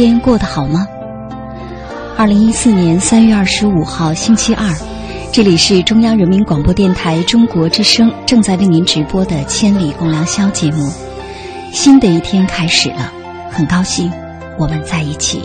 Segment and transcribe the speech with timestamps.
[0.00, 0.86] 天过得好吗？
[2.16, 4.66] 二零一四年三月二十五号星期二，
[5.30, 10.90] 这里是中央人民广播电台中国之声正在为您直播的《千里共良宵》节目。
[11.70, 13.12] 新的一天开始了，
[13.50, 14.10] 很高兴
[14.58, 15.42] 我们在一起。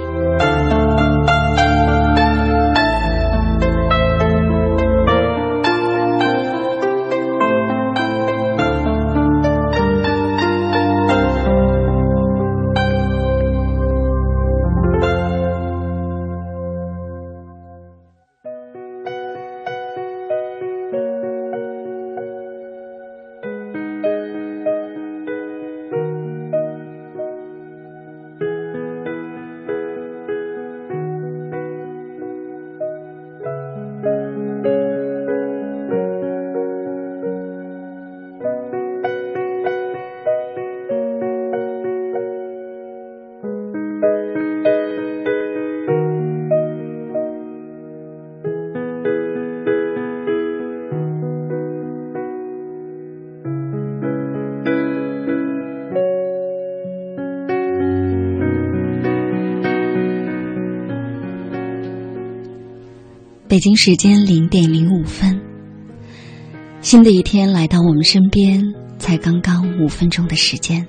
[63.56, 65.40] 北京时间零点零五分，
[66.82, 68.62] 新的一天来到我们身边，
[69.00, 70.86] 才刚刚五分钟的时间。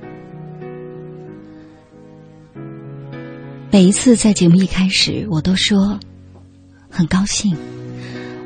[3.71, 6.01] 每一次在节目一开始，我都说
[6.91, 7.57] 很高兴，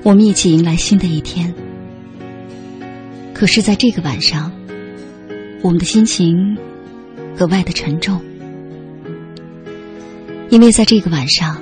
[0.03, 1.54] 我们一起迎来新的一天。
[3.32, 4.52] 可是，在这个晚上，
[5.62, 6.58] 我们的心情
[7.38, 8.20] 格外的沉重，
[10.50, 11.56] 因为在这个晚上。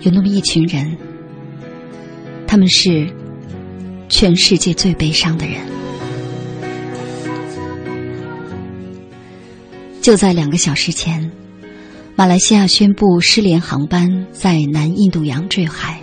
[0.00, 0.98] 有那么一群人，
[2.54, 3.12] 他们是
[4.08, 5.60] 全世界最悲伤的人。
[10.00, 11.32] 就在两个小时前，
[12.14, 16.00] 马来西亚宣布失联航班在南印度洋坠海，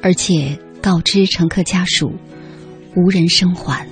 [0.00, 2.12] 而且告知乘客家属
[2.94, 3.84] 无人生还。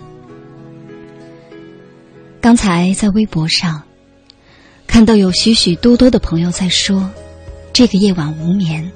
[2.40, 3.82] 刚才在微博上
[4.86, 7.10] 看到有许许多多的朋友在说，
[7.72, 8.88] 这个夜晚无眠。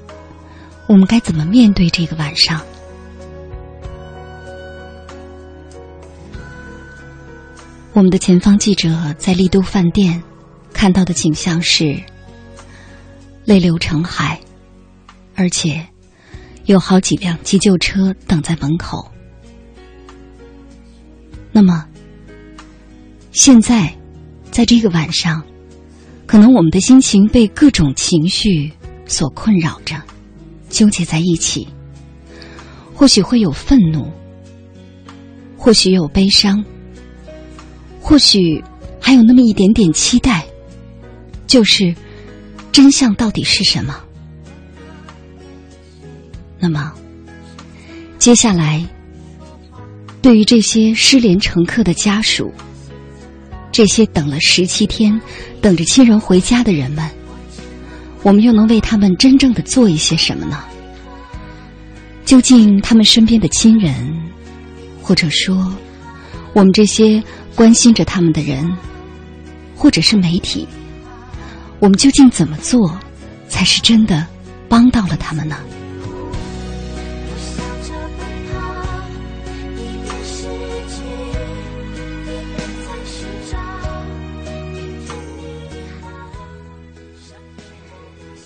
[0.87, 2.61] 我们该怎么面对这个晚上？
[7.97, 10.21] 我们的前方记者在丽都饭店
[10.71, 11.99] 看到的景象是
[13.43, 14.39] 泪流成海，
[15.33, 15.83] 而且
[16.65, 19.11] 有好几辆急救车等在门口。
[21.51, 21.87] 那么，
[23.31, 23.91] 现在
[24.51, 25.41] 在这个晚上，
[26.27, 28.71] 可能我们的心情被各种情绪
[29.07, 29.95] 所困扰着。
[30.69, 31.67] 纠结在一起，
[32.93, 34.11] 或许会有愤怒，
[35.57, 36.63] 或许有悲伤，
[38.07, 38.63] 或许
[39.01, 40.45] 还有那么一点点期待，
[41.45, 41.93] 就是
[42.71, 43.93] 真相到底是什么？
[46.57, 46.93] 那么，
[48.17, 48.81] 接下来，
[50.21, 52.49] 对于这些失联乘客的家属，
[53.73, 55.19] 这些等了十七天、
[55.59, 57.05] 等着亲人回家的人们。
[58.23, 60.63] 我们又能为他们真正的做一些什么呢？
[62.23, 63.93] 究竟他们身边的亲人，
[65.01, 65.75] 或者说
[66.53, 67.21] 我们这些
[67.57, 68.71] 关心着他们的人，
[69.75, 70.67] 或者是媒体，
[71.79, 72.95] 我们究竟怎么做，
[73.49, 74.27] 才是真的
[74.69, 75.57] 帮到了他们呢？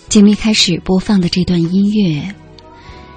[0.08, 2.34] 节目一开始播放的这段音乐，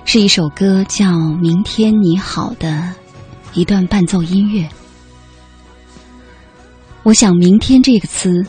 [0.04, 1.06] 是一首歌叫
[1.40, 2.94] 《明天你好》的
[3.54, 4.68] 一段伴奏音乐。
[7.06, 8.44] 我想，“明天”这个词，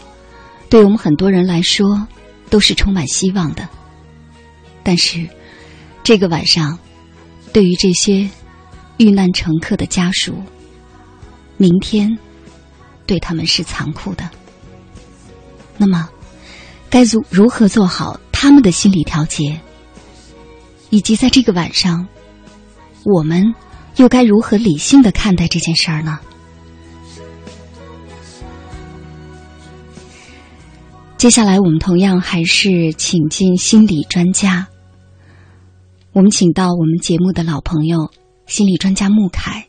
[0.71, 2.09] 对我们很多人来说
[2.49, 3.69] 都是充满希望的。
[4.83, 5.29] 但是，
[6.03, 6.79] 这个晚上，
[7.53, 8.27] 对于这些
[8.97, 10.43] 遇难乘客的家属，
[11.59, 12.19] 明天
[13.05, 14.31] 对他们是残酷的。
[15.77, 16.09] 那么，
[16.89, 18.19] 该如如何做好？
[18.33, 19.61] 他们的心理调节，
[20.89, 22.09] 以及在这个晚上，
[23.05, 23.55] 我们
[23.97, 26.21] 又该如何理性的看待这件事儿呢？
[31.27, 34.69] 接下来，我们同样还是请进心理专家。
[36.13, 38.13] 我们请到我们节目的老朋友
[38.47, 39.67] 心理专家穆凯，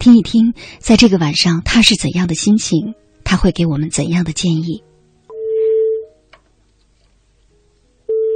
[0.00, 4.82] 听一听，在这个晚上他是怎样的心情，他会给我们怎样的建议。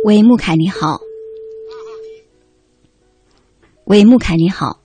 [0.04, 1.00] 喂，穆凯，你好。
[3.86, 4.78] 喂，穆凯，你好。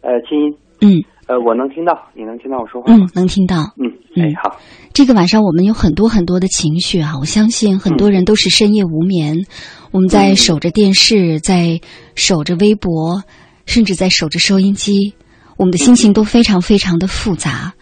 [0.00, 0.36] 呃，金
[0.80, 0.98] 英。
[0.98, 1.04] 嗯。
[1.30, 3.06] 呃，我能听到，你能听到我说话吗？
[3.06, 3.54] 嗯，能听到。
[3.78, 3.86] 嗯，
[4.16, 4.56] 哎，好。
[4.92, 9.46] 这个晚上我们有很多很多的情绪啊，我相信很多人都是深夜无眠，
[9.92, 11.78] 我们在守着电视，在
[12.16, 13.22] 守着微博，
[13.64, 15.14] 甚至在守着收音机，
[15.56, 17.74] 我们的心情都非常非常的复杂。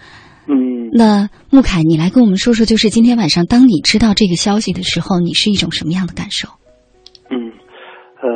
[0.46, 0.90] 嗯。
[0.92, 6.50] 那穆凯，你来跟我们说说，就是今天晚上，当你知道这个消息的时候，你是一种什么样的感受？
[7.30, 7.48] 嗯，
[8.20, 8.28] 呃，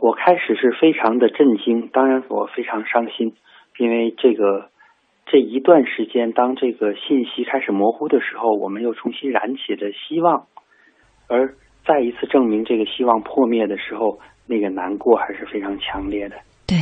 [0.00, 3.36] 我开始是非常的震惊，当然我非常伤心。
[3.82, 4.70] 因为这个
[5.26, 10.46] 这一段时间，当这个信息开始模糊的时候，我们又重新燃起了希望，
[11.26, 16.36] 而再一次证明这个希望破灭的时候，那个难过还是非常强烈的。
[16.64, 16.78] 对，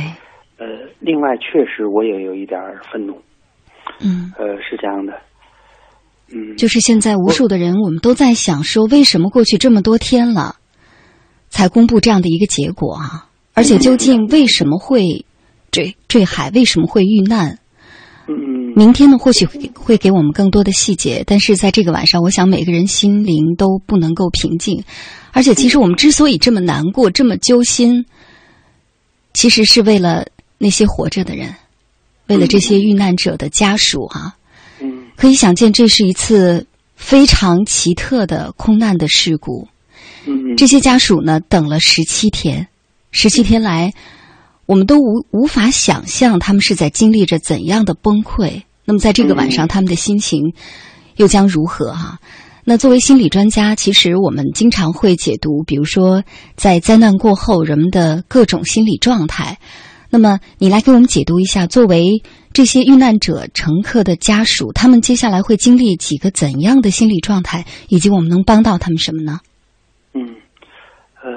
[0.59, 2.61] 呃，另外确实我也有一点
[2.91, 3.19] 愤怒。
[3.99, 5.19] 嗯，呃，是这样的。
[6.31, 10.57] 嗯，就是现在无数的人，我们都在想说，为什么过去这么多天了，
[11.49, 13.25] 才公布这样的一个结果啊？
[13.55, 15.25] 而且究竟为什么会？
[15.71, 17.57] 坠坠海为什么会遇难？
[18.27, 19.17] 嗯，明天呢？
[19.17, 21.23] 或许会给我们更多的细节。
[21.25, 24.83] 但是在这个晚上，我想每个人心灵都不能够平静。
[25.31, 28.05] 而且，其实我们之所以这么难过、这么揪心，
[29.33, 30.27] 其实是为了
[30.59, 31.55] 那些活着的人，
[32.27, 34.35] 为了这些遇难者的家属啊。
[34.81, 39.67] 嗯，可以想见，这是一次非常奇特的空难的事故。
[40.27, 42.67] 嗯，这些家属呢，等了十七天，
[43.11, 43.91] 十七天来。
[44.71, 48.61] 我们都无无法想象他们是在经历着怎样的崩溃。
[48.85, 50.53] 那么，在这个晚上，他们的心情
[51.17, 51.91] 又将如何？
[51.91, 52.19] 哈，
[52.63, 56.23] 那作为心理专家，其实我们经常会解读，比如说
[56.55, 59.57] 在灾难过后人们的各种心理状态。
[60.09, 62.23] 那么，你来给我们解读一下，作为
[62.53, 69.41] 这些遇难者乘客的家属，他们接下来会经历几个怎样的心理状态，以及我们能帮到他们什么呢？
[70.13, 70.23] 嗯，
[71.21, 71.29] 呃，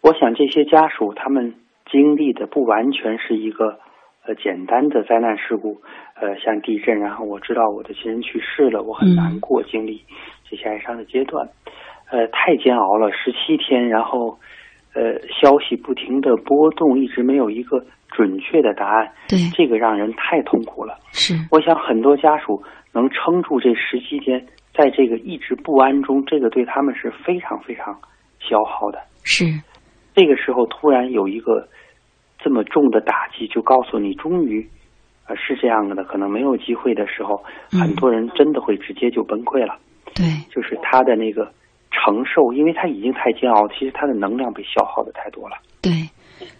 [0.00, 1.54] 我想这些家属他们。
[1.90, 3.78] 经历的不完全是一个
[4.26, 5.80] 呃简单的灾难事故，
[6.20, 10.04] 呃像地震，然后我知道我的亲人去世了，我很难过，经历
[10.48, 11.48] 这些哀伤的阶段，
[12.10, 14.38] 呃太煎熬了，十七天，然后
[14.94, 20.94] 呃消息不停的波动，一直没有一个准确的答案，对这个让人太痛苦了。
[21.12, 22.62] 是，我想很多家属
[22.92, 27.98] 能撑住这十七天，在这个一直不安中，这个对他们是非常非常
[28.40, 28.98] 消耗的。
[29.24, 29.46] 是，
[30.14, 31.66] 这个时候突然有一个。
[32.38, 34.66] 这么重的打击，就告诉你，终于，
[35.26, 39.78] 呃，是这样的，可能没有机会的时候，很多人真的会直接就崩溃了。
[40.14, 40.24] 对，
[40.54, 41.44] 就是他的那个
[41.90, 45.56] 承受，因为他已经太煎熬，其实他的能量被消耗的太多了。
[45.82, 45.92] 对，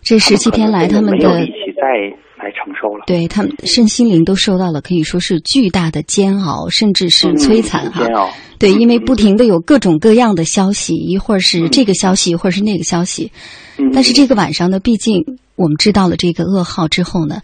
[0.02, 1.82] 这十七天来，他们的没有力气再
[2.42, 3.04] 来承受了。
[3.06, 8.04] 对他们身心灵都受到了可以说是巨大的煎熬，甚至是摧残哈。
[8.04, 8.28] 煎熬。
[8.58, 13.32] 对，因为不停的有各种各样的消息，一会儿是这个消息，一会儿是那个消息。
[13.78, 13.90] 嗯。
[13.92, 15.38] 但是这个晚上呢，毕竟。
[15.58, 17.42] 我们知道了这个噩耗之后呢，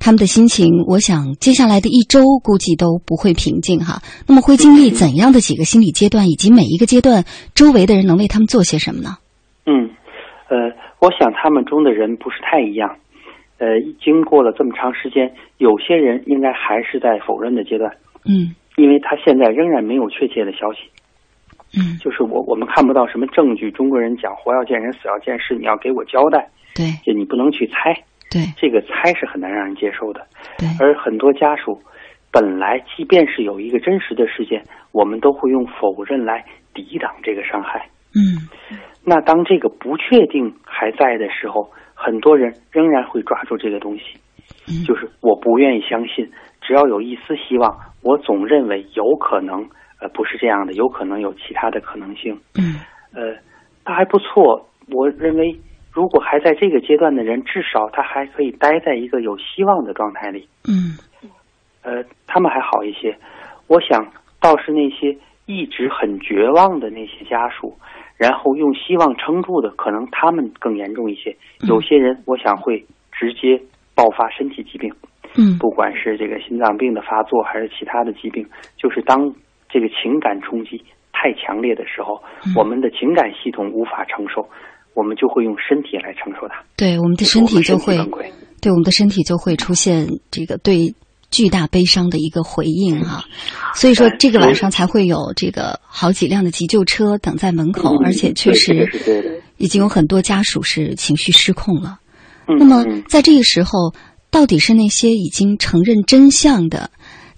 [0.00, 4.02] 他们的心情，我想接下来的一周估计都不会平静哈。
[4.26, 9.16] 那么会经历怎样的几个心理阶段，以及每一个阶段周围的人能为他们做些什么呢？
[9.64, 9.88] 嗯，
[10.50, 12.96] 呃，我想他们中的人不是太一样。
[13.58, 17.94] 呃，经过了这么长时间，有些人应该还是在否认的阶段。
[18.26, 20.90] 嗯，因为他现在仍然没有确切的消息。
[21.74, 23.70] 嗯，就是我我们看不到什么证据。
[23.70, 26.50] 中国人讲活要见人，死要见尸，你要给我交代。
[26.74, 27.92] 对，就你不能去猜，
[28.30, 30.26] 对，这个猜是很难让人接受的。
[30.58, 31.78] 对，而很多家属
[32.30, 34.62] 本来即便是有一个真实的事件，
[34.92, 37.88] 我们都会用否认来抵挡这个伤害。
[38.14, 38.48] 嗯，
[39.04, 49.68] 那当这个不确定还在的时候，很多人仍然会抓住这个东西，就是我不愿意相信，只要有一丝希望，我总认为有可能，
[50.02, 52.36] 呃，不是这样的，有可能有其他的可能性。
[52.58, 52.74] 嗯，
[53.14, 53.38] 呃，
[53.84, 55.56] 他还不错，我认为。
[55.94, 60.48] 如果还在这个阶段的人，至少他还可以待在一个有希望的状态里。
[60.66, 60.96] 嗯，
[61.82, 63.14] 呃，他们还好一些。
[63.66, 67.76] 我想，倒是那些一直很绝望的那些家属，
[68.16, 71.36] 然后用希望撑住的，可能他们更严重一些。
[71.68, 72.82] 有些人，我想会
[73.12, 73.62] 直接
[73.94, 74.90] 爆发身体疾病。
[75.36, 79.30] 嗯，不管是这个心脏病的发作，还是其他的疾病，就是当
[79.72, 82.20] 这个情感冲击太强烈的时候，
[82.54, 84.46] 我们的情感系统无法承受。
[84.94, 87.96] 我们就会用身体来承受它，对我们的身体就会，
[88.60, 90.94] 对我们的身体就会出现这个对
[91.30, 93.24] 巨大悲伤的一个回应哈，
[93.74, 98.86] 所以说这个晚上才会有这个好几辆的急救车等在门口，而且确实
[99.56, 101.98] 已经有很多家属是情绪失控了。
[102.46, 103.94] 那么在这个时候，
[104.30, 106.90] 到底是那些已经承认真相的，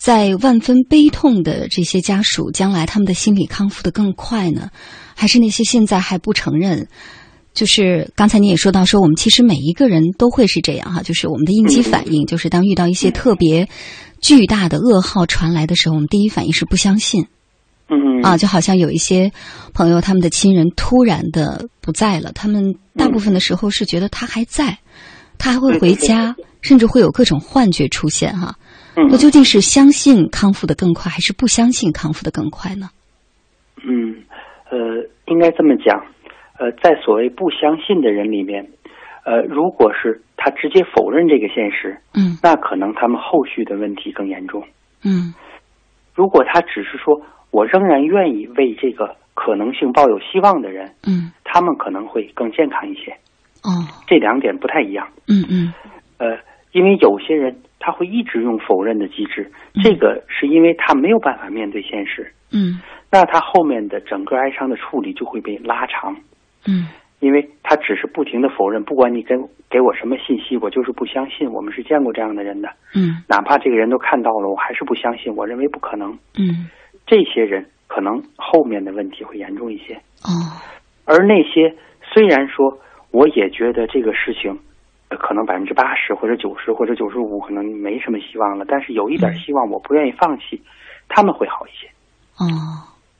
[0.04, 4.68] 在万分悲痛的这些家属，将来他们的心理康复的更快呢，
[5.14, 6.88] 还是那些现在还不承认？
[7.54, 13.66] 就是刚才你也说到，说我们其实每一个人都会是这样哈，就是我们的应激反应，就是当遇到一些特别
[14.20, 17.26] 巨大的噩耗传来的时候，我们第一反应是不相信。
[17.88, 19.32] 嗯啊，就好像有一些
[19.73, 24.80] 朋友，他们的亲人突然的不在了，他们大部分的时候是觉得他还在，
[25.38, 28.54] 他还会回家，甚至会有各种幻觉出现哈。
[28.97, 32.89] 那究竟是相信康复的更快，还是不相信康复的更快呢？
[33.87, 34.23] 嗯，
[34.71, 34.79] 呃，
[35.27, 36.07] 应该这么讲。
[36.57, 38.69] 呃，在所谓不相信的人里面，
[39.25, 44.63] 呃，如果是他直接否认这个现实，嗯，那可能他们后续的问题更严重。
[45.05, 45.35] 嗯，
[46.15, 47.21] 如果他只是说
[47.51, 53.11] 我仍然愿意为这个可能性抱有希望的人，嗯，他们可能会更健康一些。
[53.65, 55.09] 哦，这两点不太一样。
[55.27, 55.75] 嗯嗯，
[56.19, 56.39] 呃，
[56.71, 62.33] 因为有些人他会一直用否认的机制，这个是因为他没有办法面对现实。
[62.50, 62.81] 嗯，
[63.12, 66.17] 那他后面的整个哀伤的处理就会被拉长。
[66.67, 66.88] 嗯，
[67.21, 69.37] 因为他只是不停的否认，不管你给
[69.69, 71.47] 给我什么信息，我就是不相信。
[71.53, 75.31] 我们是见过这样的人的，嗯，哪怕这个人都看到了，我还是不相信。
[75.37, 76.11] 我认为不可能。
[76.38, 76.71] 嗯，
[77.07, 79.93] 这些人可能后面的问题会严重一些。
[80.25, 80.33] 哦，
[81.05, 81.76] 而那些
[82.14, 82.79] 虽然说
[83.11, 84.59] 我也觉得这个事情，
[85.16, 90.61] 可能百分之八十或者九十或者九十五可能没什么希望了，但是有一点希望，我不愿意放弃，
[91.09, 91.87] 他们会好一些。
[92.37, 92.47] 哦。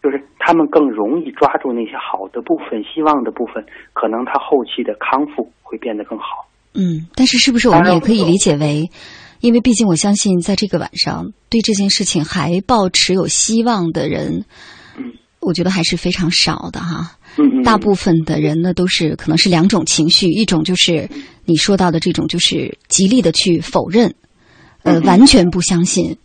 [0.03, 6.45] 就是他们更容易抓住那些好的部分、希望的部分，可能他后期的康复会变得更好。
[6.75, 8.91] 嗯，但是是不是我们也可以理解为，
[9.41, 14.45] 因为毕竟我相信，在这个晚上对这件事情还抱持有希望的人，
[14.99, 17.17] 嗯，我觉得还是非常少的哈。
[17.65, 21.09] 大部分的人呢，都是可能是两种情绪，一种就是
[21.45, 24.15] 你说到的这种，就是极力的去否认，
[24.83, 26.17] 呃，完全不相信。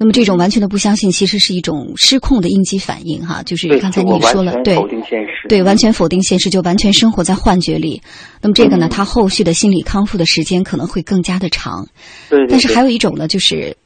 [0.00, 4.78] 那么这种完全的不相信，其实是一种失控的应激反应，哈，就是刚才你也说了，对，
[5.48, 8.00] 对，完全否定现实，就完全生活在幻觉里。
[8.40, 11.88] 那么这个呢，他后续的心理康复的时间可能会更加的长。
[12.30, 13.76] 对，但是还有一种呢，就是呃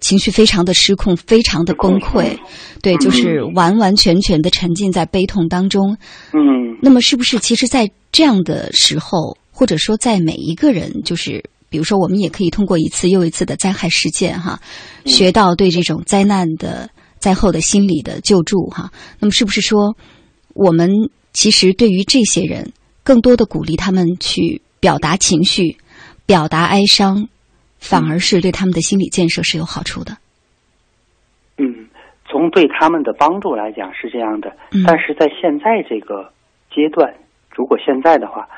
[0.00, 2.38] 情绪非常的失控，非常的崩溃，
[2.82, 5.96] 对，就是完完全全的沉浸在悲痛当中。
[6.32, 6.78] 嗯。
[6.82, 11.44] 那么是不是其实，在这样的时候，或者说在每一个人，就是。
[11.68, 14.60] 比如说，我们也可以通过一次又一次的灾害事件，哈，
[15.04, 16.88] 学到对这种灾难的
[17.18, 18.92] 灾后的心理的救助，哈。
[19.18, 19.96] 那么，是不是说，
[20.54, 20.88] 我们
[21.32, 25.76] 其实对于这些人，更多的鼓励他们去表达情绪、
[26.24, 27.28] 表达哀伤，
[27.88, 30.12] 反而是对他们的心理建设是有好处的？
[31.58, 31.88] 嗯，
[32.26, 36.32] 从对他们的帮助来讲是这样的，但是在现在这个
[36.70, 37.14] 阶段，
[37.54, 38.48] 如果现在的话，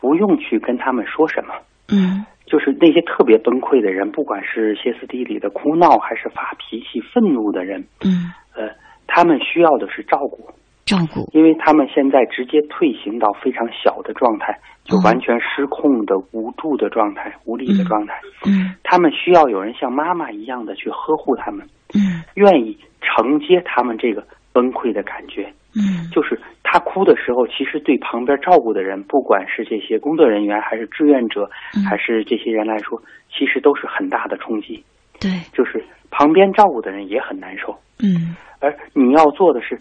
[0.00, 1.54] 不用去跟他们说什么，
[1.88, 2.24] 嗯。
[2.46, 8.70] 就是那些特别崩溃的人，不管是歇斯底里的哭闹，还是发脾气、愤怒的人，嗯，呃，
[9.08, 10.48] 他们需要的是照顾，
[10.86, 18.14] 照顾，因为他们现在直接退行到非常小的状态，就完全失控的、无助的状态、无力的状态，
[18.46, 31.50] 嗯，他们需要有人像妈妈一样的去呵护他们，嗯，愿意承接他们这个崩溃的感觉，嗯，就是他哭的时候，其实对旁边照顾的人，不管是这些工作人员，还是志愿者，
[31.90, 34.84] 还是这些人来说，其实都是很大的冲击。
[35.18, 37.74] 对，就是旁边照顾的人也很难受。
[37.98, 39.78] 嗯，而你要做的是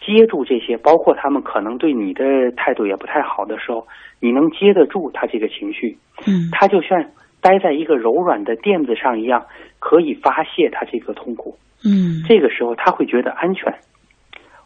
[0.00, 2.24] 接住这些，包括他们可能对你的
[2.56, 3.86] 态度也不太好的时候，
[4.20, 5.98] 你能接得住他这个情绪。
[6.26, 7.04] 嗯，他就像
[7.40, 9.46] 待在一个柔软的垫子上一样，
[9.78, 11.56] 可以发泄他这个痛苦。
[11.84, 13.74] 嗯，这个时候他会觉得安全。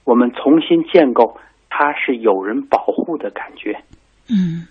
[0.05, 3.77] 我们重新建构，他是有人保护的感觉。
[4.31, 4.67] 嗯，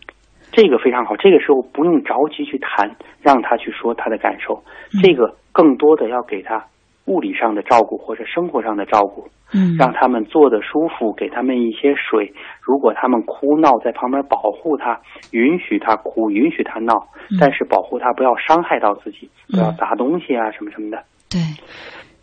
[0.51, 1.15] 这个非常好。
[1.15, 4.63] 这个时候不用着急去谈，让他去说他的感受。
[5.01, 6.65] 这个更多的要给他
[7.05, 9.27] 物理上的照顾或者生活上的照顾。
[9.53, 12.33] 嗯，让他们坐的舒服，给他们一些水。
[12.61, 16.93] 如果他们哭闹，在旁边保护他，允许他哭，允许他闹，
[17.37, 21.03] 但是保护他不要伤害到自己，不要砸东西啊什么什么的。
[21.29, 21.41] 对。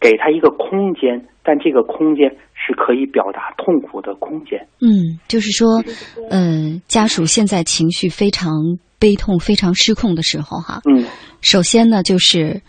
[0.00, 4.68] 给他一个空间，但这个空间是可以表达痛苦的空间。
[4.80, 5.82] 嗯，就是说，
[6.30, 8.52] 呃，家属现在情绪非常
[9.00, 11.04] 悲痛、非常失控的时候，哈，嗯，
[11.42, 12.62] 首先呢，就是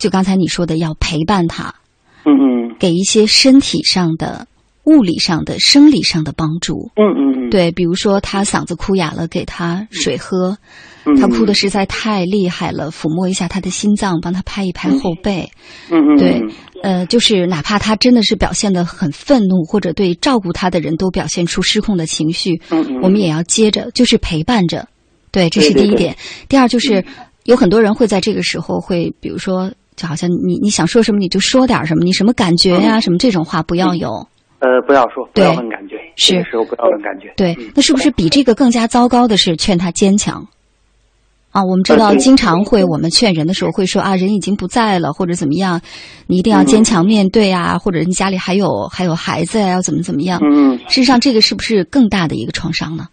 [0.00, 1.72] 就刚才你说的，要陪伴他，
[2.24, 4.48] 嗯嗯，给一些身体上的、
[4.84, 6.90] 物理上的、生理上的帮助。
[6.96, 10.58] 嗯嗯嗯，对，比如说他嗓子哭哑了，给他水喝。
[11.18, 15.50] 他哭的实在太厉害了，抚摸一下他的心脏，帮他拍一拍后背。
[15.90, 16.42] 嗯嗯，对，
[16.82, 24.86] 呃，就是哪怕他真的是表现的很愤怒，或者对照顾他的人都表现出失控的情绪，嗯嗯，我们也要接着，就是陪伴着。
[25.32, 26.14] 对，这是第一点。
[26.48, 27.02] 第二就是
[27.44, 34.26] 有很多人会在这个时候会，比如说，就好像你你想说什么你就说点什么，你什么感觉呀，什么这种话不要有。
[34.60, 35.96] 呃，不要说，不要问感觉。
[36.16, 37.32] 是这个时候不要问感觉。
[37.36, 40.46] 对嗯，那是不是比这个更加糟糕的是劝他坚强？
[41.50, 45.80] 啊，我们知道，经常会我们劝人的时候会说啊，人已经不在了，或者怎么样，
[46.28, 50.38] 你一定要坚强面对啊，或者你家里还有还有孩子啊，要怎么怎么样。
[50.44, 53.06] 嗯，事实上，这个是不是更大的一个创伤呢？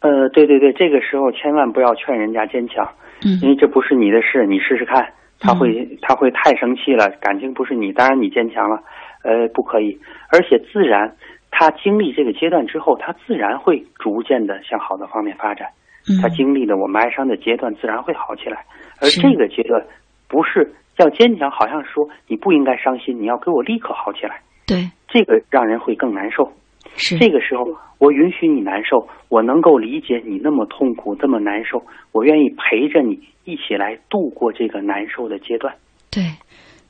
[0.00, 2.86] 呃，对对对，这个时候千万不要劝人家坚强，
[3.24, 5.02] 嗯因为这不是你的事，你试试看，
[5.42, 8.82] 他会、他会太生气了，感情不是你，当然你坚强了，
[9.24, 9.98] 呃，不可以，
[10.30, 11.16] 而且自然
[11.50, 15.68] 他经历这个阶段之后，他自然会逐渐的向好的方面发展。
[16.08, 18.64] 嗯他经历了我们哀伤的阶段，自然会好起来。
[19.00, 19.80] 而这个阶段
[20.28, 26.50] 不是要坚强，好像说你不应该伤心，你要给我立刻好起来，对，这个让人会更难受。
[26.96, 27.64] 是这个时候，
[27.98, 31.80] 我允许你难受，我能够理解你那么痛苦、这么难受，
[32.10, 35.74] 我愿意陪着你一起来度过这个难受的阶段。
[36.10, 36.32] 对，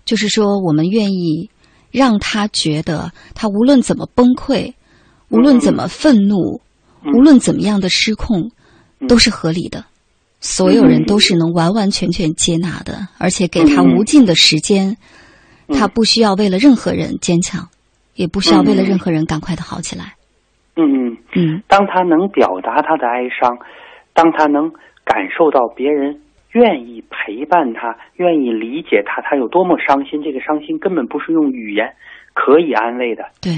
[0.04, 1.50] 就是说，我们愿意
[1.90, 4.74] 让他觉得，他无论怎么崩溃，
[5.28, 6.60] 无论怎么愤怒，
[7.04, 8.50] 嗯无论怎么样的失控，
[9.00, 9.84] 嗯都是合理的。
[10.40, 14.96] 所有人都是能完完全全接纳的，而且给他嗯无尽的时间，
[15.68, 17.68] 嗯他不需要为了任何人坚强，
[18.16, 20.14] 也不需要为了任何人赶快的好起来。
[20.74, 23.56] 嗯嗯，嗯当他能表达他的哀伤，
[24.14, 24.68] 当他能
[25.04, 26.20] 感受到别人
[26.52, 31.94] 愿意陪伴他、愿意理解他，他有多么伤心，这个伤心根本不是用语言
[32.34, 33.24] 可以安慰的。
[33.40, 33.52] 对，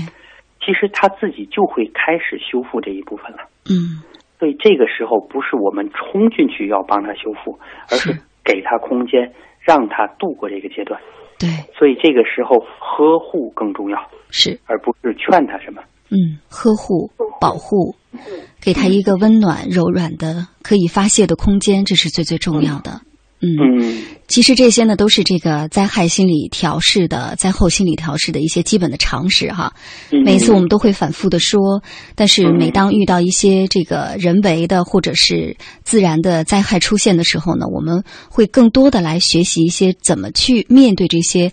[0.61, 3.39] 其实他自己就会开始修复这一部分了。
[3.71, 4.03] 嗯
[4.37, 7.59] 所以这个时候不是我们冲进去要帮他修复，
[7.91, 11.01] 而是是给他空间，让他度过这个阶段。
[11.39, 13.99] 对，所以这个时候呵护更重要，
[14.31, 15.83] 是而不是劝他什么。
[16.15, 17.97] 嗯，呵护、保护，
[18.61, 23.01] 给他一个温暖、柔软的、可以发泄的空间，这是最最重要的。
[23.41, 29.75] 嗯，嗯其实这些呢，都是这个灾害心理调试的、灾后心理调试的一些基本的常识哈。
[30.13, 31.83] 嗯每次我们都会反复的说，
[32.15, 41.53] 但是每当遇到一些这个人为的或者是自然的灾害出现的时候呢，我们会更多的来学习一些怎么去面对这些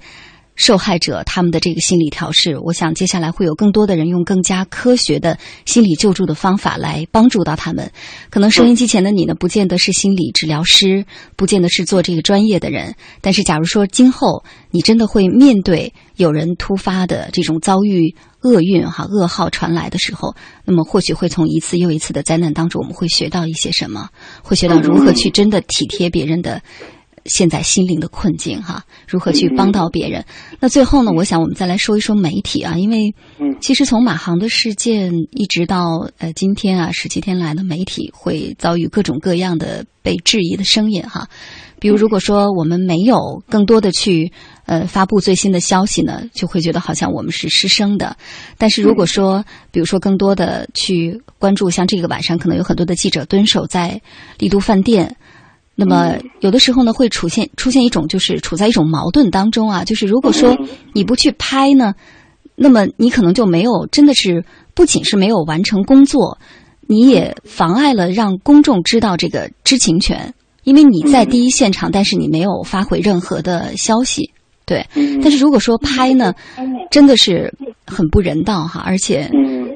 [0.62, 2.56] 受害者他们的这个心理调试。
[2.60, 7.92] 我想接下来会有更多的人用更加科学的心理救助的方法来帮助到他们。
[8.30, 11.04] 可能收音机前的你呢，不见得是心理治疗师，
[11.36, 24.10] 不见得是做这个专业的人，但是假如说今后你真的会面对有人突发的这种遭遇厄运哈噩耗传来的时候，那么或许会从一次又一次的灾难当中，我们会学到一些什么，
[24.44, 26.62] 会学到如何去真的体贴别人的。
[27.26, 30.26] 现在心灵的困境，哈，如何去帮到别人？
[30.60, 41.28] 那最后呢，我想我们再来说一说媒体啊，因为嗯其实从马航的事件一直到呃今天啊，十七天来的媒体会遭遇各种各样的被质疑的声音哈。
[41.80, 44.32] 比如，如果说我们没有更多的去
[44.68, 48.18] 呃发布最新的消息呢，就会觉得好像我们是失声的。
[48.60, 54.00] 但是如果说，比如说更多的去关注，像这个晚上可能有很多的记者蹲守在
[54.38, 55.18] 丽都饭店。
[55.76, 60.56] 那么有的时候呢，会出现出现一种就是处在一种矛盾当中啊，就是如果说
[60.94, 61.94] 你不去拍呢，
[62.56, 64.44] 那么你可能就没有真的是
[64.76, 66.38] 不仅是没有完成工作，
[66.82, 74.32] 你也妨碍了让公众知道这个知情权，因为你在第一现场，但是你没有发回任何的消息，
[74.66, 74.86] 对。
[74.96, 75.20] 嗯。
[75.22, 76.34] 但是如果说拍呢，
[76.92, 77.54] 真的是
[77.88, 79.70] 很不人道哈，而且嗯。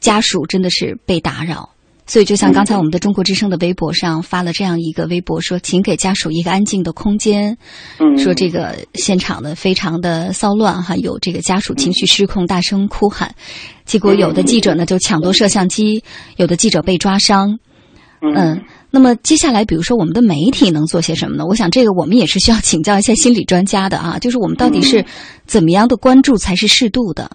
[0.00, 1.68] 家属真的是被打扰。
[2.04, 7.56] 所以，就像刚才我们的中国之声的微博上发了这样一个微博，说：“请给家属一个安静的空间。”
[8.00, 13.34] 嗯，说这个现场呢非常的骚乱哈，有这个家属情绪失控，大声哭喊，
[13.86, 16.02] 结果有的记者呢就抢夺摄像机，
[16.36, 17.58] 有的记者被抓伤。
[18.20, 21.44] 嗯，那么接下来，比如说我们的媒体能做些什么呢？
[21.46, 25.04] 我想这个我们也是需要请教一下心理专家的啊，就是我们到底是
[25.46, 27.30] 怎么样的关注才是适度的？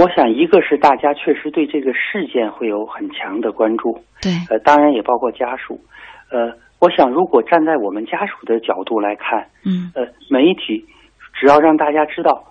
[0.00, 5.78] 嗯，我想一个是大家确实对这个事件会有很强的关注，对，呃，当然也包括家属。
[6.30, 10.86] 呃，我想如果站在我们家属的角度来看，嗯呃，媒体
[11.34, 12.44] 只要让大家知道，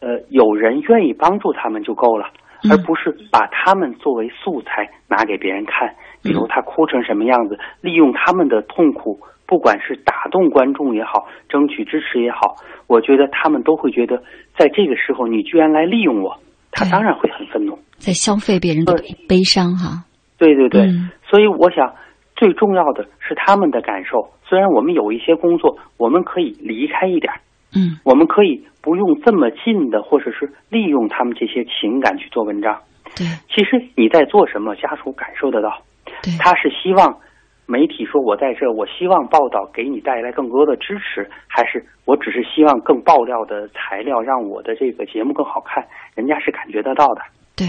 [0.00, 2.28] 呃，有人愿意帮助他们就够了，
[2.64, 5.94] 嗯而不是把他们作为素材拿给别人看。
[6.22, 12.54] 比如他哭成什么样子，利用他们的痛苦，不管是打动观众也好，争取支持也好，
[12.86, 14.22] 我觉得他们都会觉得，
[14.56, 16.38] 在这个时候你居然来利用我，
[16.74, 17.78] 他当然会很愤怒。
[17.96, 20.04] 在消费别人的悲悲伤哈。
[20.36, 21.94] 对对对，嗯所以我想
[22.36, 24.28] 最重要的是他们的感受。
[24.46, 27.32] 虽然我们有一些工作，我们可以离开一点，
[27.74, 32.78] 嗯我们可以不用这么近的，或者是利用他们这些情感去做文章。
[33.16, 35.80] 对其实你在做什么，家属感受得到。
[36.22, 37.16] 对，他是希望
[37.66, 45.82] 媒体说我在这，我希望报道给你带来更多的支持，还是我只是希望更爆料的材料让我的这个节目更好看？
[46.14, 47.22] 人家是感觉得到的。
[47.56, 47.66] 对，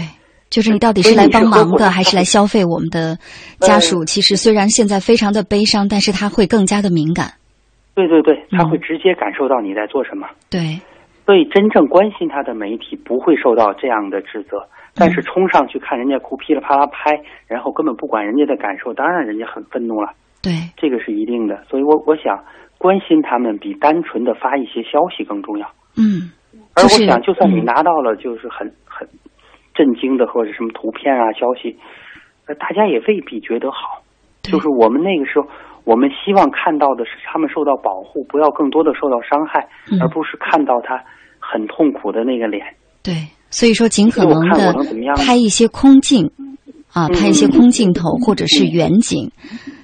[0.50, 3.16] 就是你到底是来帮忙的，还是来消费我们的
[3.60, 4.04] 家属？
[4.04, 7.32] 其实虽然现在非常的悲伤，但是他会更加的敏感。
[7.94, 10.28] 对对对，他会直接感受到你在做什么。
[10.50, 10.78] 对，
[11.24, 14.60] 所以真正关心他的媒体不会受到这样的指责。
[14.96, 20.08] 但是冲上去看人家哭，噼里啪啦拍，然后根本不管人家的感受，当然人家很愤怒了。
[20.42, 21.62] 对，这个是一定的。
[21.68, 22.42] 所以我我想
[22.78, 25.66] 关心他们比单纯的发一些消息更重要。
[25.98, 26.32] 嗯，
[26.74, 29.06] 而我想，就算你拿到了就是很很
[29.74, 31.76] 震惊的或者什么图片啊消息，
[32.46, 34.02] 呃，大家也未必觉得好。
[34.42, 35.46] 就是我们那个时候，
[35.84, 39.68] 我们希望看到的是他们受到保护，不要更多的受到伤害，
[40.00, 41.02] 而不是看到他
[41.38, 42.64] 很痛苦的那个脸。
[43.02, 43.12] 对。
[43.50, 44.74] 所以说，尽可能的
[45.16, 46.30] 拍一些空镜，
[46.92, 49.30] 啊，拍一些空镜头或者是远景，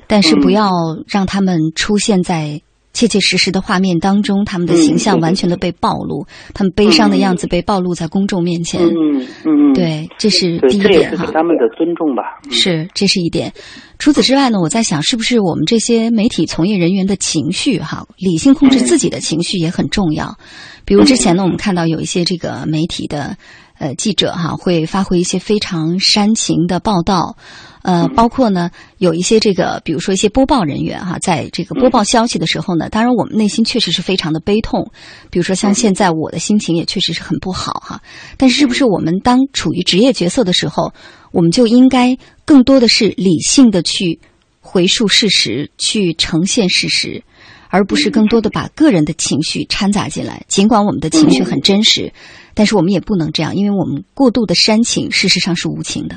[0.06, 0.70] 但是不要
[1.06, 2.60] 让他们出现在
[2.92, 8.82] 切切实实的画面当中，他们的形象完全的被暴露，他们悲伤的样子被暴露在公众面前。
[8.82, 11.30] 嗯嗯，对，这是第一点哈。
[11.32, 12.22] 他们的尊重吧。
[12.50, 13.52] 是，这是一点。
[13.98, 20.36] 除此之外呢，我在想，是不是我们这些媒体从业人员的情绪哈，理性控制自己的情绪也很重要。
[20.84, 23.36] 比如之前呢，我们看到有一些这个媒体的
[23.82, 27.36] 呃记者哈，会发挥一些非常煽情的报道，
[27.82, 34.92] 呃，包括呢有一些这个，比如说一些播报人员哈，在这个播报消息的时候呢，当然我们内心确实是非常的悲痛。
[35.30, 38.00] 比如说像现在我的心情也确实是很不好哈，
[38.36, 40.92] 但是是不是我们当处于职业角色的时候，
[41.32, 44.20] 我们就应该更多的是理性的去
[44.60, 47.24] 回述事实，去呈现事实。
[47.74, 50.44] 而不是更多的把个人的情绪掺杂进来。
[50.46, 52.12] 尽管我们的情绪很真实，
[52.54, 56.16] 但是我们也不能这样，因为我们过度的煽情，事实上是无情的。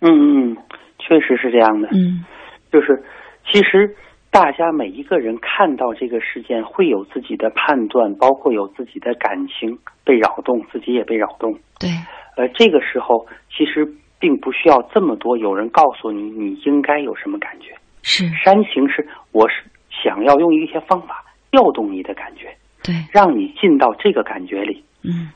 [0.00, 0.56] 嗯嗯，
[0.98, 1.88] 确实是这样的。
[1.92, 2.24] 嗯，
[2.72, 3.02] 就是
[3.50, 3.94] 其实
[4.30, 11.52] 大家每一个人看到这个事件，会有自己的判断，包括有自己的感情被扰动，自己也被扰动。
[11.78, 11.90] 对。
[12.36, 13.84] 呃，这个时候其实
[14.18, 17.74] 并不需要这么多有人告诉你你应该有什么感觉。
[18.02, 18.28] 是。
[18.44, 19.64] 煽情是我是。
[20.00, 24.84] 想要用一些方法调动你的感觉，对，让你进到这个感觉里。
[25.02, 25.28] 嗯，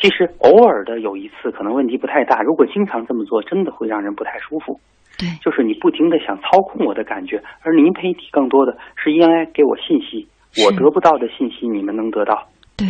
[0.00, 4.78] 其实偶尔的有一次可能问题不太大，如果经常这么做，真的会让人不太舒服。
[5.18, 10.26] 对，就是你不停的想操控我的感觉，而您媒体更多的是应该给我信息，
[10.64, 12.46] 我得不到的信息你们能得到。
[12.76, 12.86] 对，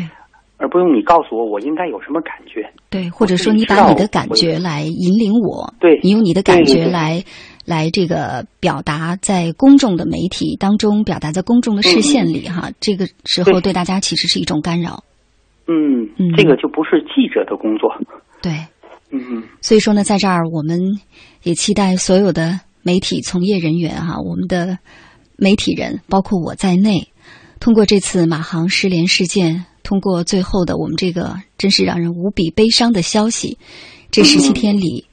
[0.58, 2.68] 而不用你告诉我我应该有什么感觉。
[2.90, 5.72] 对，或者说你把你的感觉来引领我。
[5.80, 7.24] 对，你用你的感觉来。
[7.64, 15.04] 来这个表达在公众的媒体当中，表达在公众的视线里，哈，这个时候对大家其实是一种干扰。
[15.68, 17.88] 嗯，这个就不是记者的工作。
[18.42, 18.52] 对，
[19.10, 19.42] 嗯嗯。
[19.60, 20.80] 所以说呢，在这儿我们
[21.42, 24.78] 也期待所有的媒体从业人员，哈，我们的
[25.36, 27.12] 媒体人，包括我在内，
[27.60, 33.58] 通过这次马航失联事件，通过最后的我们这个真是让人无比悲伤的消息，
[34.10, 35.06] 这十七天里，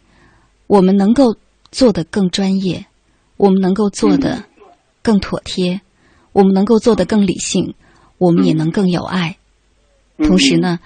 [0.67, 1.35] 我们能够。
[1.71, 2.85] 做的更专业，
[3.35, 4.45] 我们能够做的
[5.01, 5.81] 更妥帖，
[6.31, 7.73] 我们能够做的更理性，
[8.17, 9.35] 我们也能更有爱。
[10.17, 10.79] 同时呢，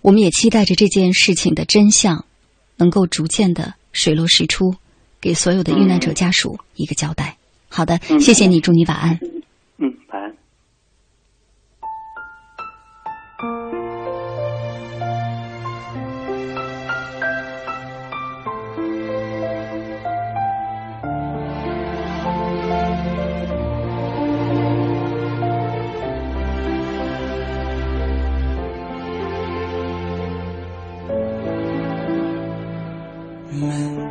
[0.00, 2.24] 我们也期待着这件事情的真相
[2.76, 4.74] 能够逐渐的水落石出，
[5.20, 7.36] 给所有的遇难者家属一个交代。
[7.68, 9.18] 好的，谢谢你，祝你晚安。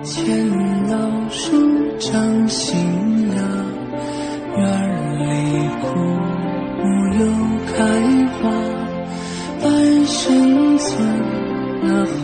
[0.08, 0.96] 见老
[1.30, 1.52] 树
[2.00, 2.80] 长新
[3.36, 3.36] 芽，
[4.56, 4.60] 院
[5.20, 6.00] 里枯
[6.80, 6.84] 木
[7.20, 7.22] 又
[7.68, 7.76] 开
[8.40, 8.40] 花。
[9.62, 10.88] 半生存
[11.84, 12.08] 了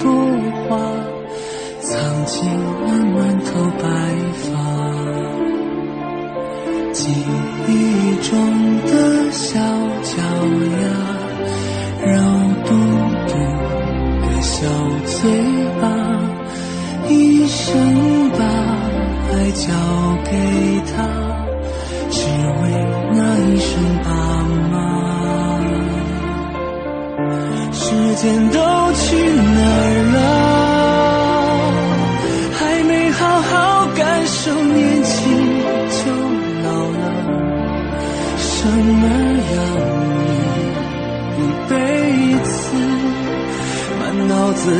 [0.00, 0.10] 多
[0.66, 0.76] 花，
[1.80, 3.84] 藏进了满头白
[4.34, 4.89] 发。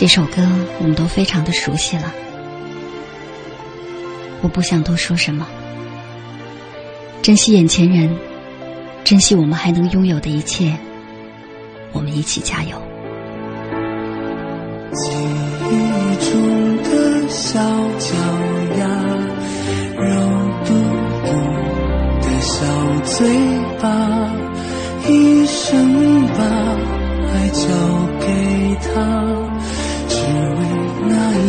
[0.00, 0.46] 这首歌
[0.78, 2.14] 我们都非常的熟悉了，
[4.40, 5.44] 我不想多说什么，
[7.20, 8.16] 珍惜眼前人，
[9.02, 10.78] 珍惜我们还能拥有的一切，
[11.90, 12.80] 我们一起加油。
[14.92, 15.74] 记忆
[16.30, 17.58] 中的小
[17.98, 18.14] 脚
[18.78, 18.86] 丫，
[19.96, 20.14] 肉
[20.64, 20.74] 嘟
[21.24, 21.32] 嘟
[22.22, 22.64] 的小
[23.02, 23.26] 嘴
[23.82, 24.30] 巴，
[25.08, 26.44] 一生把
[27.34, 27.66] 爱交
[28.20, 29.57] 给他，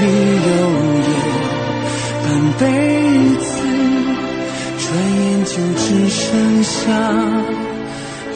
[0.00, 0.50] 柴米油
[1.08, 1.12] 盐
[2.24, 2.62] 半辈
[3.36, 3.50] 子。
[4.78, 6.80] 转眼就只剩下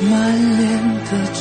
[0.03, 0.13] 满
[0.59, 0.63] 脸
[1.07, 1.41] 的愁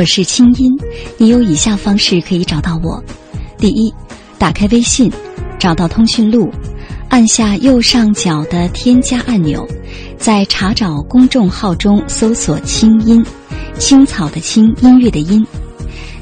[0.00, 0.74] 我是清音，
[1.18, 3.04] 你有以下方式可以找到我：
[3.58, 3.92] 第一，
[4.38, 5.12] 打开微信，
[5.58, 6.50] 找到通讯录，
[7.10, 9.68] 按下右上角的添加按钮，
[10.16, 13.22] 在查找公众号中搜索“清音”，
[13.78, 15.46] 青草的青，音乐的音。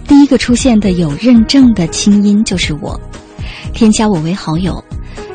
[0.08, 3.00] 第一个出现的有认证的清音就是我，
[3.72, 4.82] 添加我为好友。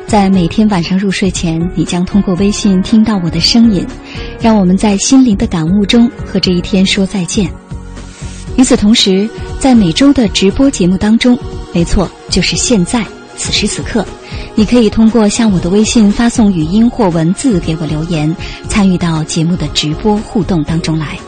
[0.06, 3.86] 在每天晚上入睡前，你将通过微信听到我的声音，
[4.38, 7.50] 让我们在心灵的感悟中和这一天说再见。
[8.56, 11.36] 与此同时，在每周的直播节目当中，
[11.72, 13.04] 没错，就是现在
[13.36, 14.06] 此时此刻，
[14.54, 18.34] 你可以通过向我的微信发送语音或文字给我留言，
[18.68, 21.18] 参与到节目的直播互动当中来。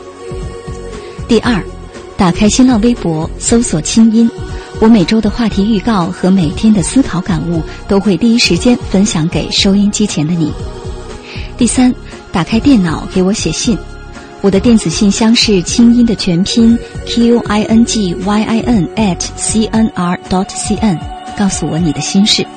[1.27, 1.61] 第二，
[2.15, 4.31] 打开新浪微博，搜索“清音”，
[4.79, 10.49] 我每周的话题预告和每天的思考感悟都会第一时间分享给收音机前的你。
[11.57, 11.93] 第三，
[12.31, 13.77] 打开电脑给我写信。
[14.47, 20.97] 我的电子信箱是清音的全拼 q i n g y i n at c n r dot c n，
[21.37, 22.47] 告诉我你的心事。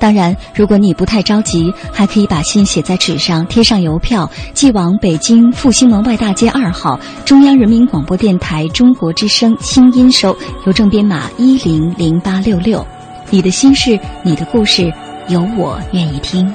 [0.00, 12.84] 当然，如果你不太着急，还可以把信写在纸上，贴上邮票，寄往北京复兴门外大街二号中央人民广播电台中国之声清音收，邮政编码一零零八六六。
[13.30, 14.92] 你的心事，你的故事，
[15.28, 16.52] 有我愿意听。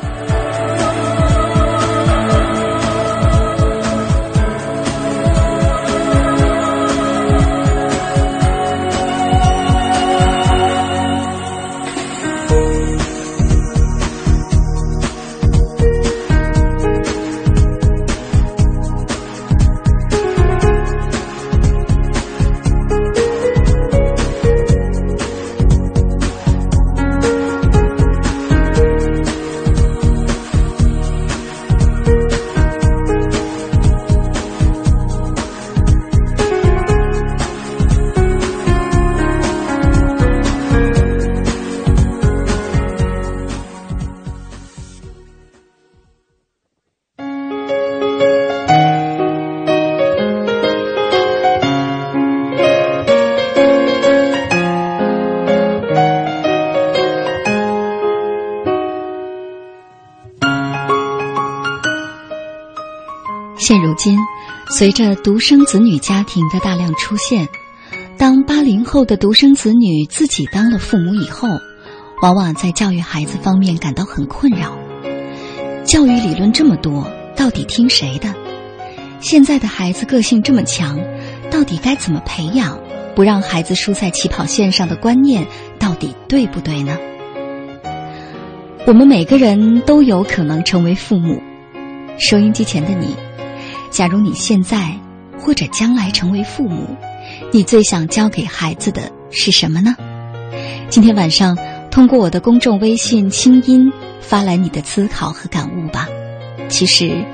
[64.78, 67.50] 随着独生子女家庭的大量出现，
[68.16, 71.48] 当八零后的独生子女自己当了父母以后，
[72.22, 74.78] 往往在教育孩子方面感到很困扰。
[75.84, 78.32] 教育理论这么多，到底听谁的？
[79.20, 81.00] 现在的孩子个性这么强，
[81.50, 82.80] 到底该怎么培养，
[83.16, 85.48] 不让孩子输在起跑线上的观念，
[85.80, 86.96] 到底对不对呢？
[88.86, 91.42] 我们每个人都有可能成为父母。
[92.20, 93.16] 收音机前的你，
[93.98, 94.96] 假如你现在
[95.40, 96.96] 或者将来成为父母，
[97.52, 99.96] 你最想教给孩子的是什么呢？
[100.88, 101.58] 今天晚上
[101.90, 106.08] 通过我的公众微信“清音”发来你的思考和感悟吧。
[106.70, 107.26] 其实，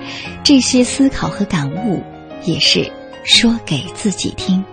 [0.42, 2.02] 这些思考和感悟
[2.46, 2.90] 也是
[3.26, 4.64] 说给自己听。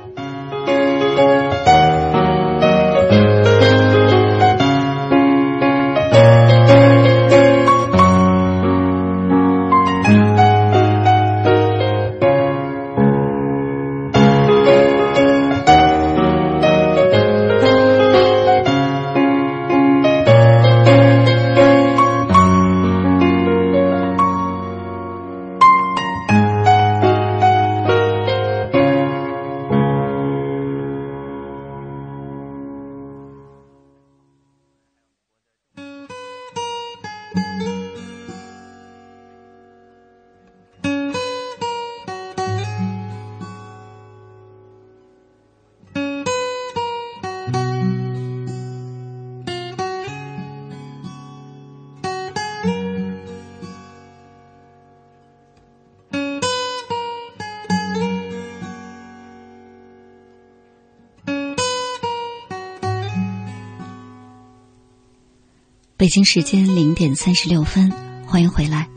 [66.00, 67.92] 北京时间零点三十六分，
[68.24, 68.88] 欢迎回来。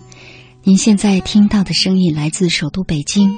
[0.63, 3.37] 您现在听到的声音来自首都北京，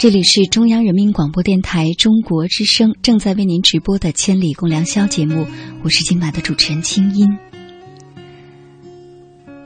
[0.00, 5.46] 这里是中央人民广播电台中国之声正在为您直播的《千里共良宵》节目，
[5.84, 7.28] 我是今晚的主持人清音。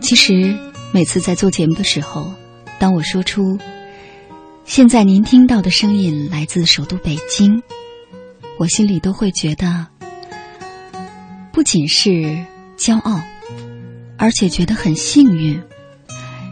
[0.02, 0.54] 其实
[0.92, 2.30] 每次在做节目的时候，
[2.78, 3.58] 当我说出
[4.66, 7.62] 现在您听到的声音来自首都北京，
[8.58, 9.86] 我心里都会觉得
[11.50, 12.44] 不仅是
[12.76, 13.18] 骄傲。
[14.18, 15.62] 而且觉得很幸运，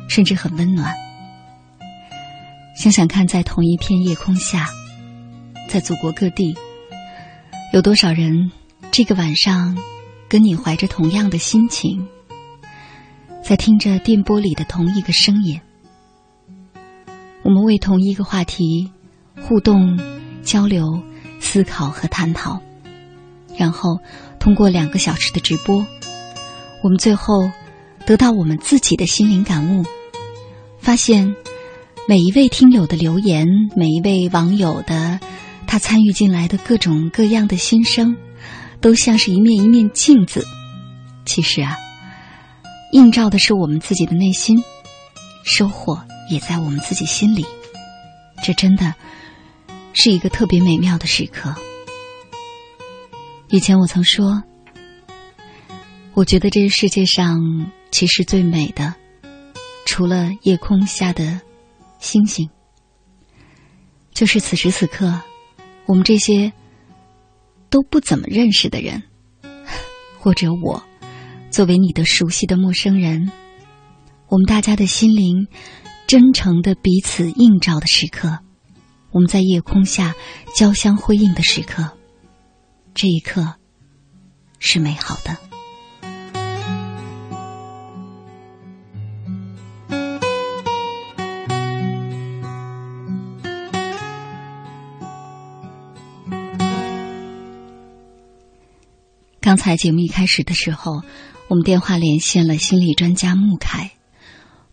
[0.09, 0.95] 甚至很温暖。
[2.77, 4.69] 想想看，在同一片夜空下，
[5.69, 6.57] 在祖国各地，
[7.73, 8.53] 有多少人
[8.93, 9.77] 这个晚上
[10.29, 12.07] 跟你怀着同样的心情，
[13.43, 15.61] 在听着电波里的同一个声音，
[17.43, 18.93] 我们为同一个话题
[19.43, 19.99] 互动、
[20.43, 21.03] 交流、
[21.41, 22.61] 思考和探讨，
[23.59, 23.99] 然后
[24.39, 25.85] 通过两个小时的直播。
[26.87, 27.51] 我们最后
[28.07, 29.85] 得到我们自己的心灵感悟，
[30.79, 31.35] 发现
[32.07, 35.19] 每一位听友的留言，每一位网友的
[35.67, 38.17] 他参与进来的各种各样的心声，
[38.81, 40.47] 都像是一面一面镜子。
[41.25, 41.77] 其实啊，
[42.93, 44.57] 映照的是我们自己的内心，
[45.43, 47.45] 收获也在我们自己心里。
[48.45, 48.95] 这真的
[49.93, 51.53] 是一个特别美妙的时刻。
[53.49, 54.41] 以前我曾说。
[56.17, 58.95] 我觉得这个世界上其实最美的，
[59.85, 61.43] 除了夜空下的
[61.99, 62.49] 星星，
[64.15, 65.21] 就是此时此刻，
[65.85, 66.55] 我们这些
[67.69, 69.03] 都不怎么认识的人，
[70.19, 70.83] 或者我，
[71.51, 73.31] 作为你的熟悉的陌生人，
[74.29, 75.49] 我们大家的心灵
[76.07, 78.39] 真诚的彼此映照的时刻，
[79.11, 80.15] 我们在夜空下
[80.55, 81.91] 交相辉映的时刻，
[82.95, 83.57] 这一刻
[84.59, 85.46] 是美好的。
[99.47, 101.05] 刚才节目一开始的时候，
[101.47, 103.93] 我们电话连线了心理专家穆凯，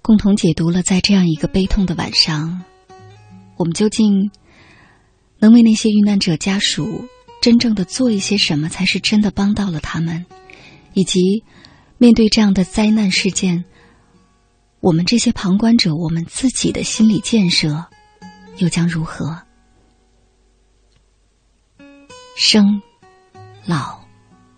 [0.01, 2.63] 共同解读了在这样一个悲痛的晚上，
[3.55, 4.31] 我们究竟
[5.37, 7.07] 能为那些遇难者家属
[7.39, 10.25] 真正的做一些什么，才是真的帮到了他们，
[10.93, 11.43] 以及
[11.99, 13.65] 面对这样的灾难事件，
[14.79, 17.85] 我们这些旁观者，我们自己的心理建设
[18.57, 19.43] 又将如何？
[22.35, 22.81] 生，
[23.67, 24.02] 老。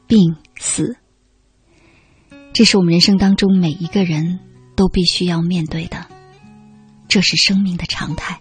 [0.07, 0.97] 病死，
[2.53, 4.39] 这是我们人生当中每一个人
[4.75, 6.05] 都必须要面对的，
[7.07, 8.39] 这是生命的常态。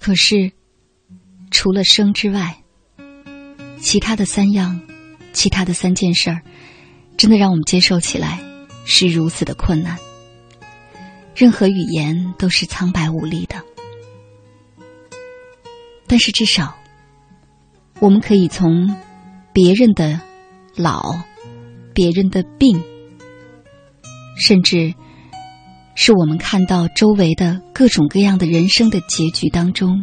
[0.00, 0.52] 可是，
[1.50, 2.62] 除了生之外，
[3.78, 4.80] 其他的三样，
[5.32, 6.42] 其他的三件事儿，
[7.16, 8.40] 真的让我们接受起来
[8.84, 9.98] 是如此的困难。
[11.34, 13.62] 任何语言都是苍白无力的。
[16.06, 16.76] 但是至少，
[17.98, 18.94] 我们可以从
[19.54, 20.20] 别人的
[20.76, 21.14] 老、
[21.94, 22.82] 别人的病，
[24.36, 24.92] 甚至
[25.94, 30.02] 是我们看到周围的各种各样的人生的结局当中，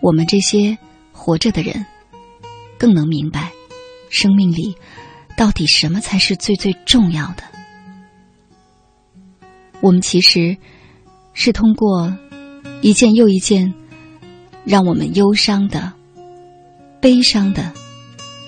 [0.00, 0.78] 我们这些
[1.10, 1.84] 活着的人，
[2.78, 3.50] 更能明白
[4.08, 4.76] 生命里
[5.36, 7.42] 到底什么才是最最重要的。
[9.80, 10.56] 我们其实
[11.32, 12.16] 是通过
[12.82, 13.74] 一件又一件
[14.64, 15.92] 让我们忧伤的、
[17.04, 17.70] 悲伤的、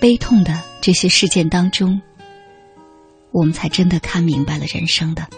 [0.01, 2.01] 悲痛的这些事件当中，
[3.31, 5.29] 我们才真的看明白了人生的。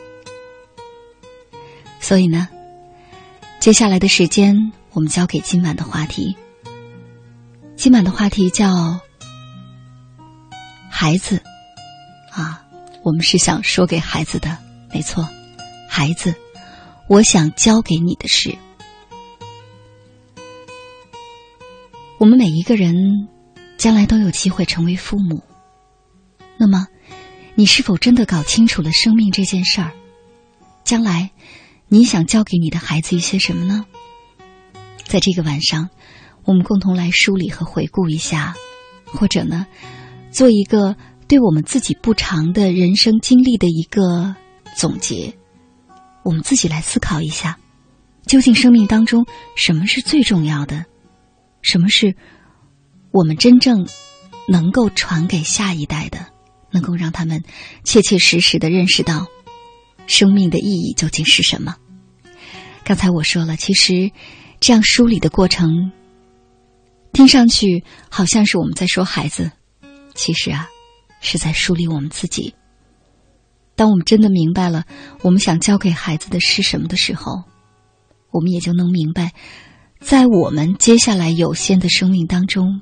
[1.98, 2.48] 所以呢，
[3.58, 6.36] 接下来的时间我们交给今晚的话题。
[7.74, 9.00] 今晚的话题叫
[10.88, 11.42] “孩子”，
[12.30, 12.64] 啊，
[13.02, 14.56] 我们是想说给孩子的，
[14.94, 15.28] 没错。
[15.88, 16.32] 孩子，
[17.08, 18.56] 我想教给你的是，
[22.18, 22.94] 我们每一个人
[23.76, 25.40] 将来都有机会成为父母。
[26.56, 26.88] 那么，
[27.54, 29.92] 你是否真的搞清楚了生命这件事儿？
[30.82, 31.30] 将来，
[31.86, 33.86] 你想教给你的孩子一些什么呢？
[35.04, 35.90] 在这个晚上，
[36.44, 38.56] 我们共同来梳理和回顾一下，
[39.04, 39.68] 或者呢，
[40.32, 40.96] 做一个
[41.28, 44.34] 对我们自己不长的人生经历的一个
[44.74, 45.32] 总结。
[46.24, 47.56] 我们自己来思考一下，
[48.26, 50.84] 究竟生命当中什么是最重要的？
[51.62, 52.16] 什么是
[53.10, 53.86] 我们真正
[54.48, 56.26] 能够传给下一代的？
[56.70, 57.44] 能够让他们
[57.82, 59.26] 切切实实的认识到
[60.06, 61.76] 生命的意义究竟是什么？
[62.84, 64.10] 刚才我说了，其实
[64.60, 65.92] 这样梳理的过程，
[67.12, 69.50] 听上去好像是我们在说孩子，
[70.14, 70.68] 其实啊，
[71.20, 72.54] 是在梳理我们自己。
[73.74, 74.84] 当我们真的明白了
[75.22, 77.44] 我们想教给孩子的是什么的时候，
[78.30, 79.32] 我们也就能明白，
[80.00, 82.80] 在我们接下来有限的生命当中，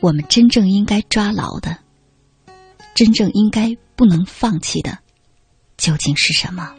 [0.00, 1.78] 我们真正应该抓牢的，
[2.94, 4.98] 真正应该不能放弃的，
[5.76, 6.74] 究竟是什么。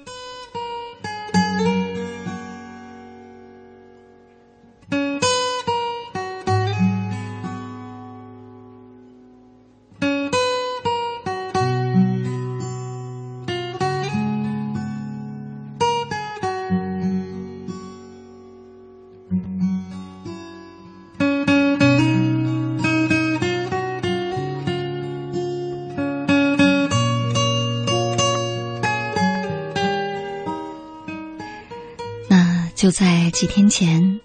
[32.87, 34.21] 就在几天前，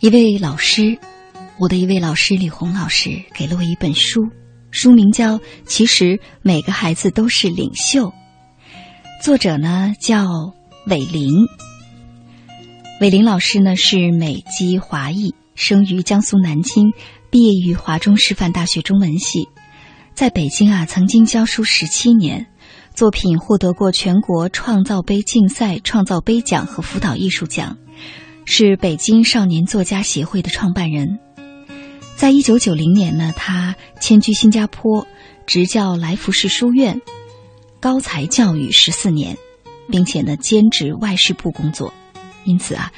[0.00, 0.96] 一位老师，
[1.58, 4.22] 我的一位老师李红老师给了我一本书，
[4.70, 5.36] 书名叫
[5.66, 8.08] 《其实每个孩子都是领袖》，
[9.22, 10.54] 作者呢叫
[10.86, 11.34] 韦林。
[13.02, 16.94] 韦林老师呢是美籍华裔，生于江苏南京，
[17.28, 19.50] 毕业于华中师范大学中文系，
[20.14, 22.46] 在北京啊曾经教书十七年。
[23.02, 27.76] 作品获得过全国创造杯竞赛创造杯奖和辅导艺术奖，
[28.44, 31.18] 是北京少年作家协会的创办人。
[32.14, 35.04] 在一九九零年呢，他迁居新加坡，
[35.48, 37.02] 执教来福士书院
[37.80, 39.36] 高才教育十四年，
[39.90, 41.92] 并且呢兼职外事部工作，
[42.44, 42.92] 因此啊，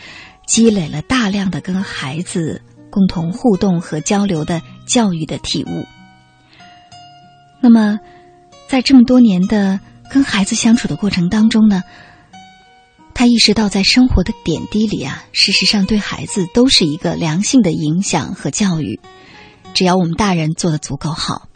[0.46, 5.86] 积累了大量的跟孩子共同互动和交流的教育的体悟。
[7.62, 7.98] 那么。
[8.66, 9.78] 在这么多年的
[10.14, 11.82] 跟孩子相处的过程当中呢，
[13.14, 19.00] 他意识到在生活的点滴里啊，事实上对孩子都是一个良性的影响和教育。
[19.74, 21.48] 只要我们大人做的足够好，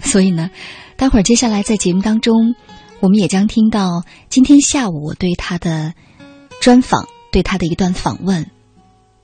[0.00, 0.50] 所以呢，
[0.96, 2.54] 待会儿接下来在节目当中，
[3.00, 5.92] 我们也将听到今天下午我对他的
[6.60, 8.48] 专访，对他的一段访问，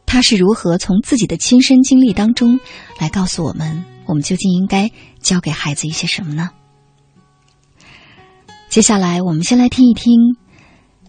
[0.07, 2.59] 他是如何从自己的亲身经历当中
[2.99, 6.51] 来告诉我们，我们究竟应该教给孩子一些什么呢？
[8.73, 10.15] 接下来，我们先来听一听，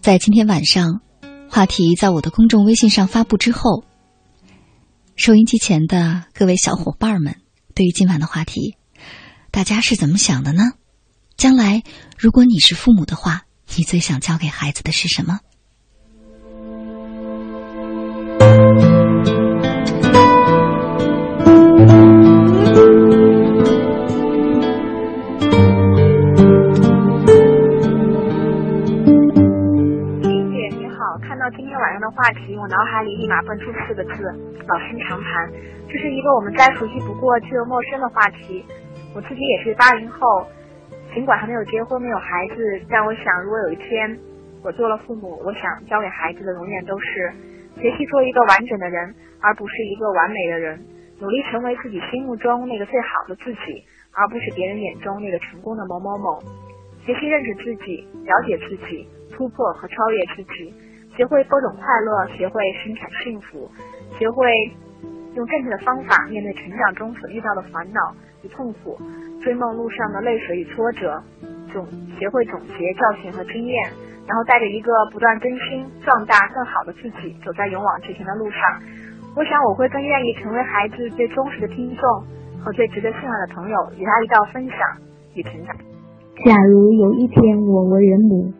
[0.02, 1.00] 在今天晚上
[1.48, 3.84] 话题在我的公众微信上发布之后，
[5.16, 7.36] 收音机前的各位小伙伴们，
[7.74, 8.76] 对于今晚的话题，
[9.50, 10.72] 大家是怎么想的呢？
[11.38, 11.82] 将来
[12.18, 13.44] 如果你是父母的话，
[13.74, 15.38] 你最想教给孩子的是什么？
[31.44, 34.32] 到今天晚上的话题，我脑海里立马蹦出四个字：
[34.66, 35.52] 老生常谈。
[35.90, 38.64] 这是一个我们再熟悉不过却又陌生的话题。
[39.14, 40.46] 我自己也是八零后，
[41.12, 44.18] 尽管还没有结婚，没有孩子，但我想，如果有一天
[44.62, 47.30] 我做了父母，我想教给孩子的永远都是
[47.76, 50.80] 学习做一个完整的人，而不是一个完美的人。
[51.20, 53.84] 努力成为自己心目中那个最好的自己，
[54.14, 56.40] 而不是别人眼中那个成功的某某某。
[57.04, 60.72] 学习认识自己，了解自己，突破和超越自己，
[61.16, 63.70] 学会播种快乐，学会生产幸福，
[64.18, 64.50] 学会
[65.36, 68.00] 用正确的方法面对成长中所遇到的烦恼
[68.42, 68.98] 与痛苦，
[69.40, 71.22] 追梦路上的泪水与挫折，
[71.72, 71.86] 总
[72.18, 73.76] 学会总结教训和经验，
[74.26, 78.58] 然后带着一个不断更新、壮大、更好的自己，走在勇往直前的路上。
[79.36, 82.02] 我想我会更愿意成为孩子最忠实的听众
[82.60, 84.78] 和最值得信赖的朋友，与他一道分享
[85.34, 85.76] 与成长。
[86.44, 88.52] 假如有一天我为人母，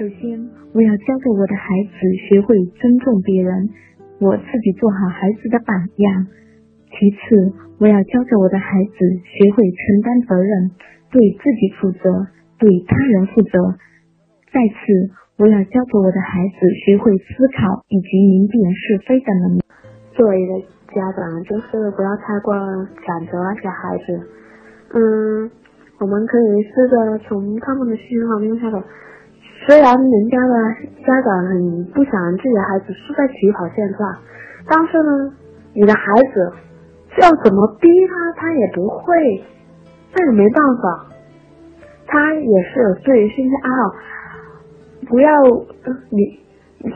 [0.00, 0.32] 首先
[0.72, 1.92] 我要教给我的孩子
[2.24, 3.68] 学会尊重别人，
[4.16, 6.24] 我自己做好孩子的榜样。
[6.88, 8.96] 其次，我要教给我的孩子
[9.28, 10.72] 学会承担责任，
[11.12, 13.76] 对自己负责，对他人负责。
[14.48, 19.60] 再次，我要教给我的孩子学会思考以及明辨是非的能力。
[20.16, 20.52] 作为一个
[20.96, 22.56] 家长，就是不要太过
[23.04, 24.16] 赶着那些孩子。
[24.96, 25.50] 嗯。
[26.00, 28.82] 我们可以试着从他们的心里面下手。
[29.66, 30.54] 虽然人家的
[31.06, 34.16] 家长很不想自己的孩子输在起跑线上，
[34.66, 35.32] 但是呢，
[35.74, 36.52] 你的孩子
[37.20, 39.44] 要怎么逼他，他也不会，
[40.14, 41.06] 那也没办法。
[42.06, 43.94] 他也是有自己兴趣爱好，
[45.08, 45.30] 不要
[46.10, 46.40] 你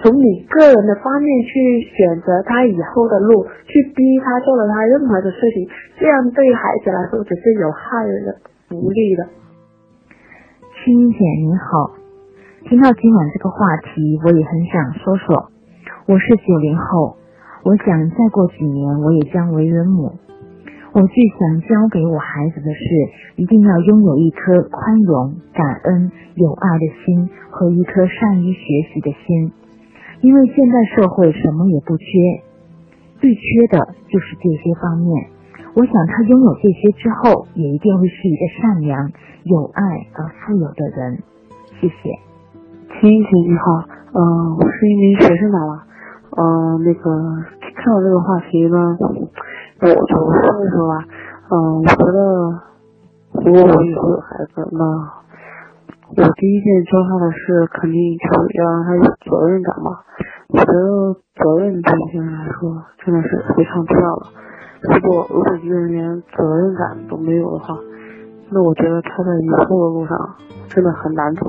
[0.02, 5.68] 从你个人的方面去选择他以后的路，去逼他做了他任何的事情，
[6.00, 8.38] 这样对孩子来说只是有害的。
[8.70, 9.26] 无利的，
[10.82, 11.92] 青音姐你好，
[12.64, 15.50] 听到今晚这个话题，我也很想说说。
[16.06, 17.14] 我是九零后，
[17.62, 20.10] 我想再过几年我也将为人母。
[20.94, 22.80] 我最想教给我孩子的是，
[23.36, 29.52] 一定要拥有一颗宽容、感恩、有爱的心和一颗善于学习的心。
[30.22, 32.04] 因为现代社会什么也不缺，
[33.20, 35.28] 最缺的就是这些方面。
[35.74, 39.12] 我想他拥有这些之后，也一定会是一个善良、
[39.44, 39.84] 有爱
[40.14, 41.18] 而富有的人。
[41.78, 42.23] 谢谢。
[43.04, 43.84] 亲姐你好，
[44.16, 45.84] 嗯，我是一名学生妈妈，
[46.40, 47.12] 嗯，那个
[47.76, 51.04] 看到这个话题呢，我就说一说吧。
[51.50, 52.62] 嗯，我觉得
[53.44, 54.82] 如果我以后有孩子，那
[56.16, 60.00] 我第一件教他的是，肯定就是要让他有责任感嘛。
[60.48, 64.26] 我觉得责任对一些人来说真的是非常重要的。
[64.80, 67.76] 如果如果一个人连责任感都没有的话，
[68.48, 70.16] 那我觉得他在以后的路上
[70.68, 71.44] 真的很难走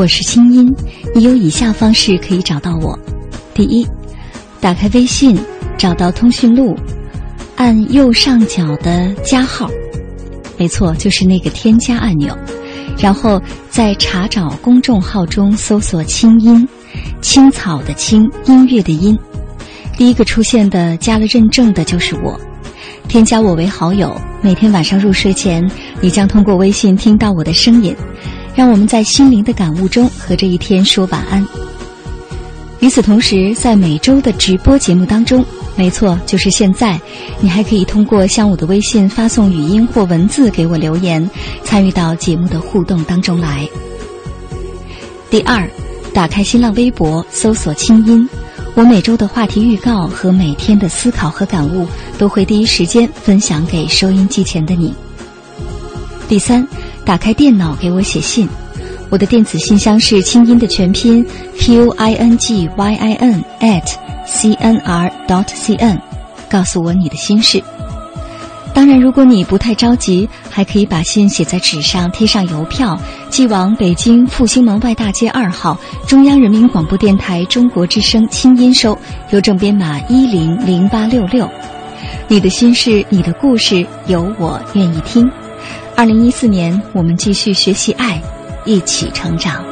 [0.00, 0.74] 我是清音，
[1.14, 2.98] 你有以下方式可以找到我：
[3.52, 3.86] 第一，
[4.58, 5.38] 打开微信，
[5.76, 6.74] 找到通讯录，
[7.56, 9.70] 按右上角的加号，
[10.56, 12.34] 没错，就是那个添加按钮，
[12.96, 13.38] 然后
[13.68, 16.66] 在查找公众号中搜索“清音”，
[17.20, 19.18] 青草的青，音乐的音，
[19.98, 22.40] 第一个出现的加了认证的就是我。
[23.06, 25.70] 添加我为好友，每天晚上入睡前，
[26.00, 27.94] 你将通过微信听到我的声音。
[28.60, 31.42] 让我们在心灵的感悟中和这一天说晚安。
[32.80, 35.42] 与此同时，在每周的直播节目当中，
[35.76, 37.00] 没错，就是现在，
[37.40, 41.26] 你还可以通过向我的微信发送语音或文字给我留言，
[41.64, 43.66] 参与到节目的互动当中来。
[45.30, 45.66] 第二，
[46.12, 48.28] 打开新浪微博，搜索“清音”，
[48.76, 51.86] 我每周的话题预告和每天的思考和感悟
[52.18, 54.94] 都会第一时间分享给收音机前的你。
[56.28, 56.68] 第三。
[57.04, 58.48] 打开电脑给我写信，
[59.08, 61.26] 我的电子信箱是清音的全拼
[61.58, 63.94] q i n g y i n at
[64.26, 66.00] c n r dot c n，
[66.48, 67.62] 告诉我你的心事。
[68.72, 72.96] 当然，如果你不太着急，还可以把信写在纸上，贴上邮票，
[73.28, 75.76] 寄往北京复兴门外大街二号
[76.06, 78.96] 中央人民广播电台中国之声清音收，
[79.30, 81.50] 邮政编码一零零八六六。
[82.28, 85.28] 你的心事，你的故事，有我愿意听。
[86.00, 88.18] 二零一四年，我们继续学习爱，
[88.64, 89.62] 一起成长。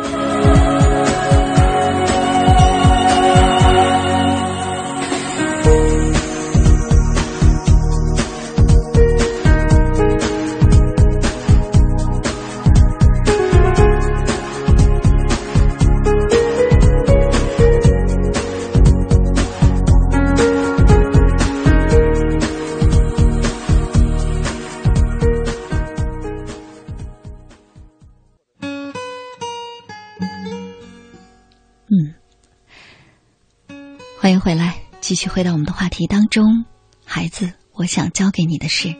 [35.09, 36.67] 继续回到我们的话题当中。
[37.03, 38.95] 孩子，我想教给你的是，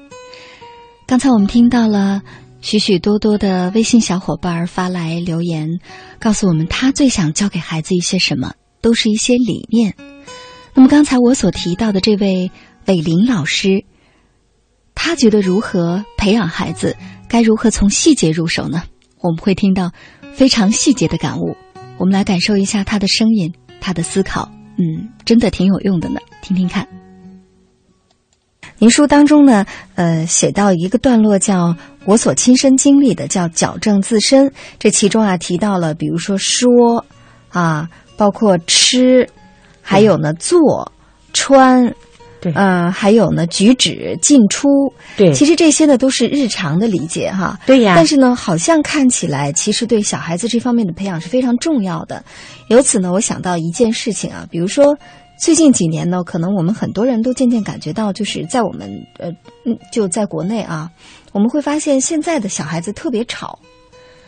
[1.07, 2.23] 刚才我们听到了
[2.63, 5.69] 许许多多的微信小伙伴发来留言，
[6.19, 9.97] 告诉我们他最想教给孩子一些什么，都是一些理念。
[10.73, 12.51] 那么刚才我所提到的这位
[12.87, 13.85] 伟林老师，
[14.95, 16.97] 他觉得如何培养孩子，
[17.29, 18.85] 该如何从细节入手呢？
[19.21, 19.93] 我们会听到
[20.33, 21.55] 非常细节的感悟，
[21.99, 24.51] 我们来感受一下他的声音，他的思考。
[24.79, 26.87] 嗯，真的挺有用的呢，听听看。
[28.79, 29.67] 您书当中呢，
[29.97, 31.75] 呃，写到一个段落叫
[32.07, 34.53] “我所亲身经历的”，叫矫正自身。
[34.79, 37.05] 这其中啊，提到了比如说说，
[37.49, 39.29] 啊，包括吃，
[39.83, 40.93] 还有呢做、
[41.33, 41.93] 穿，
[42.41, 44.69] 对，呃，还有呢举止、进出，
[45.17, 47.59] 对，其实这些呢都是日常的理解哈。
[47.67, 47.95] 对呀。
[47.97, 52.23] 但是呢，好像看起来，其实对小孩子这方面的培养是非常重要的。
[52.69, 54.97] 由此呢，我想到一件事情啊，比如说
[55.41, 59.33] 最近几年呢，可能我们很多人都渐渐感觉到，就是在我们呃，
[59.91, 60.91] 就在国内啊，
[61.33, 63.59] 我们会发现现在的小孩子特别吵。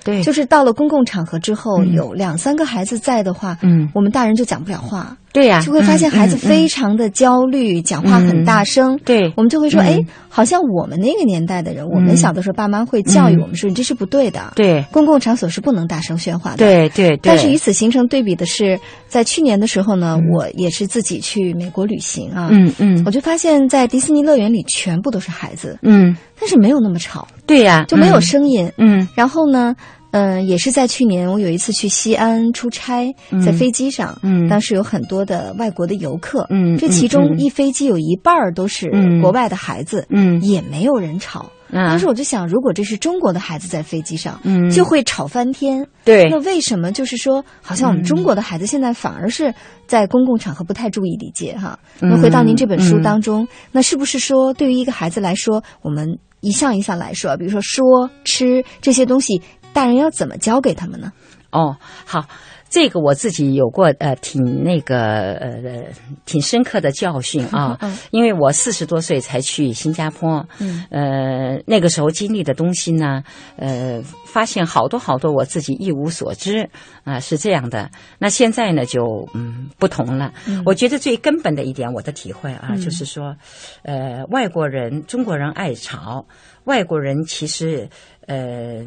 [0.02, 5.14] 对，就是到了公共场合之后，有两三个孩子在的话，嗯，我们大人就讲不了话。
[5.32, 8.98] 对呀就会发现孩子非常的焦虑，讲话很大声。
[9.04, 14.52] 对，我们就会说，嗯哎，好像我们那个年代的人，我们小的时候，爸妈会教育我们说，你这是不对的。
[14.56, 16.56] 对，公共场所是不能大声喧哗的。
[16.56, 17.20] 对对对。
[17.22, 22.48] 但是与此形成对比的是，在去年的时候呢，我也是自己去美国旅行啊。
[22.50, 25.78] 嗯嗯，我就发现，在迪士尼乐园里全部都是孩子。
[25.82, 27.28] 嗯，但是没有那么吵。
[27.46, 28.70] 对呀，就没有声音。
[28.78, 29.76] 嗯，然后呢？
[30.12, 38.90] 嗯，也是在去年，我有一次去西安出差，在飞机上，嗯，当时有很多的外国的游客，嗯，这其中一飞机有一半儿都是
[39.20, 41.50] 国外的孩子，嗯，也没有人吵。
[41.72, 45.86] 当时我就想，如果这是中国的孩子在飞机上，嗯，就会吵翻天。
[46.04, 49.54] 对，那为什么就是说，好像我们中国的孩子现在反而是
[49.86, 51.78] 在公共场合不太注意礼节哈？
[52.00, 59.40] 那回到您这本书当中，那是不是说，对于一个孩子来说，我们一项一项来说，比如说说、吃这些东西？
[59.72, 61.12] 大人要怎么教给他们呢？
[61.50, 62.26] 哦，好，
[62.68, 65.86] 这个我自己有过呃挺那个呃
[66.24, 73.24] 挺深刻的教训啊，嗯、因为我四十多岁才去新加坡，嗯，呃那个时候经历的东西呢，
[73.56, 76.70] 呃发现好多好多我自己一无所知
[77.02, 77.90] 啊、呃、是这样的。
[78.20, 83.34] 那现在呢就嗯不同了，嗯、我觉得最根本的一点我的体会啊，就是说，
[83.82, 86.26] 呃外国人中国人爱吵，
[86.62, 87.88] 外国人其实
[88.28, 88.84] 呃。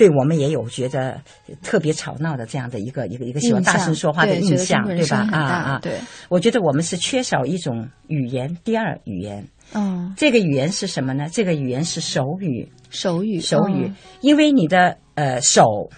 [0.00, 1.20] 对我们也有觉得
[1.62, 5.28] 特别吵闹的这样的一个一个一个喜欢大声说话的印象，对吧？
[5.30, 5.92] 啊啊，对，
[6.30, 9.46] 我觉得我们是缺少一种语言，第二语言。
[9.74, 11.26] 嗯，这个语言是什么呢？
[11.30, 13.88] 这个语言是手语，手语，手语。
[13.88, 13.90] 哦、
[14.22, 15.90] 因为你的呃手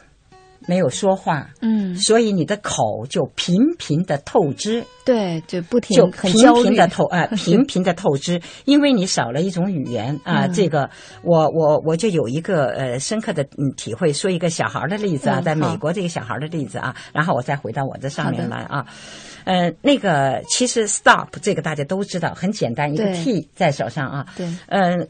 [0.67, 4.85] 没有说话，嗯，所以你的口就频频的透支。
[5.05, 6.33] 对，就不停就频
[6.63, 10.47] 频的透啊，呃、 频频的透支，因为你少了一种语言啊。
[10.47, 10.89] 嗯、这个
[11.23, 18.87] 我我我就有一个呃深刻的嗯体会，说一个小孩的例子啊，嗯、在美国这个小孩的例子啊，然后我再回到我这上面来啊。
[19.45, 24.27] 呃，那个其实 stop 这个大家都知道，很简单，一个 T 在手上啊。
[24.37, 24.47] 对。
[24.69, 25.09] 嗯。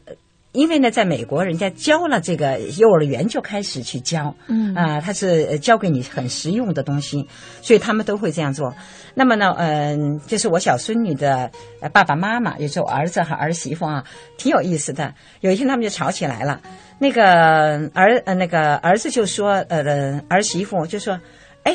[0.53, 7.27] 因为呢，在美国，人家教了这个幼儿园就开始去教，嗯啊、呃，他是教给你很实用的东西，
[7.61, 8.73] 所以他们都会这样做。
[9.15, 11.49] 那么呢，嗯、呃，就是我小孙女的
[11.91, 14.03] 爸爸妈妈，也是我儿子和儿媳妇啊，
[14.37, 15.15] 挺有意思的。
[15.41, 16.61] 有一天他们就吵起来了，
[16.99, 21.19] 那个儿呃那个儿子就说，呃儿媳妇就说，
[21.63, 21.73] 哎。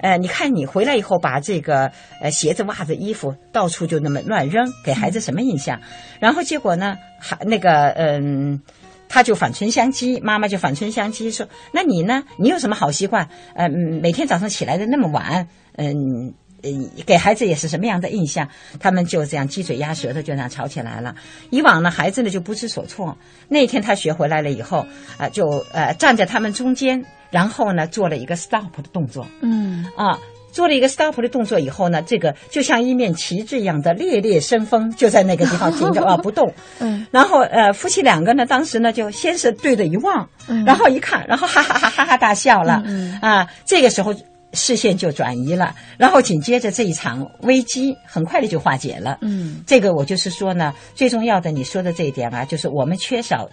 [0.00, 5.78] 呃，你看你回来以后把这个呃鞋子、袜子、衣服到处就那么乱扔，给孩子什么印象？
[5.78, 5.82] 嗯、
[6.20, 8.60] 然后结果呢，还那个嗯，
[9.08, 12.24] 他就反唇相讥，妈妈就反唇相讥说：“那你呢？
[12.38, 13.28] 你有什么好习惯？
[13.54, 16.70] 呃，每天早上起来的那么晚，嗯。”呃，
[17.06, 18.50] 给孩子也是什么样的印象？
[18.80, 21.14] 他们就这样鸡嘴鸭舌的就那样吵起来了。
[21.48, 23.16] 以往呢，孩子呢就不知所措。
[23.48, 24.80] 那天他学回来了以后，
[25.16, 29.26] 啊、呃，就呃站在他们中间，然后呢做了一个 stop 的动作。
[29.40, 30.18] 嗯啊。
[30.52, 36.52] 做了一个 stop 的动作以后呢，这个就像一面旗帜一样的猎猎生风，就在那个地方停着 啊不动。
[36.80, 42.82] 嗯，然后呃，夫妻两个呢，当时呢就先是对着一望，嗯、然后一看，然后哈哈哈哈哈大笑了。
[42.84, 44.12] 嗯啊，这个时候。
[44.52, 49.18] 视线就转移了，然后紧接着这一场危机很快的就化解了。
[49.20, 53.48] 嗯，这个我就是说呢，最重要的你说的这一点啊，就是我们缺少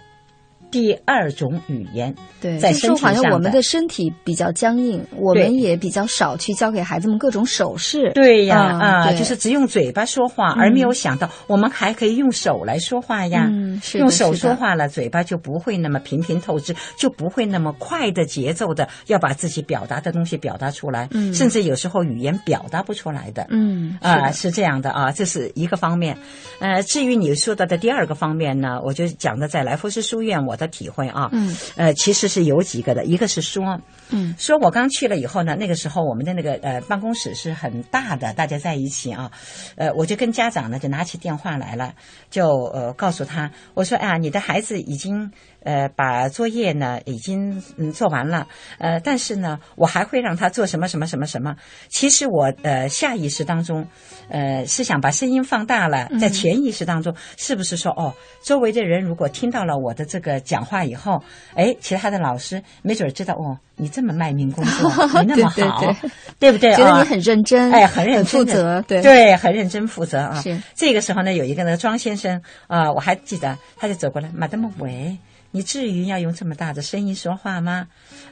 [0.70, 2.14] 第二种语言。
[2.40, 8.12] 对，在身体好像上我们的身体比较僵硬，我们也比较少去教给孩子们各种手势。
[8.14, 13.48] 对呀，啊，就是只用嘴巴说话，而没有想到我们还可以用手来说话呀。
[13.50, 21.08] 嗯，是用手说话了，嘴巴就不会那么频频透支，就不会那么快的节奏的要把自己表达的东西表达出来。
[21.10, 23.48] 嗯，甚至有时候语言表达不出来的。
[23.50, 26.16] 嗯，啊，是这样的啊，这是一个方面。
[26.60, 31.30] 呃，至于你说到的第二个方面呢，我就讲的在来福士书院我的体会啊。
[31.32, 33.80] 嗯，呃，其实是有几个的，一个是说，
[34.10, 39.30] 嗯，说我刚去了以后呢，那个时候我们的那个呃办公室是很大的，大家在一起啊，
[39.76, 41.94] 呃，我就跟家长呢就拿起电话来了，
[42.28, 45.30] 就呃告诉他，我说啊，你的孩子已经
[45.62, 48.46] 呃把作业呢已经嗯做完了，
[48.78, 51.56] 呃，但是呢，我还会让他做什么什么什么什么。
[51.88, 53.86] 其实我呃下意识当中，
[54.28, 61.22] 呃是想把声音放大了，在潜意识当中，是不是说哦，周围的人如果听到了我的这个讲话以后，
[61.54, 64.90] 哎，其他的老师没准知道哦，你这么卖命工作，
[65.22, 66.74] 你那么好，对对对不对？
[66.74, 70.40] 觉得你很认真，哎，很认真负责，对对，很认真负责啊。
[70.40, 75.18] 是这个时候呢，有一个那个庄先生啊、呃，我还记得，他就走过来，马德姆喂。
[75.50, 77.86] 你至于要用这么大的声音说话吗？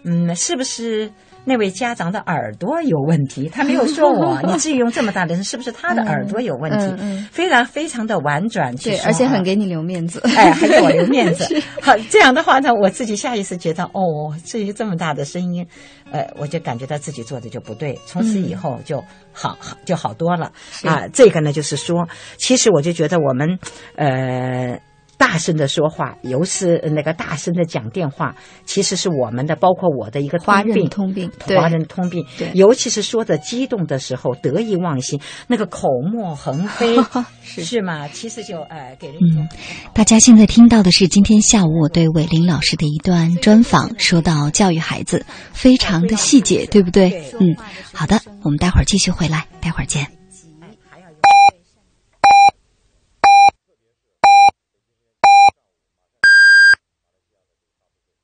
[0.04, 1.10] 嗯，是不是
[1.44, 3.48] 那位家长的耳朵有问题？
[3.48, 6.84] 他没有说我，你至于用这么大的声，是不是他的耳朵有问题？
[6.98, 10.20] 嗯嗯非常非常的婉转去对，而且啊很给你留面子。
[10.24, 11.46] 哎，还给我留面子。
[11.80, 15.66] 好，这样的话呢，我自己下意识觉得，哦，至于这么大的声音，
[16.10, 17.98] 呃，我就感觉到自己做的就不对。
[18.06, 19.02] 从此以后就
[19.32, 20.52] 好好就好多了
[20.84, 21.08] 啊。
[21.12, 23.58] 这个呢，就是说，其实我就觉得我们
[23.96, 24.78] 呃。
[25.18, 30.88] 大声的说话，尤是那个大声的讲电话，其实是我们的，包括我的一个华人通病。
[30.88, 36.96] 通病，对华人通病，对尤其是说的激动的时候，得意忘形，那个口沫横飞，
[37.42, 38.08] 是吗？
[38.08, 39.46] 其实就呃，给人一种
[39.94, 47.32] 大家现在听到的是今天下午我对伟林老师的一段专访，说到教育孩子，非常的细节，对不对？
[47.40, 47.56] 嗯，
[47.92, 50.15] 好的，我们待会儿继续回来，待会儿见。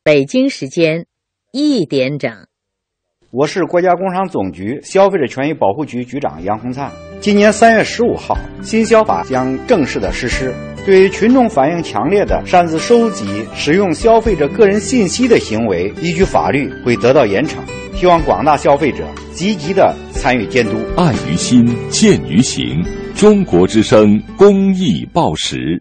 [0.04, 1.06] 北京时间
[1.52, 2.32] 一点整。
[3.30, 6.90] 我是国家工商总局消费者权益保护局局长杨洪灿。
[7.20, 10.52] 今年三月十五号，新消法将正式的实施。
[10.84, 17.58] 对于群众反映强烈的擅自收集、使用消费者个人信息的行为，依据法律会得到严惩。
[17.94, 20.72] 希望广大消费者积极的参与监督。
[20.96, 22.84] 爱于心，见于行。
[23.14, 25.80] 中国之声公益报时。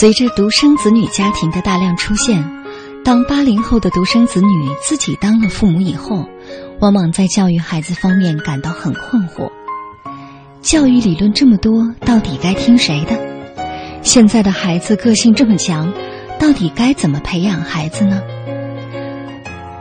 [0.00, 2.42] 随着独生子女家庭的大量出现，
[3.04, 6.26] 当八零后的独生子女自己当了父母以后，
[6.80, 9.50] 往往在教育孩子方面感到很困惑。
[10.62, 13.20] 教育理论这么多，到底该听谁的？
[14.00, 15.92] 现在的孩子个性这么强，
[16.38, 18.22] 到底该怎么培养孩子呢？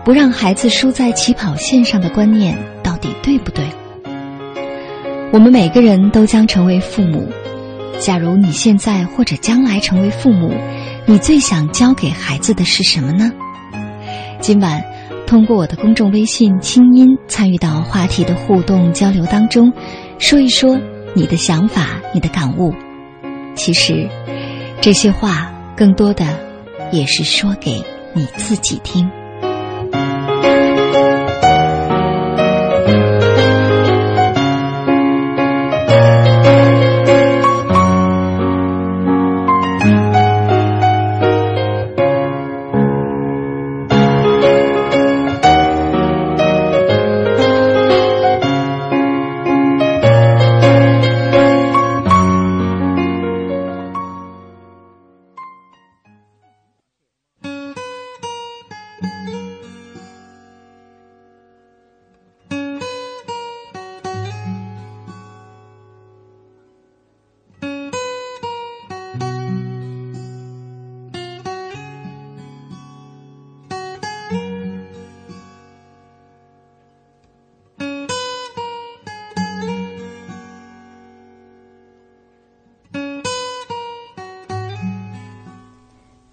[0.03, 3.63] 不让孩子输在起跑线上的观念，到底对不对？
[5.32, 7.26] 我们每个人都将成为父母。
[7.97, 10.53] 假如你现在或者将来成为父母，
[11.05, 13.31] 你最想教给孩子的是什么呢？
[14.39, 14.83] 今晚
[15.27, 19.71] 通过我的公众微信“清音”参与到话题的互动交流当中，
[20.17, 20.79] 说一说
[21.13, 22.73] 你的想法、你的感悟。
[23.53, 24.07] 其实，
[24.79, 26.25] 这些话更多的
[26.91, 27.83] 也是说给
[28.13, 29.09] 你自己听。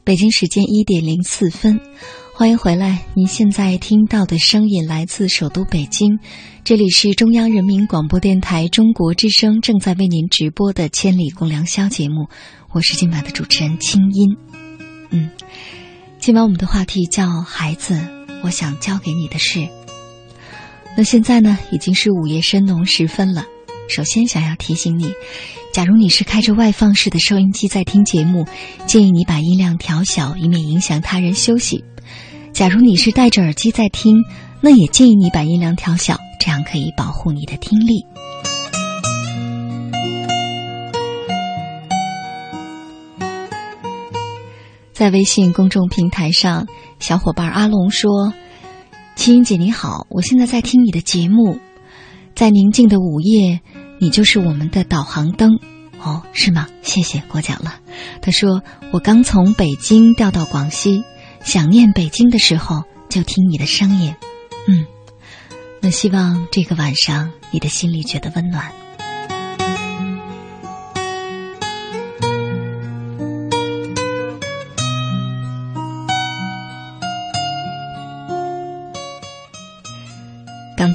[0.06, 1.80] 北京时间一点零四分，
[2.32, 3.04] 欢迎回来。
[3.14, 6.20] 您现在听到的声音来自首都北京，
[6.62, 12.28] 这里是中央人民广播电台中国之声正在为您直播的《千里共良宵》节目，
[12.70, 14.36] 我是今晚的主持人清音。
[15.10, 15.28] 嗯，
[16.20, 18.00] 今晚我们的话题叫“孩子，
[18.44, 19.66] 我想教给你的事”。
[20.96, 23.44] 那现在呢，已经是午夜深浓时分了。
[23.88, 25.10] 首先想要提醒你，
[25.76, 28.46] 假如你是开着外放式的收音机在听节目，
[28.86, 31.84] 建议你把音量调小，以免影响他人休息。
[32.54, 34.16] 假如你是戴着耳机在听，
[34.62, 38.06] 那也建议你把音量调小，这样可以保护你的听力。
[44.94, 46.66] 在微信公众平台上，
[47.00, 48.32] 小伙伴阿龙说
[49.14, 51.58] ：“青音姐你好，我现在在听你的节目，
[52.34, 53.60] 在宁静的午夜。”
[53.98, 55.58] 你就是我们的导航灯，
[55.98, 56.68] 哦，是吗？
[56.82, 57.80] 谢谢，过奖了。
[58.20, 61.04] 他说：“我刚从北京调到广西，
[61.42, 64.14] 想念北京的时候就听你的声音。”
[64.68, 64.86] 嗯，
[65.80, 68.72] 那希望这个晚上你的心里觉得温暖。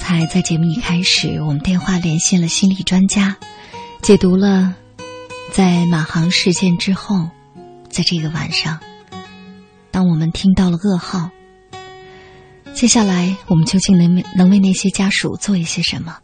[0.02, 3.38] 才在节目一开始，我们电话连线了心理专家，
[4.02, 4.76] 解读了
[5.54, 7.30] 在马航事件之后，
[7.88, 8.80] 在这个晚上，
[9.92, 11.30] 当我们听到了噩耗，
[12.74, 16.18] 接下来我们究竟能能为那些家属做一些什么？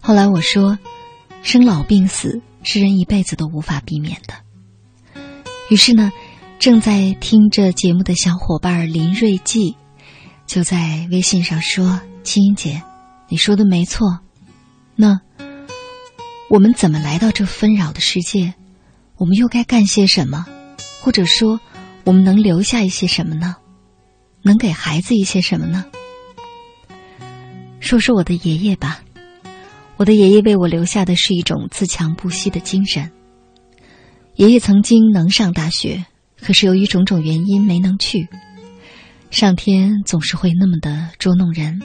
[0.00, 0.78] 后来我说，
[1.42, 4.34] 生老病死是人一辈子都无法避免的。
[5.68, 6.12] 于是呢，
[6.60, 9.76] 正在听着节目的小伙伴林瑞记。
[10.46, 12.82] 就在微信上说：“青音姐，
[13.28, 14.20] 你说的没错。
[14.94, 15.20] 那
[16.48, 18.54] 我们怎么来到这纷扰的世界？
[19.16, 20.46] 我们又该干些什么？
[21.00, 21.60] 或者说，
[22.04, 23.56] 我们能留下一些什么呢？
[24.42, 25.84] 能给孩子一些什么呢？
[27.80, 29.02] 说说我的爷爷吧。
[29.96, 33.10] 我的爷爷为我留下的是一种自强不息的精神。
[34.34, 36.06] 爷爷曾经能上大学，
[36.40, 38.28] 可是由于种种原因没能去。”
[39.30, 41.80] 上天总是会那么的捉弄人，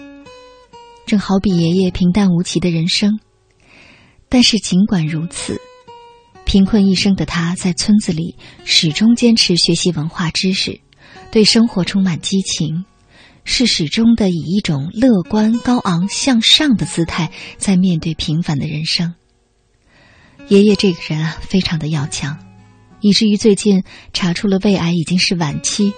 [1.06, 3.20] 正好比爷爷平淡无奇的人生。
[4.28, 5.62] 但是尽管如此，
[6.46, 8.36] 贫困一生的他在村子里
[8.66, 10.82] 始终坚持学习文化知识，
[11.32, 12.86] 对生活充满激情，
[13.44, 19.14] 是始终的以一种乐观、高昂、向上的姿态在面对平凡的人生。
[20.48, 22.38] 爷爷这个人啊，非常的要强，
[23.02, 25.94] 以至于最近查出了胃癌已经是晚期。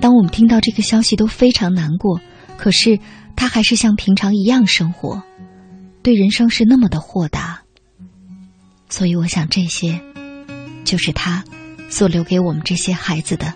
[0.00, 2.20] 当我们听到这个消息，都非常难过。
[2.58, 2.98] 可是
[3.36, 5.22] 他还是像平常一样生活，
[6.02, 7.62] 对人生是那么的豁达。
[8.88, 10.00] 所以，我想这些，
[10.84, 11.44] 就是他
[11.90, 13.52] 所留给我们这些孩子的。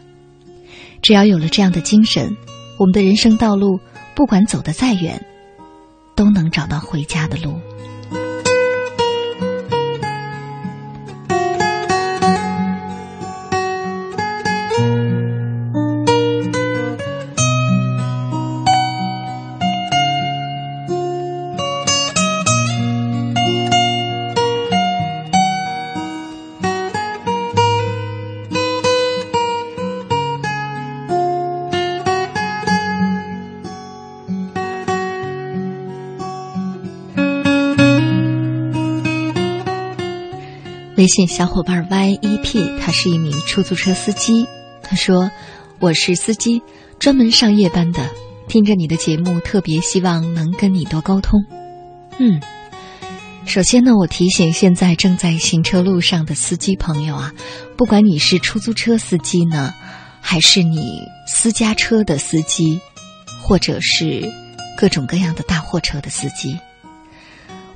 [1.02, 2.36] 只要有了这样的精神，
[2.78, 3.80] 我们的人生道路，
[4.14, 5.24] 不管走得再远，
[6.14, 7.58] 都能找到回家的路。
[41.00, 44.46] 微信小伙伴 YEP，他是一名出租车司机。
[44.82, 45.30] 他说
[45.80, 46.60] ：“我是司机，
[46.98, 48.06] 专门上夜班的。
[48.48, 51.40] 听着你的节目，特别希望能跟你多沟通。”
[52.20, 52.42] 嗯，
[53.46, 57.32] 首先呢，我提醒现在正在行车路上的司机朋友啊，
[57.78, 59.72] 不管你是出租车司机呢，
[60.20, 62.78] 还是你私家车的司机，
[63.40, 64.30] 或者是
[64.76, 66.58] 各种各样的大货车的司机，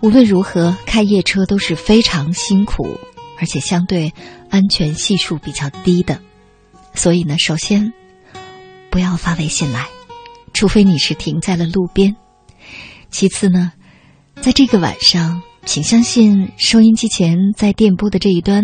[0.03, 2.87] 无论如何开夜车都是非常辛苦。
[3.45, 4.14] 而且相对
[4.49, 6.22] 安全系数比较低的，
[6.95, 7.92] 所以呢，首先
[8.88, 9.86] 不要发微信来，
[10.55, 12.16] 除非你是停在了路边。
[13.11, 13.72] 其次呢，
[14.40, 18.62] 在这个晚上，请相信收音机前在电波的这一端，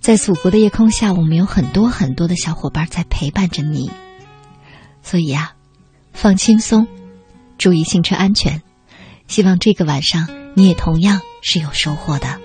[0.00, 3.90] 在祖国的夜空下，我们有很多很多的小伙伴在陪伴着你。
[5.02, 5.52] 所以啊，
[6.14, 6.88] 放轻松，
[7.58, 8.62] 注意行车安全。
[9.28, 12.40] 希望这个晚上你也同样是有收获的。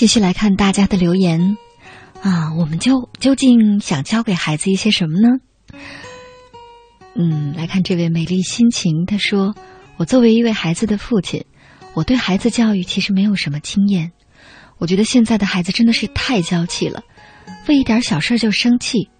[0.00, 1.58] 继续来看大家的留言
[2.22, 5.28] 啊，我们就究竟想教给孩子一些什么呢？
[7.14, 9.54] 嗯，来看这位美丽心情，他说
[10.00, 11.44] ：“我作为一位孩子的父亲，
[11.92, 14.12] 我对孩子教育其实没有什么经验。
[14.78, 17.02] 我觉得现在的孩子真的是太娇气了，
[17.68, 19.10] 为一点小事就生气。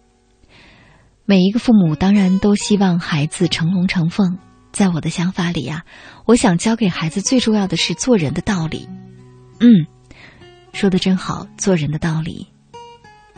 [1.27, 4.39] 每一个父母当然都希望孩子成龙成凤，
[4.73, 5.85] 在我的想法里呀、
[6.25, 8.89] 我想教给孩子最重要的是做人的道理。
[9.61, 9.85] 嗯，
[10.73, 12.47] 说的真好，做人的道理。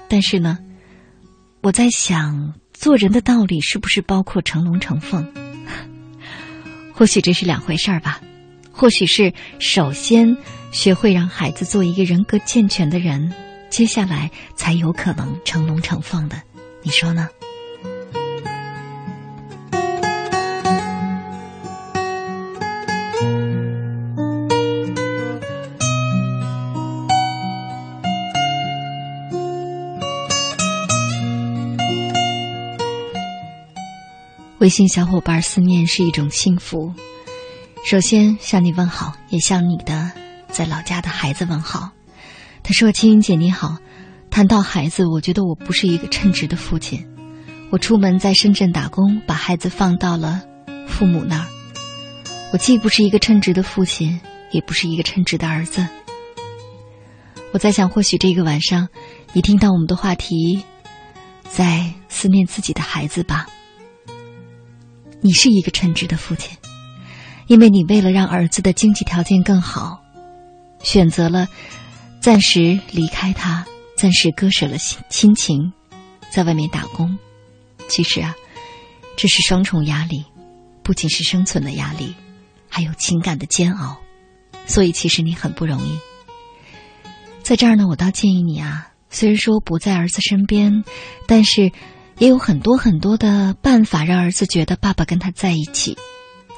[0.08, 0.58] 但是呢，
[1.62, 5.32] 我在想，做人的道理是不是包括成龙成凤？
[6.92, 8.20] 或许这是两回事儿吧。
[8.70, 10.36] 或许是首先
[10.70, 13.32] 学会让孩子做一个人格健全的人，
[13.70, 16.42] 接下来才有可能成龙成凤的。
[16.82, 17.28] 你说呢？
[34.62, 36.94] 微信小伙伴思念是一种幸福。
[37.84, 40.12] 首先向你问好，也向你的
[40.50, 41.90] 在老家的孩子问好。
[42.62, 43.78] 他说：“青云姐你好，
[44.30, 47.04] 谈到孩子，我觉得我不是一个称职的父亲。
[47.70, 50.40] 我出门在深圳打工，把孩子放到了
[50.86, 51.46] 父母那儿。
[52.52, 54.20] 我既不是一个称职的父亲，
[54.52, 55.84] 也不是一个称职的儿子。
[57.52, 58.86] 我在想，或许这个晚上，
[59.32, 60.62] 你听到我们的话题，
[61.48, 63.48] 在思念自己的孩子吧。
[65.22, 66.54] 你是一个称职的父亲。”
[67.48, 70.00] 因为你为了让儿子的经济条件更好，
[70.82, 71.48] 选择了
[72.20, 73.66] 暂时离开他，
[73.96, 75.72] 暂时割舍了亲亲情，
[76.30, 77.18] 在外面打工。
[77.88, 78.34] 其实啊，
[79.16, 80.24] 这是双重压力，
[80.82, 82.14] 不仅是生存的压力，
[82.68, 83.98] 还有情感的煎熬。
[84.64, 85.98] 所以其实你很不容易。
[87.42, 90.84] 在这儿呢，我倒建议你啊，虽然说不在儿子身边，
[91.26, 91.72] 但是
[92.22, 95.98] 也有很多很多的办法让儿子觉得爸爸跟他在一起。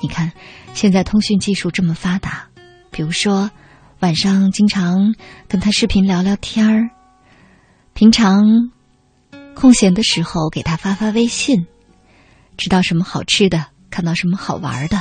[0.03, 0.31] 你看。
[0.75, 2.49] 现在通讯技术这么发达，
[2.91, 3.49] 比如说
[4.01, 5.15] 晚上经常
[5.47, 6.91] 跟他视频聊聊天儿，
[7.93, 8.43] 平常
[9.55, 11.69] 空闲的时候给他发发微信，
[12.57, 15.01] 知道什么好吃的，看到什么好玩的，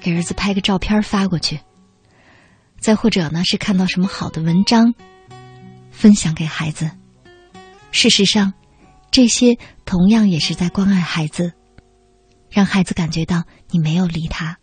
[0.00, 1.60] 给儿子拍个照片发过去。
[2.80, 4.92] 再或者呢，是看到什么好的文章，
[5.92, 6.90] 分享给孩子。
[7.92, 8.54] 事实上，
[9.10, 11.52] 这些同样也是在关爱孩子，
[12.48, 14.58] 让孩子感觉到你没有离他。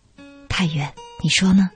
[0.47, 1.69] 太远，你说呢？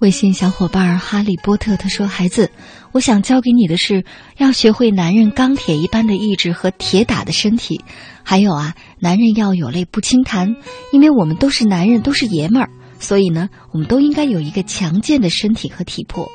[0.00, 2.50] 微信小伙伴哈利波特他说：“孩子，
[2.94, 4.04] 我想教给你的是
[4.38, 7.80] 要学会男人钢铁一般的意志和铁打的身体，
[8.22, 10.54] 还有啊，男人要有泪不轻弹，
[10.92, 16.30] 因为我们都是男人，都是爷们儿，所以呢，我们都应该有一个强健的身体和体魄。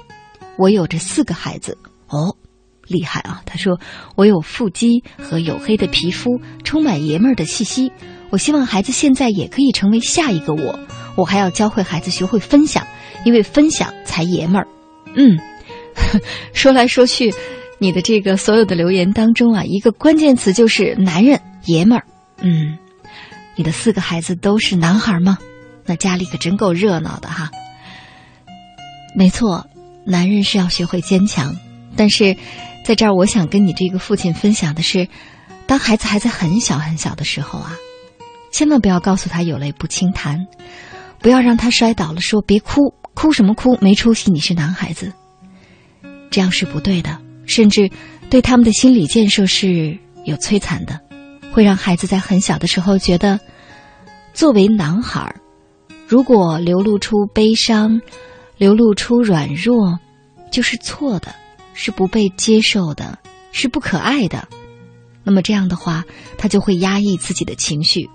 [0.57, 1.77] 我有着四个孩子
[2.09, 2.35] 哦，
[2.87, 3.41] 厉害啊！
[3.45, 3.79] 他说
[4.17, 7.89] 我有腹肌和黝黑的皮肤，充满爷们儿的气息。
[8.31, 10.77] 我希望孩子现在也可以成为下一个我。
[11.15, 12.85] 我还要教会孩子学会分享。”
[13.25, 14.67] 因为分享才爷们儿，
[15.13, 15.37] 嗯，
[16.53, 17.33] 说来说去，
[17.77, 22.05] 你的这个所有的留言当中啊，一个关键词就是男人爷们儿，
[22.41, 22.77] 嗯，
[23.55, 25.37] 你的四个孩子都是男孩吗？
[25.85, 27.51] 那家里可真够热闹的哈。
[29.15, 29.67] 没错，
[30.05, 31.55] 男人是要学会坚强，
[31.95, 32.35] 但是
[32.83, 35.07] 在这儿，我想跟你这个父亲分享的是，
[35.65, 37.75] 当孩子还在很小很小的时候啊，
[38.51, 40.45] 千万不要告诉他有泪不轻弹，
[41.19, 42.93] 不要让他摔倒了说别哭。
[43.15, 43.77] 哭什么哭？
[43.81, 44.31] 没出息！
[44.31, 45.11] 你是男孩子，
[46.29, 47.89] 这样是不对的，甚至
[48.29, 50.99] 对他们的心理建设是有摧残的，
[51.51, 53.39] 会让孩子在很小的时候觉得，
[54.33, 55.35] 作为男孩儿，
[56.07, 58.01] 如果流露出悲伤，
[58.57, 59.97] 流露出软弱，
[60.51, 61.33] 就是错的，
[61.73, 63.17] 是不被接受的，
[63.51, 64.47] 是不可爱的。
[65.23, 66.03] 那么这样的话，
[66.37, 68.09] 他就会压抑自己的情绪，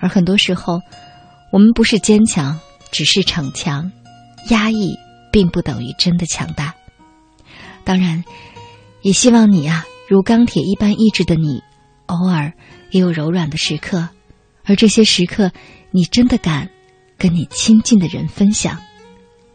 [0.00, 0.80] 而很多时候，
[1.52, 2.58] 我们不是坚强，
[2.90, 3.90] 只是逞强。
[4.50, 4.96] 压抑
[5.30, 6.74] 并不等于真的强大。
[7.88, 8.22] 当然，
[9.00, 11.62] 也希望你啊，如钢铁一般意志的你，
[12.04, 12.52] 偶尔
[12.90, 14.10] 也有柔软的时刻，
[14.62, 15.52] 而这些时刻，
[15.90, 16.68] 你真的敢
[17.16, 18.78] 跟你亲近的人分享，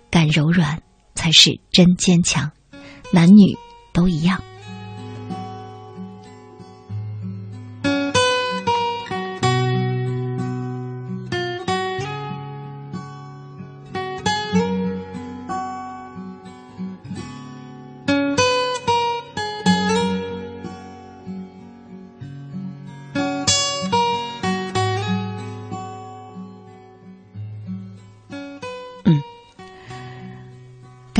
[0.09, 0.81] 敢柔软
[1.13, 2.49] 才是真坚强。
[3.11, 3.55] 男女
[3.93, 4.41] 都一样。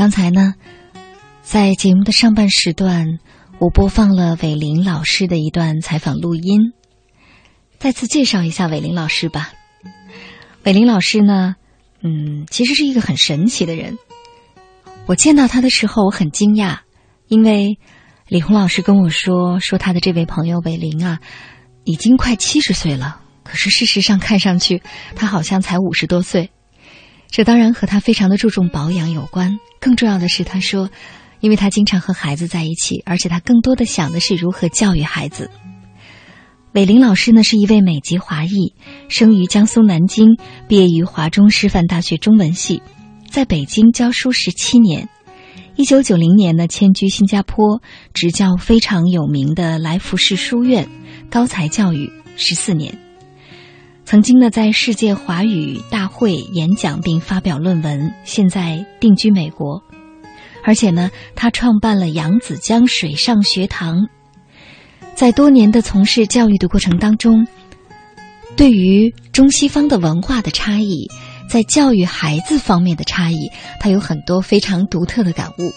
[0.04, 0.52] 刚才呢，
[1.40, 3.06] 在节目的上半时段，
[3.58, 6.74] 我播放了伟林老师的一段采访录音。
[7.78, 9.54] 再次介绍一下伟林老师吧。
[10.64, 11.56] 伟林老师呢，
[12.02, 13.96] 嗯，其实是一个很神奇的人。
[15.06, 16.80] 我见到他的时候，我很惊讶，
[17.28, 17.78] 因为
[18.28, 21.18] 李红老师跟我说，说他的这位朋友伟林啊，
[21.84, 23.22] 已经快七十岁了。
[23.42, 24.82] 可是事实上，看上去
[25.16, 26.50] 他好像才五十多岁。
[27.30, 29.58] 这当然和他非常的注重保养有关。
[29.80, 30.88] 更重要的是，他说，
[31.40, 35.50] 因为他经常和孩子在一起，而且他更多的想的是如何教育孩子。
[36.72, 38.74] 韦林老师呢是一位美籍华裔，
[39.08, 40.36] 生于江苏南京，
[40.68, 42.82] 毕业于华中师范大学中文系，
[43.30, 45.08] 在北京教书十七年。
[45.76, 47.82] 一九九零年呢迁居新加坡，
[48.12, 50.88] 执教非常有名的来福士书院，
[51.30, 53.03] 高才教育十四年。
[54.04, 59.82] 曾经呢在世界华语大会演讲并发表论文，现在定居美国，
[60.62, 64.08] 而且呢他创办了扬子江水上学堂。
[65.14, 67.46] 在多年的从事教育的过程当中，
[68.56, 71.08] 对于中西方的文化的差异，
[71.48, 73.50] 在教育孩子方面的差异，
[73.80, 75.72] 他有很多非常独特的感悟。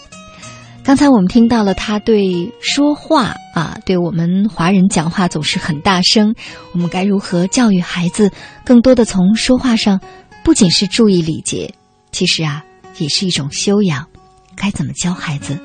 [0.88, 6.34] 刚才我们听到了他对说话啊，对我们华人讲话总是很大声，
[6.72, 8.32] 我们该如何教育孩子？
[8.64, 10.00] 更多的从说话上，
[10.42, 11.74] 不仅是注意礼节，
[12.10, 12.64] 其实啊，
[12.96, 14.06] 也是一种修养。
[14.56, 15.60] 该怎么教孩子？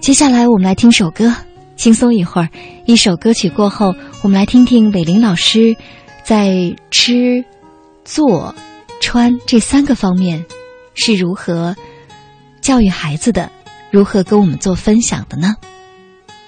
[0.00, 1.34] 接下来我们来听首歌。
[1.76, 2.48] 轻松一会儿，
[2.86, 5.76] 一首歌曲过后，我们来听听伟林老师
[6.24, 7.44] 在吃、
[8.02, 8.54] 坐、
[8.98, 10.42] 穿这三个方面
[10.94, 11.76] 是如何
[12.62, 13.52] 教育孩子的，
[13.96, 15.54] 如何跟我们做分享的呢？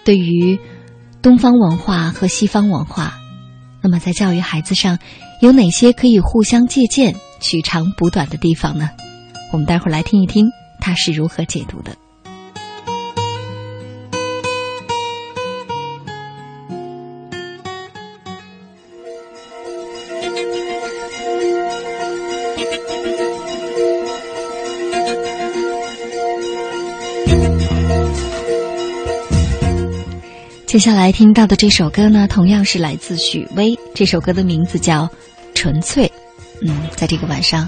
[0.04, 0.60] 对于
[1.22, 3.14] 东方文化和西方文化，
[3.82, 4.98] 那么在教育孩子上
[5.40, 8.90] 有哪些可以互相借鉴、取长补短的地方呢？
[9.50, 10.44] 我们待会儿来听一听
[10.78, 11.96] 他是如何解读的。
[30.68, 33.74] 接下来听到的这首歌呢，同样是来自许巍。
[33.94, 35.04] 这首歌的名字叫
[35.54, 36.04] 《纯粹》。
[36.60, 37.66] 嗯，在这个晚上，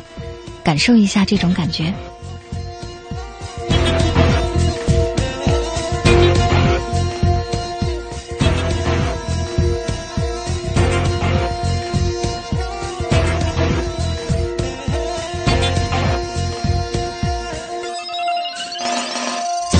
[0.63, 1.95] 感受一下这种感觉。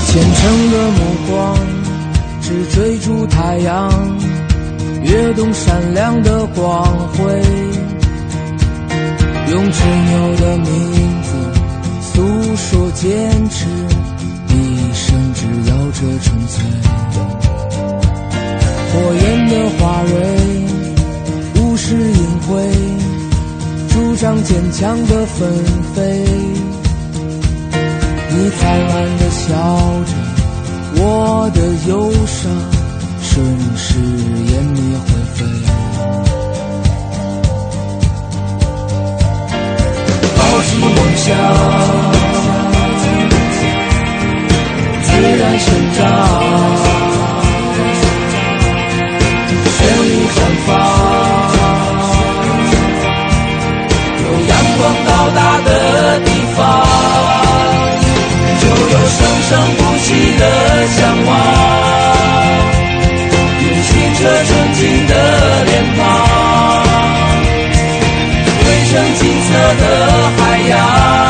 [0.07, 0.99] 虔诚的目
[1.29, 1.57] 光
[2.41, 3.91] 只追逐太阳，
[5.03, 6.83] 跃动闪亮的光
[7.13, 7.41] 辉。
[9.49, 10.69] 用执拗的名
[11.23, 11.29] 字
[12.01, 12.21] 诉
[12.55, 13.65] 说坚持，
[14.47, 15.39] 一生只
[15.69, 16.63] 要这纯粹。
[18.93, 20.11] 火焰的花蕊，
[21.55, 22.49] 无视隐晦，
[23.89, 25.49] 主张坚强的纷
[25.93, 26.25] 飞。
[28.29, 29.49] 你灿烂的笑
[30.05, 30.11] 着，
[30.95, 31.59] 我的
[31.89, 32.49] 忧伤
[33.33, 33.41] 瞬
[33.77, 35.37] 时湮灭灰飞。
[40.35, 40.85] 抱起梦
[41.15, 41.25] 想，
[45.01, 45.07] 自
[45.39, 45.99] 然生长，
[49.65, 50.37] 绚丽绽
[50.67, 50.69] 放。
[54.19, 55.69] 有阳光到达的
[56.25, 56.27] 地
[56.57, 56.59] 方。
[58.59, 59.17] 就有生
[59.47, 60.41] 生不息的
[60.87, 61.29] 向往，
[68.91, 71.20] 成金色的海洋。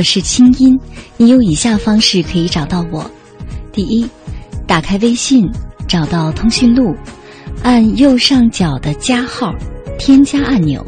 [0.00, 0.80] 我是清音，
[1.18, 3.04] 你有以下方式可以找到我：
[3.70, 4.08] 第一，
[4.66, 5.46] 打开微信，
[5.86, 6.96] 找到通讯录，
[7.62, 9.54] 按右上角的加号
[9.98, 10.82] 添加按钮，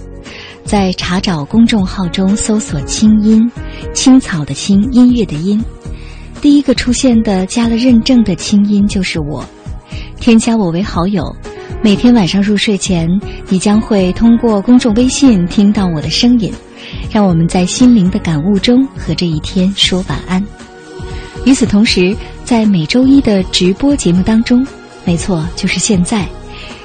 [0.65, 3.47] 在查找公众号中搜索“清音”，
[3.93, 5.63] 青草的青，音乐的音。
[6.41, 9.45] 第一个出现的加了认证的清音就是我，
[10.21, 11.23] 添加我为好友。
[11.83, 13.07] 每天晚上入睡前，
[13.51, 16.51] 你将会通过公众微信听到我的声音。
[17.13, 20.43] 让我们在心灵的感悟中和这一天说晚安。
[21.45, 24.67] 与此同时，在每周一的直播节目当中，
[25.05, 26.27] 没错，就是现在，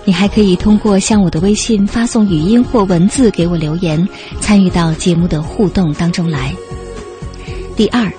[0.04, 4.06] 你还可以通过向我的微信发送语音或文字给我留言，
[4.42, 6.54] 参与到节目的互动当中来。
[7.78, 8.12] 第二，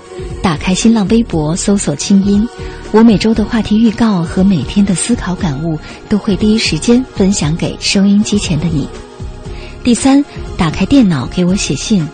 [0.43, 2.48] 打开新浪微博搜索“清音”，
[2.90, 5.78] 我每周的话题预告和每天的思考感悟
[6.09, 8.89] 都会第一时间分享给收音机前的你。
[9.82, 10.22] 第三，
[10.59, 12.06] 打开电脑给我写信，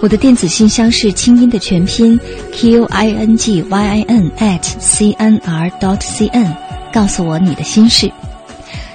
[0.00, 2.18] 我的电子信箱是清音的全拼
[2.50, 6.56] q i n g y i n at c n r dot c n，
[6.90, 8.10] 告诉我你的心事。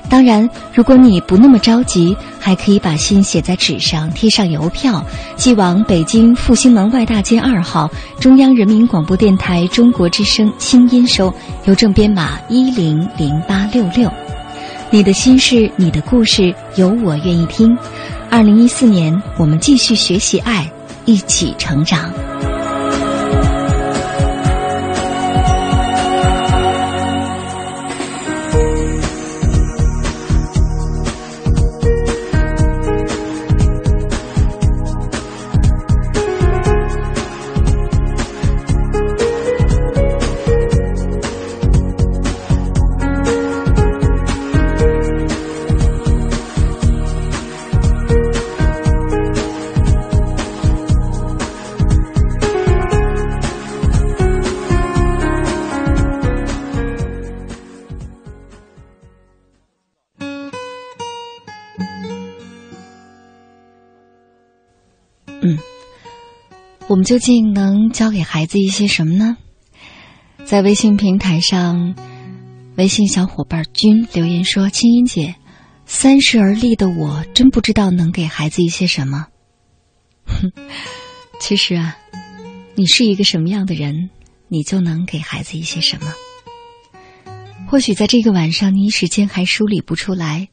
[0.10, 5.06] 当然，如果你不那么着急，还可以把信写在纸上，贴上邮票，
[5.36, 11.32] 寄往北京复兴门外大街二号中央人民广播电台中国之声清音收，
[11.66, 14.12] 邮政编码一零零八六六。
[14.90, 17.78] 你的心事，你的故事，有我愿意听。
[18.38, 20.72] 二零一四年，我们继续学习爱，
[21.06, 22.14] 一起成长。
[66.98, 69.38] 我们究竟能教给孩子一些什么呢？
[70.46, 71.94] 在微信平台上，
[72.76, 75.36] 微信小伙伴君留言说：“青音姐，
[75.86, 79.28] 三十而立的我，真不知道能给孩子一些什么。”
[80.26, 80.52] 哼，
[81.40, 81.96] 其实啊，
[82.74, 84.10] 你是一个什么样的人，
[84.48, 86.12] 你就能给孩子一些什么。
[87.68, 90.48] 或许在这个晚上，你一时间还梳理不出来，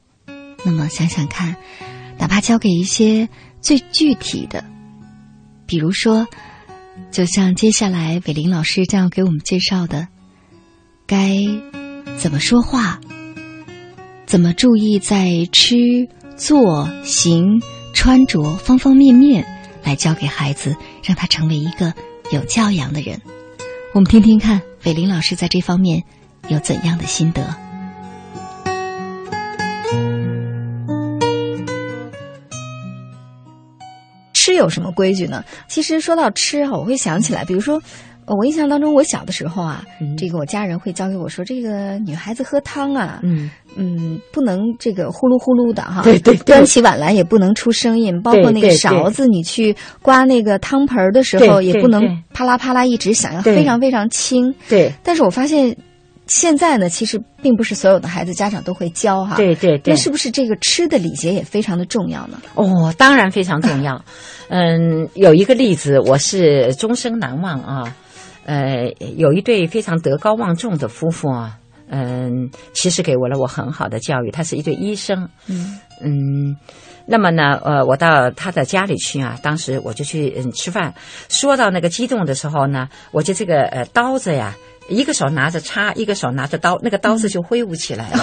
[0.63, 1.57] 那么想想看，
[2.19, 3.31] 哪怕教给一些
[3.63, 4.63] 最具体的。
[5.67, 6.27] 比如说，
[7.11, 10.09] 就像接下来伟林老师将要给我们介绍的，
[11.07, 11.37] 该
[12.17, 13.01] 怎么说话，
[14.27, 15.77] 怎么注意在吃、
[16.37, 17.61] 坐、行、
[17.93, 19.47] 穿着方方面面，
[19.83, 21.93] 来教给孩子，让他成为一个
[22.31, 23.21] 有教养的人。
[23.93, 26.03] 我们听听看，伟林老师在这方面
[26.49, 27.57] 有怎样的心得？
[34.45, 35.43] 吃有什么规矩呢？
[35.69, 37.81] 其实说到吃啊，我会想起来，比如说，
[38.27, 39.83] 呃我印象当中，我小的时候啊，
[40.19, 52.03] 这个我家人会教给我说，这个女孩子喝汤啊，嗯嗯，不能这个呼噜呼噜的哈，对对对端起碗来也不能出声音，包括那个勺子，你去刮那个汤盆儿的时候，也不能
[52.35, 54.55] 啪啦啪啦一直响，要非常非常轻。
[54.69, 55.75] 对，但是我发现。
[56.37, 59.37] 现在呢，其实并不是所有的孩子家长都会教哈。
[59.37, 62.43] 对对对那是不是这个吃的礼节也非常的重要呢？
[62.57, 64.05] 哦，当然非常重要。
[64.49, 67.97] 嗯，有一个例子我是终生难忘啊。
[68.47, 71.57] 呃，有一对非常德高望重的夫妇啊，
[71.89, 74.33] 嗯，其实给我了我很好的教育。
[74.33, 76.57] 他是一对医生，嗯嗯，
[77.07, 80.93] 那么呢，呃，我到他的家里去啊，当时我就去嗯吃饭。
[81.29, 84.53] 说到那个激动的时候呢，我就这个呃刀子呀。
[84.89, 88.19] 一个手拿着叉，一个手拿着刀，那个刀子就挥舞起来了，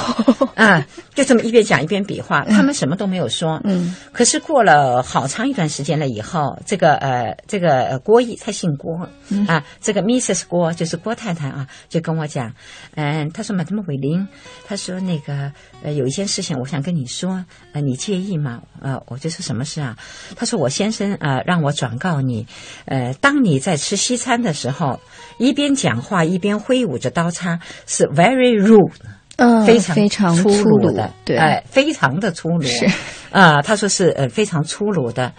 [0.55, 0.85] 啊，
[1.15, 2.43] 就这么一边讲一边比划。
[2.45, 9.45] 他们什么都没有说，嗯，可是过了好长一段时间了以后，这个呃，这个呃郭毅他姓郭、嗯。
[9.47, 12.53] 啊，这个 Mrs 郭就是郭太太啊，就跟我讲，
[12.95, 14.27] 嗯、他说 Madam 伟林，
[14.67, 15.51] 他说那个
[15.83, 18.61] 呃有一件事情我想跟你说，呃你介意吗？
[18.81, 19.97] 呃，我就说什么事啊？
[20.35, 22.47] 他说我先生啊、呃让我转告你，
[22.85, 24.99] 呃，当你在吃西餐的时候，
[25.37, 28.91] 一边讲话一边挥舞着刀叉，是 very rude。
[29.37, 32.61] 嗯非常非常粗粗鲁的，对哎，非常的粗鲁。
[32.61, 32.85] 是
[33.31, 35.33] 啊、他说是呃非常粗鲁的，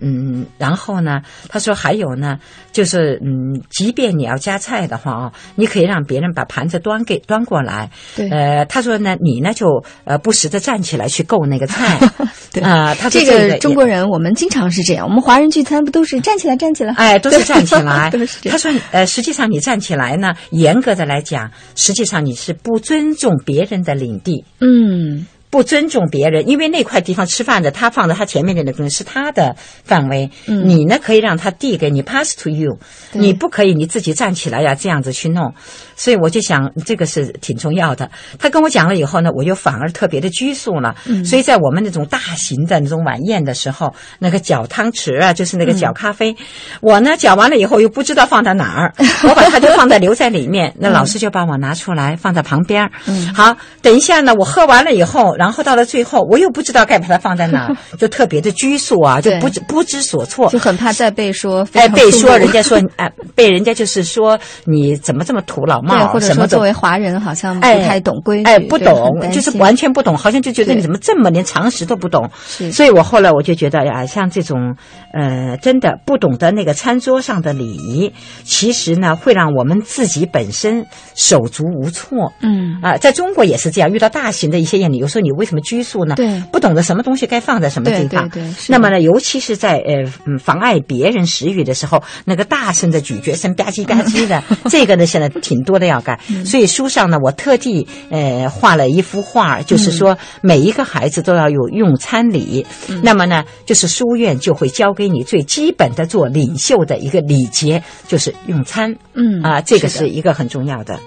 [0.00, 2.38] 嗯，然后呢，他说还有呢，
[2.72, 7.90] 就是嗯，即便你要夹菜的话啊、你可以让别人把盘子端给端过来。
[8.16, 11.98] 对呃，他说呢，你呢就呃不时的站起来去够那个菜。
[12.52, 16.94] 对啊、他说这个个中国人我们经常是这样，我们华人聚餐不都是站起来站起来？
[16.94, 18.10] 哎，都是站起来
[18.48, 24.44] 他说，呃，实际上你站起来呢，严格的来讲，实际上你是不尊重别人的领地。
[24.60, 29.54] 嗯，不尊重别人，因为那块地方吃饭的，他放在他前面的那个东西是他的
[29.84, 30.68] 范围，嗯。
[30.68, 32.76] 你呢可以让他递给你 pass to you，
[33.12, 33.22] 对。
[33.22, 35.54] 你不可以你自己站起来呀这样子去弄，
[35.94, 38.10] 所以我就想这个是挺重要的。
[38.36, 41.24] 他跟我讲了以后呢，我又反而特别的拘束了，嗯。
[41.24, 46.34] 所以在我们那种大型的那种晚宴的时候，那个搅汤匙啊，就是那个搅咖啡，
[46.80, 52.90] 我呢搅完了以后又不知道放在哪儿， 我把它就放在留在里面，那老师就把我拿出来放在旁边。
[53.06, 53.32] 嗯。
[53.32, 72.30] 好，等一下呢，我喝完了以后，然后到了最后，我又不知道该把它放在哪儿， 就特别的拘束啊，就不知不知所措，就很怕再被说哎，被说人家说 哎，被人家就是说你怎么这么土老帽对，或者说作为华人好像不哎太懂规矩，哎，不懂，就是完全不懂，好像就觉得你怎么这么连常识都不懂。
[72.46, 74.74] 是所以我后来我就觉得呀，像这种
[75.12, 78.10] 呃，真的不懂得那个餐桌上的礼仪，
[78.44, 82.32] 其实呢会让我们自己本身手足无措。
[82.40, 86.14] 嗯啊、在中国也是这样，遇到大型的一些宴礼，有时候你为什么拘束呢？
[86.16, 88.28] 对不懂得什么东西该放在什么地方。
[88.28, 96.20] 对对是那么呢，尤其是在呃嗯妨碍别人食欲的时候，那个大声的咀嚼声吧唧吧唧的， 这个呢现在挺多的要改。
[96.30, 102.64] 嗯所以书上呢，我特地呃画了一幅画，就是说每一个孩子都要有用餐礼。
[102.88, 108.96] 嗯那么呢，就是书院就会教给你最基本的做领袖的一个礼节，就是用餐。
[109.14, 110.98] 嗯啊，这个是一个很重要的。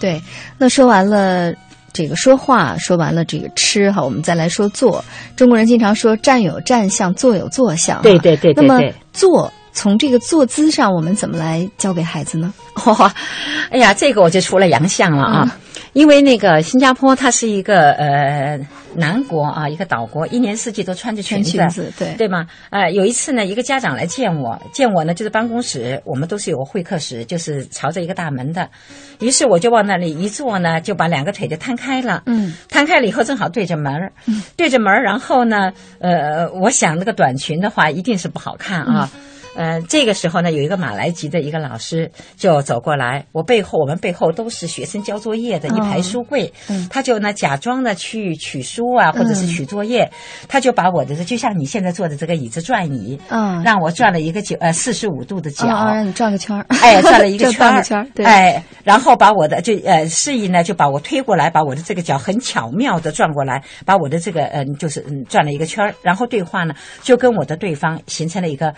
[0.00, 0.20] 对，
[0.58, 1.52] 那说完了
[1.92, 5.04] 这个说话，说完了这个吃哈，我们再来说坐。
[5.34, 8.02] 中国人经常说站有站相，坐有坐相哈。
[8.02, 8.80] 对对对对那么
[9.12, 12.52] 坐从这个坐姿上，我们怎么来教给孩子呢？
[12.84, 13.08] 哦，
[13.70, 15.42] 哎呀，这个我就出了洋相了啊。
[15.44, 15.60] 嗯
[15.94, 18.60] 因为那个新加坡，它是一个呃
[18.94, 22.46] 南国啊，一个岛国，一年四季都穿着裙子，裙子对对吗？
[22.70, 28.68] 呃，有一次呢，一个家长来见我，见我呢就是办公室，我们都是有会客室，就是朝着一个大门的。
[29.20, 34.12] 于是我就往那里一坐呢，就把两个腿就摊开了，嗯，摊开了以后正好对着门儿，
[34.56, 39.10] 对着门儿，然后呢，呃，我想那个短裙的话一定是不好看啊。
[39.58, 50.08] 呃，这个时候呢，有一个马来籍的一个老师就走过来，我背后我们背后都是学生交作业的一排书柜，嗯他就呢假装呢去取书啊，或者是取作业，
[50.46, 53.60] 他就把我的就像你现在坐的这个椅子转椅，嗯。
[53.64, 56.64] 让我转了一个九呃四十五度的角，哦哦让你转个圈儿。
[56.80, 58.06] 哎，转了一个 圈儿，转个圈儿。
[58.14, 58.24] 对。
[58.24, 68.72] 哎，然后把我的就呃示意呢，就把我推过来，把我的这个脚很巧妙的转过来，把我的这个嗯、就是嗯转了一个圈儿，然后对话呢，就跟我的对方形成了一个。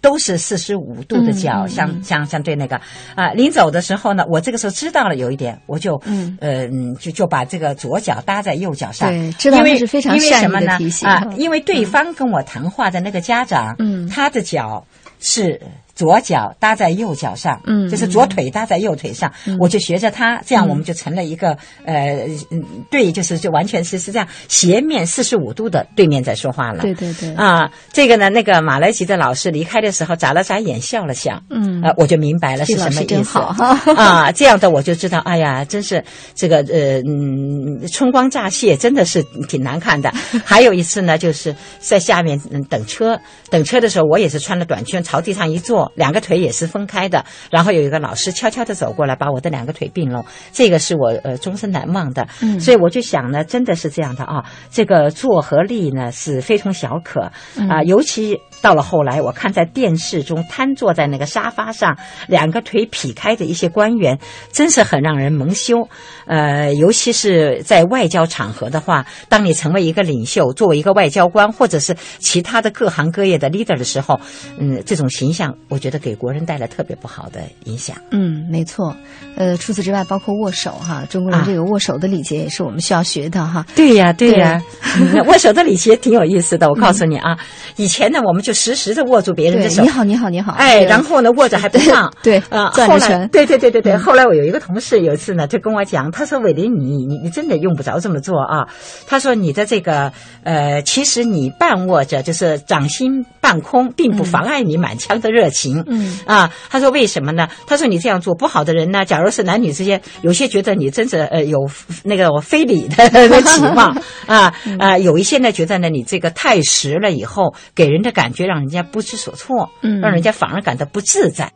[0.00, 2.80] 都是四十五度的角，嗯相相相对那个。
[3.14, 3.30] 啊。
[3.32, 6.36] 临走的时候呢，我这个时候知道了有一点，我就嗯。
[6.40, 10.72] 呃嗯就就把这个左脚搭在右脚上，对知道因为那是非常因为善意什么呢？
[10.72, 11.08] 的提醒。
[11.08, 14.08] 啊嗯，因为对方跟我谈话的那个家长，嗯。
[14.08, 14.84] 他的脚
[15.20, 15.60] 是。
[15.98, 26.82] 左脚搭在右脚上，嗯就是左腿搭在右腿上，我就学着他，这样嗯我们就成了一个呃，嗯对，就是就完全是是这样斜面四十五度的对面在说话了。
[26.82, 33.40] 对对对，啊，这个呢，那个马来籍的老师离开的时候眨了眨眼，笑了笑，嗯呃，我就明白了是什么意思
[33.98, 34.30] 啊。
[34.30, 36.04] 这样的我就知道，哎呀，真是
[36.36, 40.12] 这个呃嗯，春光乍泄，真的是挺难看的。
[40.46, 43.18] 还有一次呢，就是在下面嗯等车，
[43.50, 52.26] 等车的时候，我也是穿了短裙，朝地上一坐，两个腿也是分开的，然后有一个老师悄悄地走过来，把我的两个腿并拢，这个是我呃终身难忘的。
[52.40, 61.96] 嗯所以我就想呢，真的是这样的啊，这个坐和立呢是非同小可啊、嗯尤其到了后来，我看在电视中瘫坐在那个沙发上，
[62.26, 64.18] 两个腿劈开的一些官员，
[64.52, 65.88] 真是很让人蒙羞。
[66.26, 74.18] 呃，尤其是在外交场合的话，当你成为一个领袖，作为一个外交官，或者是其他的各行各业的 leader 的时候，
[74.58, 77.96] 嗯，这种形象，我觉得给国人带来特别不好的影响。
[78.10, 78.96] 嗯，没错。
[79.36, 83.64] 呃，除此之外，包括握手哈，中国人啊这个握手的礼节也是我们需要学的哈。
[83.76, 84.60] 对呀，对呀，
[84.98, 86.68] 嗯握手的礼节挺有意思的。
[86.68, 87.38] 我告诉你啊，
[87.76, 90.52] 以前呢，我们就时时的握住别人的手，你好，你好，你好。
[90.52, 92.12] 哎，然后呢，握着还不放。
[92.22, 93.92] 对啊，后来攥着拳对对对对对。
[93.92, 98.66] 嗯后来我有一个同事有一次呢，就跟我讲，他说：“伟林，你你你真的用不着这么做啊。”
[99.06, 100.10] 他说：“你的这个
[100.44, 107.48] 呃，其实你半握着，就是掌心半空，并不妨碍你满腔的热情。”嗯啊，他说为什么呢？
[107.66, 111.58] 他说你这样做不好的人呢，假如是男女之间，有些觉得你真是呃有
[112.04, 113.96] 那个我非礼的的期望
[114.26, 121.50] 啊啊，有一些呢觉得呢你这个太实了以后，给人的感觉让人家不知所措，嗯让人家反而感到不自在。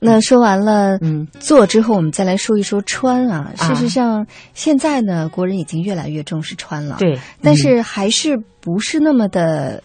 [0.00, 3.52] 那说完了嗯做之后，我们再来说一说穿啊。
[3.58, 9.82] 啊事实上，现在呢，国人已经越来越重视穿了，对但是还是不是那么的。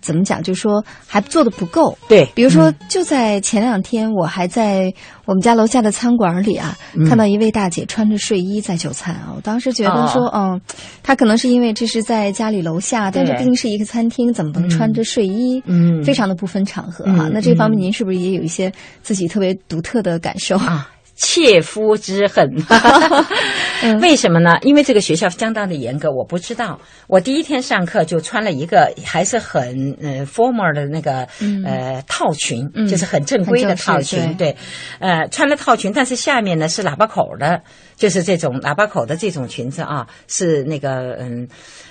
[0.00, 0.42] 怎么讲？
[0.42, 1.96] 就是说还做的不够。
[2.08, 4.92] 对，比如说，就在前两天，我还在
[5.24, 9.32] 我们家楼下的餐馆里啊，嗯看到一位大姐穿着睡衣在就餐啊。
[9.34, 10.60] 我当时觉得说，嗯，
[11.02, 15.62] 她可能是因为这是在家里楼下，但是毕竟是一个餐厅，怎么能穿着睡衣？
[15.66, 18.72] 嗯非常的不分场合啊、嗯那这方面，嗯您是不是也有一些
[19.02, 20.56] 自己特别独特的感受？
[20.56, 20.88] 啊，
[21.18, 22.48] 切肤之恨。
[24.00, 24.58] 为什么呢？
[24.62, 26.80] 因为这个学校相当的严格，我不知道。
[27.08, 34.56] 我第一天上课就穿了一个还是很呃 formal 的那个、嗯呃套裙，嗯就是很正规的套裙，对对，
[35.00, 37.62] 呃，穿了套裙，但是下面呢是喇叭口的，
[37.96, 41.48] 就是这种喇叭口的这种裙子啊，是那个嗯。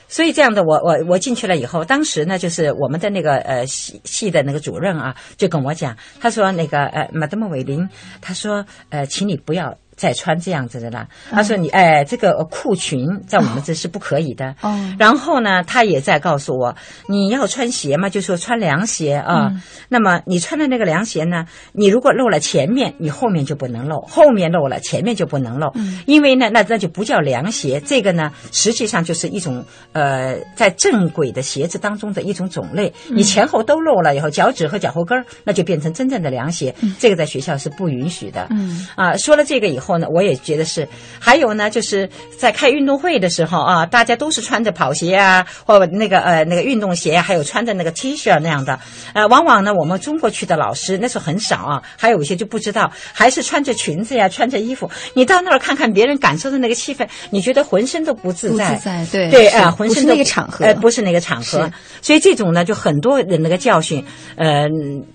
[0.07, 7.87] 所以这样的，我我我进去了以后，当时呢，就是我们的那个呃系系的那个主任啊，就跟我讲，他说那个呃马德莫韦林，
[8.21, 9.77] 他说呃，请你不要。
[9.97, 14.55] 再穿这样子的啦，他说你哎，这个裤裙在我们这是不可以的。
[14.61, 16.75] 哦然后呢，他也在告诉我，
[17.09, 19.49] 你要穿鞋嘛，就说穿凉鞋啊。
[19.51, 25.71] 嗯那么你穿的那个凉鞋呢，你如果露了前面，你后面就不能露；后面露了，前面就不能露。
[25.75, 29.63] 嗯因为呢，那那就不叫凉鞋，这个呢，实际上就是一种
[29.93, 32.93] 呃，在正轨的鞋子当中的一种种类。
[33.09, 38.47] 嗯你前后都露了以后，脚趾和脚后跟儿那就变成真正的凉鞋，这个在学校是不允许的。
[38.49, 40.87] 嗯啊，说了这个以后呢，我也觉得是。
[41.19, 48.79] 还有呢，就是在开运动会的时候啊，大家都是穿着跑鞋啊，或那个呃那个运动鞋啊，还有穿着那个 T 恤那样的。
[49.13, 54.89] 呃，往往呢，我们中国去的老师那时候很少啊，还有一些就不知道，还是穿着裙子呀，穿着衣服。
[55.13, 58.71] 你到那儿看看别人感受的那个气氛，你觉得浑身都不自在。
[58.71, 61.69] 不自在对对啊、浑身都那个场合呃，不是那个场合。
[62.01, 64.03] 所以这种呢，就很多人那个教训，
[64.35, 64.67] 呃，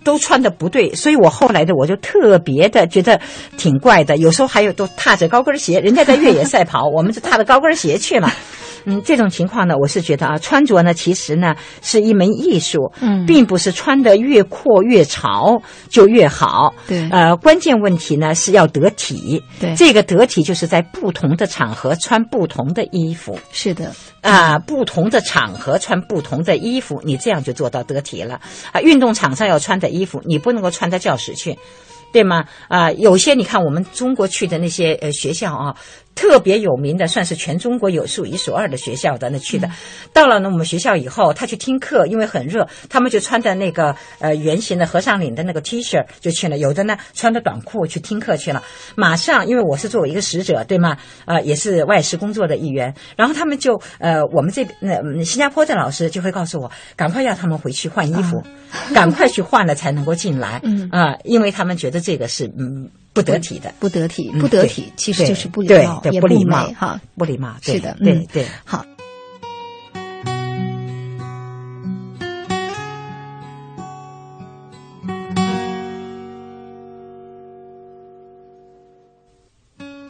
[0.05, 0.95] 都穿的不对。
[0.95, 3.21] 所以我后来的我就特别的觉得
[3.57, 8.33] 挺怪的，有时候还有都踏着高跟鞋，人家在越野赛跑， 我们就踏着高跟鞋去了。
[8.85, 16.75] 嗯，这种情况呢，我是觉得啊，穿着呢，其实呢是一门艺术，嗯并不是穿的越阔越潮就越好。
[16.89, 19.41] 对呃，关键问题呢是要得体。
[19.61, 23.39] 对这个得体就是在不同的场合穿不同的衣服。
[23.53, 28.41] 是的，啊，不同的场合穿不同的衣服，你这样就做到得体了。
[28.73, 31.57] 啊，运动场上要穿的衣服，你不能够穿到教室去。
[32.13, 32.45] 对吗？
[32.69, 35.75] 啊，有些你看我们中国去的那些呃学校啊，
[36.15, 39.69] 特别有名的，算是全中国有数一数二的学校的那去的。
[40.13, 48.63] 到了呢我们学校以后，他去听课，因为很热，他们就穿着那个呃圆形的和尚领的那个 T 恤就去了，有的呢穿着短裤去听课去了。
[48.95, 50.97] 马上，因为我是作为一个使者，对吗？
[51.25, 58.43] 呃，也是外事工作的一员，然后他们就呃，我们这那、呃、新加坡的老师就会告诉我，赶快要他们回去换衣服，
[58.95, 60.61] 赶快去换了才能够进来。
[60.63, 63.73] 嗯啊、因为他们觉得这个是嗯不得体的。
[63.79, 67.01] 不得体，嗯不得体，其实就是不礼貌，对也不礼貌哈。
[67.17, 68.47] 不礼貌，是的，嗯对对。
[68.65, 68.85] 好，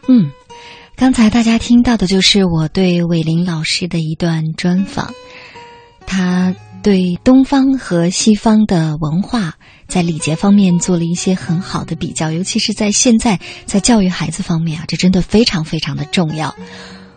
[0.07, 0.31] 嗯，
[0.95, 5.13] 刚才大家听到的就是我对伟林老师的一段专访，
[6.05, 9.55] 他对东方和西方的文化
[9.93, 16.55] 在礼节方面做了一些很好的比较，尤其是在现在在教育孩子方面啊，这真的非常非常的重要。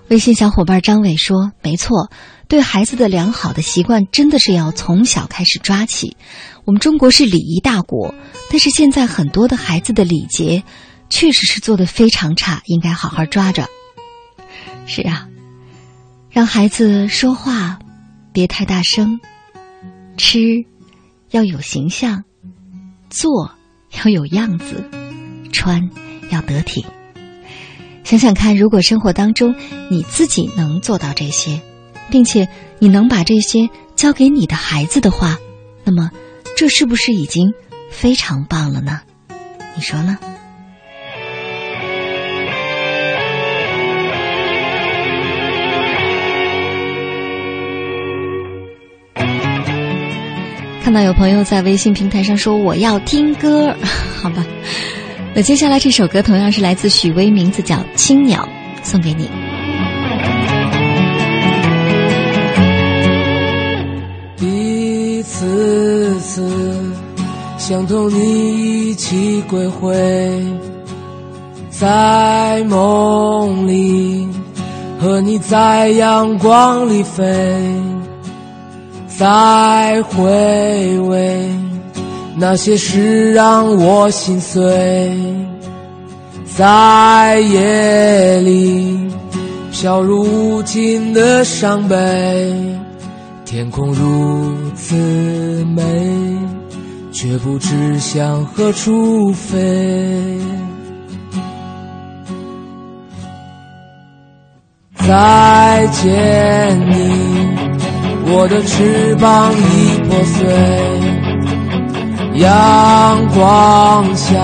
[0.09, 2.11] 微信小伙伴张伟说：“没错，
[2.49, 6.19] 对孩子的良好的习惯真的是要从小开始抓起。
[6.67, 8.15] 我们中国是礼仪大国，
[8.51, 10.63] 但是现在很多的孩子的礼节
[11.09, 13.67] 确实是做得非常差，应该好好抓着。
[14.85, 15.29] 是啊，
[16.31, 17.79] 让孩子说话
[18.35, 19.19] 别太大声，
[20.19, 20.67] 吃
[21.31, 22.23] 要有形象，
[23.17, 23.51] 做
[24.05, 24.85] 要有样子，
[25.51, 25.81] 穿
[26.31, 26.85] 要得体。
[28.05, 29.55] 想想看，如果生活当中
[29.91, 31.63] 你自己能做到这些，
[32.11, 32.47] 并且
[32.79, 35.39] 你能把这些交给你的孩子的话，
[35.83, 36.11] 那么
[36.59, 37.55] 这是不是已经
[37.91, 39.01] 非常棒了呢？
[39.75, 40.19] 你说呢？
[50.87, 53.75] 看到有朋友在微信平台上说我要听歌，
[54.23, 54.47] 好吧。
[55.35, 58.49] 那接下来这首歌同样是来自许巍，名字叫《青鸟》，
[58.85, 59.29] 送给你。
[64.39, 66.49] 一次次
[67.59, 70.41] 想同你一起归回，
[71.69, 74.29] 在梦里
[75.01, 77.25] 和你在阳光里飞，
[79.19, 81.49] 再回味
[82.37, 84.61] 那些事让我心碎，
[86.45, 89.09] 在夜里
[89.73, 91.97] 飘入无尽的伤悲。
[93.47, 94.95] 天空如此
[95.75, 95.83] 美，
[97.11, 99.57] 却不知向何处飞。
[104.99, 107.66] 再见你，
[108.29, 110.37] 我的翅膀已破碎。
[112.41, 114.35] 阳光下，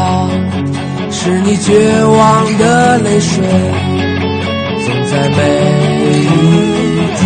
[1.11, 3.45] 是你绝望的泪水，
[4.85, 5.39] 总在每
[6.21, 6.27] 一
[7.19, 7.21] 天。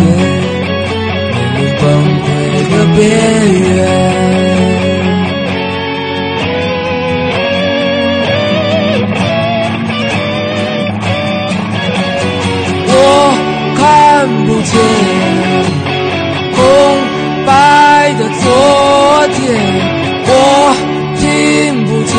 [1.79, 1.85] 崩
[2.23, 2.25] 溃
[2.69, 2.99] 的边
[3.61, 3.67] 缘。
[12.89, 12.91] 我
[13.77, 13.79] 看
[14.45, 14.73] 不见
[17.47, 18.43] 白的昨
[19.31, 19.39] 天，
[20.27, 20.29] 我
[21.15, 21.23] 听
[21.85, 22.13] 不见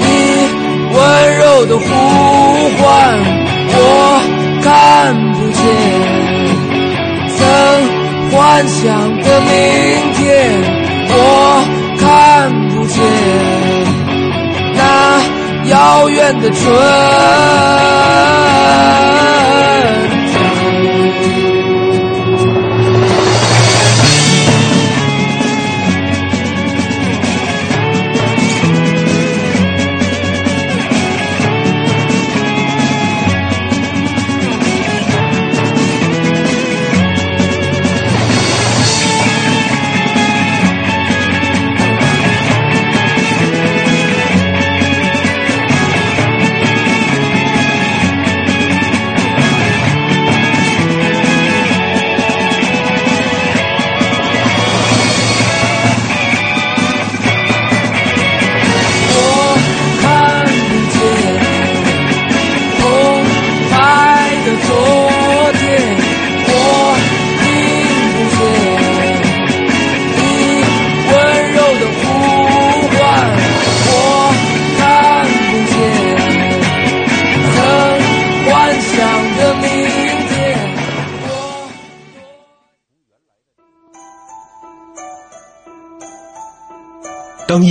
[0.00, 0.04] 你
[0.92, 0.98] 温
[1.38, 1.84] 柔的呼
[2.82, 2.84] 唤，
[3.70, 3.78] 我
[4.60, 4.66] 看
[5.34, 5.62] 不见。
[7.36, 7.38] 曾
[8.32, 8.34] 幻
[8.66, 8.82] 想
[9.22, 9.50] 的明
[10.14, 10.20] 天，
[11.08, 11.12] 我
[12.00, 12.02] 看
[12.70, 12.98] 不见
[14.74, 14.82] 那
[15.70, 16.60] 遥远的春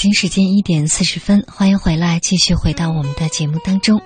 [0.00, 4.00] 北京时间一点四十分，欢迎回来，继续回到我们的节目当中。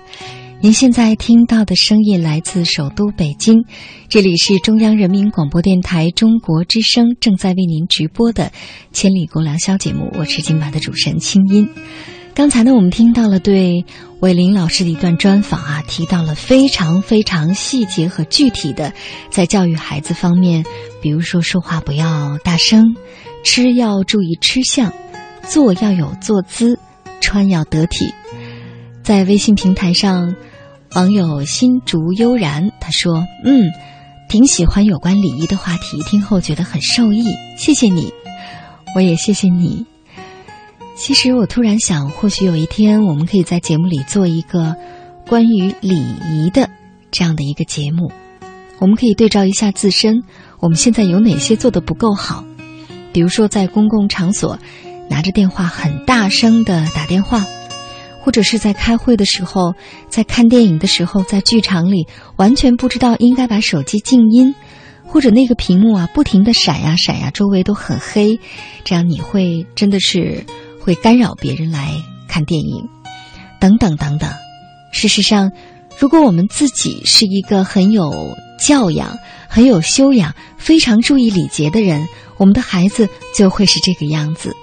[0.59, 3.63] 您现在听到的声音来自首都北京，
[4.09, 8.43] 这里是中央人民广播电台中国之声正在为您直播的
[8.91, 11.69] 《千里共良宵》节目，我是今晚的主持人清音。
[12.33, 13.85] 刚才呢，我们听到了对
[14.19, 18.91] 韦林老师的一段专访啊，提到了非常非常细节和具体的
[19.29, 20.65] 在教育孩子方面，
[21.01, 22.97] 比如说说话不要大声，
[23.45, 24.91] 吃要注意吃相。
[25.47, 26.77] 坐要有坐姿，
[27.21, 28.13] 穿要得体。
[29.03, 30.35] 在微信平台上，
[30.95, 33.65] 网友心竹悠然他说：“嗯，
[34.27, 37.23] 挺喜欢有关礼仪的话题，听后觉得很受益，
[37.57, 38.11] 谢谢你，
[38.95, 39.85] 我也谢谢你。”
[40.97, 44.75] 其实我突然想，或许有一天我们可以在节目里做一个
[45.27, 46.69] 关于礼仪的
[47.11, 48.11] 这样的一个节目，
[48.79, 50.23] 我们可以对照一下自身，
[50.59, 52.43] 我们现在有哪些做的不够好，
[53.13, 54.57] 比如说在公共场所。
[55.09, 57.45] 拿着电话很大声的打电话，
[58.21, 59.73] 或者是在开会的时候，
[60.09, 64.55] 在看电影的时候，在剧场里完全不知道应该把手机静音，
[65.05, 68.39] 或者那个屏幕啊不停的闪呀闪呀，周围都很黑，
[68.83, 70.43] 这样你会真的是
[70.81, 71.91] 会干扰别人来
[72.27, 72.89] 看电影，
[73.59, 74.29] 等等等等。
[74.91, 75.51] 事实上，
[75.99, 79.17] 如果我们自己是一个很有教养、
[79.47, 82.07] 很有修养、非常注意礼节的人，
[82.37, 84.55] 我们的孩子就会是这个样子。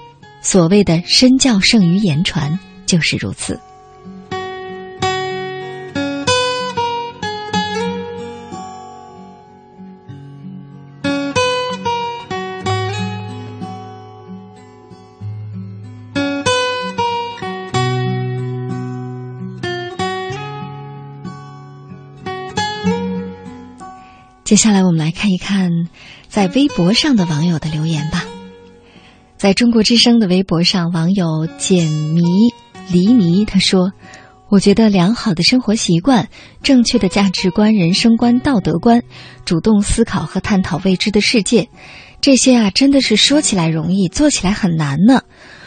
[0.43, 3.59] 所谓的身教胜于言传，就是如此。
[24.43, 25.71] 接下来，我们来看一看
[26.27, 28.25] 在微博上的网友的留言吧。
[29.43, 32.21] 在中国之声的微博上，网友简迷
[32.89, 33.91] 黎迷他说
[34.47, 36.29] ：“我觉得良好的生活习惯、
[36.61, 39.03] 正确的价值观、人生观、道德观、
[39.43, 41.67] 主动思考和探讨未知的世界，
[42.21, 45.23] 这些啊，真的是说起来容易，做起来很难呢。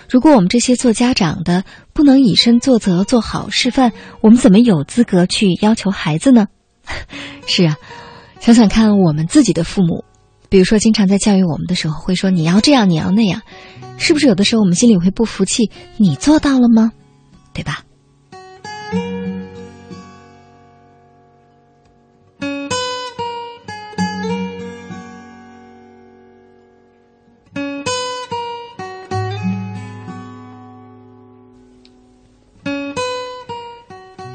[0.09, 1.63] 如果我们这些做家长的
[1.93, 3.93] 不能以身作则、做好示范，
[4.23, 6.47] 我们怎么有资格去要求孩子呢？
[7.47, 7.77] 是啊，
[8.41, 10.03] 想想看，我们自己的父母。”
[10.49, 13.43] 比如说，经常在教育我们的时候，会说你要这样，你要那样，
[13.99, 15.71] 是不是有的时候我们心里会不服气？
[15.97, 16.93] 你做到了吗？
[17.53, 17.83] 对吧？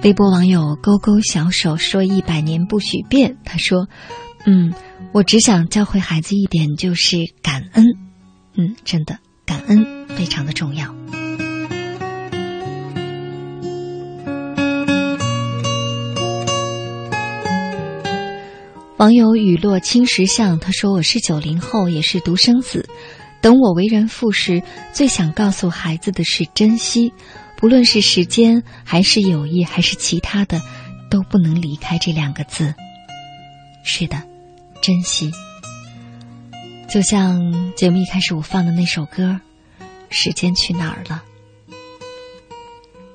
[0.04, 3.88] 微博网友勾勾小手说：“一百年不许变。”他说
[4.46, 4.74] ：“嗯。”
[5.14, 7.86] 我只想教会孩子一点，就是感恩。
[8.56, 10.96] 嗯，真的，感恩非常的重要。
[18.98, 22.88] 网友雨落青石巷他说：“我是九零后，也是独生子。
[23.42, 24.64] 等我为人父时，
[24.94, 27.12] 最想告诉孩子的是珍惜，
[27.58, 30.62] 不论是时间，还是友谊，还是其他的，
[31.10, 32.74] 都不能离开这两个字。”
[33.84, 34.31] 是的。
[34.82, 35.32] 珍惜，
[36.90, 39.40] 就像节目一开始我放的那首歌
[40.10, 41.24] 《时间去哪儿了》。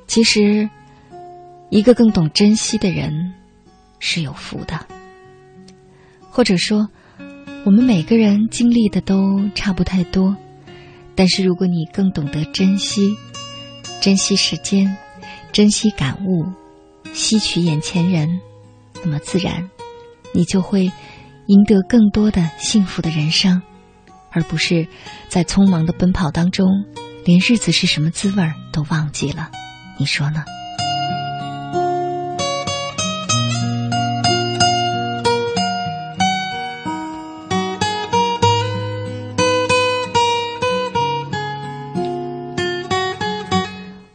[0.06, 0.70] 其实，
[1.68, 3.34] 一个更懂珍惜的人
[3.98, 4.86] 是有福的。
[6.30, 6.88] 或者说，
[7.64, 10.36] 我们每个人经历的都差不太多，
[11.16, 13.16] 但是如果你更懂得珍惜，
[14.00, 14.96] 珍惜时间，
[15.50, 16.46] 珍惜感悟，
[17.12, 18.40] 吸取眼前人，
[19.02, 19.68] 那么自然，
[20.32, 20.92] 你就会
[21.46, 23.62] 赢得更多的幸福的人生，
[24.30, 24.88] 而不是
[25.28, 26.66] 在匆忙的奔跑当中，
[27.24, 29.50] 连日子是什么滋味儿都忘记了。
[29.98, 30.44] 你说呢？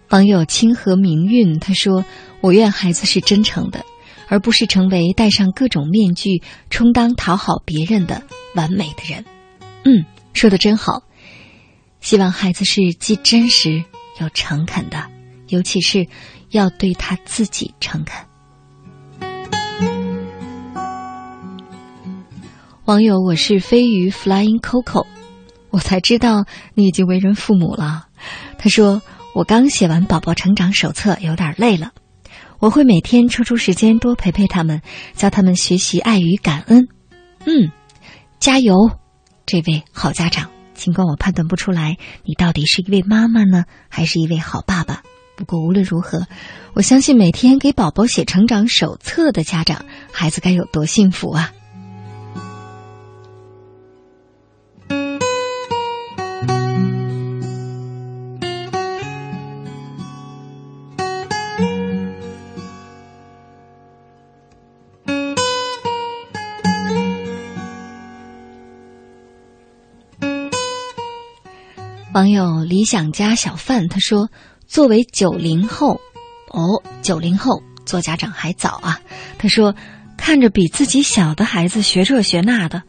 [0.09, 2.03] 网友清河明运他说
[2.43, 3.85] ：“我愿孩子是真诚的，
[4.31, 8.23] 而不是成为戴上各种面具、充当讨好别人的
[8.55, 9.25] 完美的人。”
[9.83, 11.03] 嗯，说的真好。
[11.99, 13.83] 希望孩子是既真实
[14.21, 15.05] 又诚恳的，
[15.49, 16.07] 尤其是
[16.51, 18.25] 要对他自己诚恳。
[22.85, 25.05] 网友我是飞鱼 Flying Coco，
[25.71, 28.07] 我才知道你已经为人父母了。
[28.57, 29.01] 他说。
[29.33, 31.93] 我刚写完宝宝成长手册，有点累了。
[32.61, 34.83] 我会每天抽出时间多陪陪他们，
[35.15, 36.87] 教他们学习爱与感恩。
[37.47, 37.71] 嗯，
[38.39, 38.75] 加油，
[39.47, 40.47] 这位好家长。
[40.75, 45.01] 尽管我判断不出来你到底是一位妈妈呢，还是一位好爸爸。
[45.35, 46.27] 不过无论如何，
[46.73, 51.51] 我相信每天给宝宝写成长手册的家长，孩子该有多幸福啊！
[72.21, 74.29] 网友理想家小范他说
[74.69, 75.99] ：“作为九零后，
[76.49, 78.99] 哦，九零后做家长还早啊。”
[79.39, 79.73] 他说
[80.17, 82.83] ：“看着比自己小的孩子学这学那的，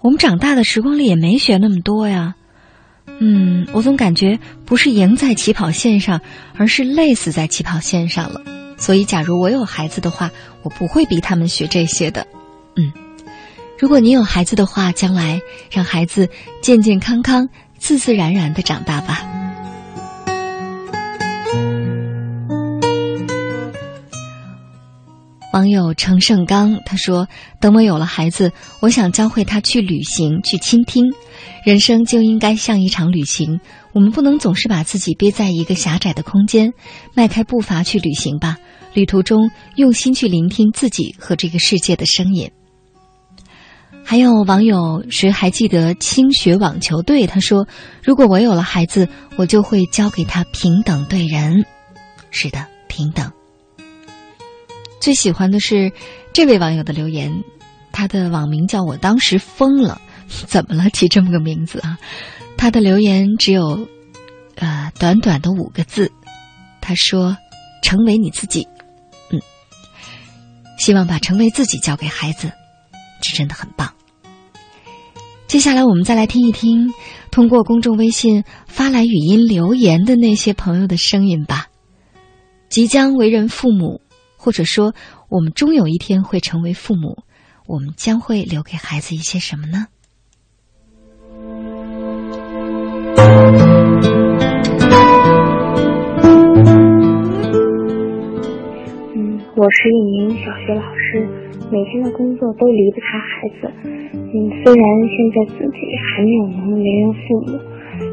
[0.00, 2.36] 我们长大的时光里也没学那么多呀。
[3.18, 6.20] 嗯，我总感觉不是赢在起跑线上，
[6.54, 8.42] 而是累死在起跑线上了。
[8.76, 10.30] 所以，假如我有孩子的话，
[10.62, 12.28] 我不会逼他们学这些的。
[12.76, 12.92] 嗯，
[13.76, 16.28] 如果你有孩子的话，将来让孩子
[16.62, 17.48] 健健康康。”
[17.78, 19.24] 自自然然的长大吧。
[25.54, 27.26] 网友程胜刚他说
[27.58, 31.04] ：“等我有了孩子，我想教会他去旅行，去倾听。
[31.64, 33.58] 人生就应该像一场旅行，
[33.92, 36.72] 我们不能总是把自己憋在一个狭窄的空间，
[37.14, 38.58] 迈开步伐去旅行吧。
[38.92, 42.50] 旅途中，用心去聆听自己和这个世界的声音。”
[44.10, 47.26] 还有网友谁还记得清雪网球队？
[47.26, 47.68] 他说
[48.02, 49.06] ：“如果我有了孩子，
[49.36, 51.66] 我就会教给他平等对人。”
[52.32, 53.30] 是的，平等。
[54.98, 55.92] 最喜欢的是
[56.32, 57.44] 这位网友的留言，
[57.92, 60.88] 他的网名叫我当时疯了，怎么了？
[60.88, 61.98] 起这么个名字啊？
[62.56, 63.86] 他的留言只有
[64.54, 66.10] 呃短短的五个字，
[66.80, 67.36] 他说
[67.84, 68.66] ：“成为你自己。”
[69.30, 69.38] 嗯，
[70.78, 72.50] 希望把成为自己交给孩子，
[73.20, 73.92] 这真的很棒。
[75.48, 76.92] 接下来，我们再来听一听
[77.30, 81.68] 通过公众微信发来语音留言的那些朋友的声音吧。
[82.68, 84.02] 即将为人父母，
[84.36, 84.94] 或者说
[85.30, 87.24] 我们终有一天会成为父母，
[87.66, 89.86] 我们将会留给孩子一些什么呢？
[99.58, 101.26] 我是一名小学老师。
[101.68, 104.32] 每天的工作都离不开孩子，嗯，
[104.62, 107.58] 虽然现在自己还没有能为人父母，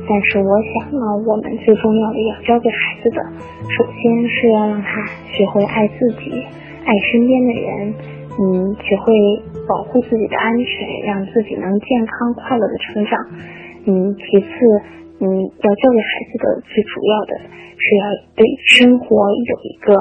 [0.10, 3.22] 但是我想呢，我们最重要的要教给孩子的，
[3.70, 5.06] 首先是要让他
[5.38, 6.34] 学会爱自己，
[6.84, 7.94] 爱身边的人，
[8.42, 9.14] 嗯，学会
[9.70, 13.22] 保护自己的安全，让自己能健康快乐的成长，
[13.86, 14.50] 嗯，其次，
[15.22, 15.30] 嗯，
[15.62, 17.38] 要教给孩子的最主要的
[17.78, 18.04] 是要
[18.34, 19.94] 对生活有一个。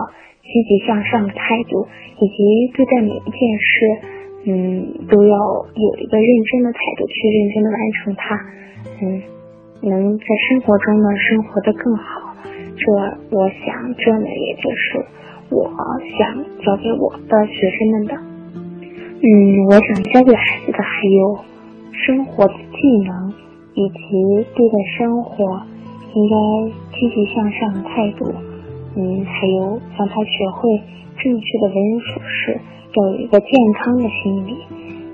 [0.45, 1.87] 积极向上的态度，
[2.21, 3.99] 以及对待每一件事，
[4.47, 5.37] 嗯，都要
[5.75, 8.37] 有一个认真的态度去认真的完成它，
[9.03, 9.23] 嗯，
[9.83, 12.35] 能在生活中呢生活的更好。
[12.77, 12.93] 这，
[13.31, 15.05] 我想，这呢，也就是
[15.51, 15.71] 我
[16.19, 18.15] 想教给我的学生们的。
[19.23, 21.39] 嗯，我想教给孩子的还有
[21.93, 23.33] 生活的技能，
[23.75, 25.63] 以及对待生活
[26.15, 26.37] 应该
[26.99, 28.35] 积极向上的态度。
[28.97, 30.71] 嗯，还有让他学会
[31.19, 32.61] 正确的为人处事，
[32.95, 33.51] 要有一个健
[33.83, 34.55] 康的心理。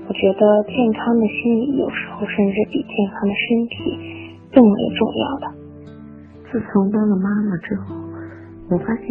[0.07, 5.45] 我觉得健康的心理有时候甚至比健康的身体更为重要的。
[6.51, 7.95] 自从当了妈妈之后，
[8.69, 9.07] 我发现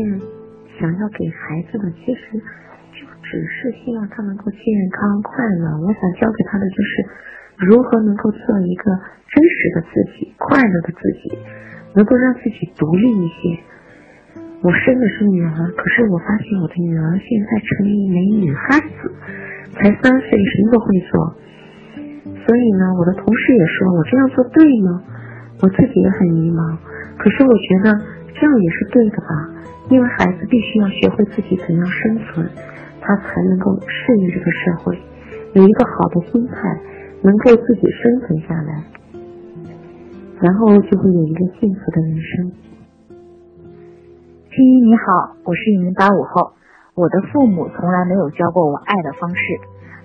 [0.79, 2.39] 想要给孩子的其实
[2.93, 4.61] 就只是希望他能够健
[4.93, 5.81] 康快乐。
[5.81, 7.09] 我想教给他的就是
[7.57, 8.85] 如何能够做一个
[9.27, 11.33] 真实的自己、快乐的自己，
[11.97, 13.59] 能够让自己独立一些。
[14.63, 19.11] 我生的是女儿，可是我发现我的女儿现在成了一枚女汉子，
[19.73, 21.35] 才三岁，什么都会做。
[22.45, 25.03] 所以呢，我的同事也说我这样做对吗？
[25.63, 26.77] 我自己也很迷茫。
[27.17, 28.05] 可是我觉得
[28.35, 29.33] 这样也是对的吧，
[29.89, 32.47] 因为孩子必须要学会自己怎样生存，
[33.01, 34.99] 他才能够适应这个社会，
[35.55, 36.79] 有一个好的心态，
[37.23, 38.85] 能够自己生存下来，
[40.43, 42.53] 然后就会有一个幸福的人生。
[44.51, 46.51] 青衣你好，我是一名八五后，
[46.97, 49.43] 我的父母从来没有教过我爱的方式，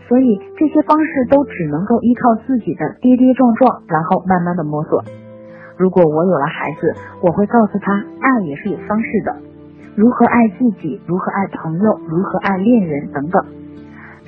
[0.07, 5.03] 所以这些方式都只能够依靠自己的跌跌撞撞，然后慢慢的摸索。
[5.77, 6.93] 如果我有了孩子，
[7.23, 7.91] 我会告诉他，
[8.21, 9.35] 爱也是有方式的，
[9.95, 13.43] 如何爱自己，如何爱朋友，如何爱恋人等等。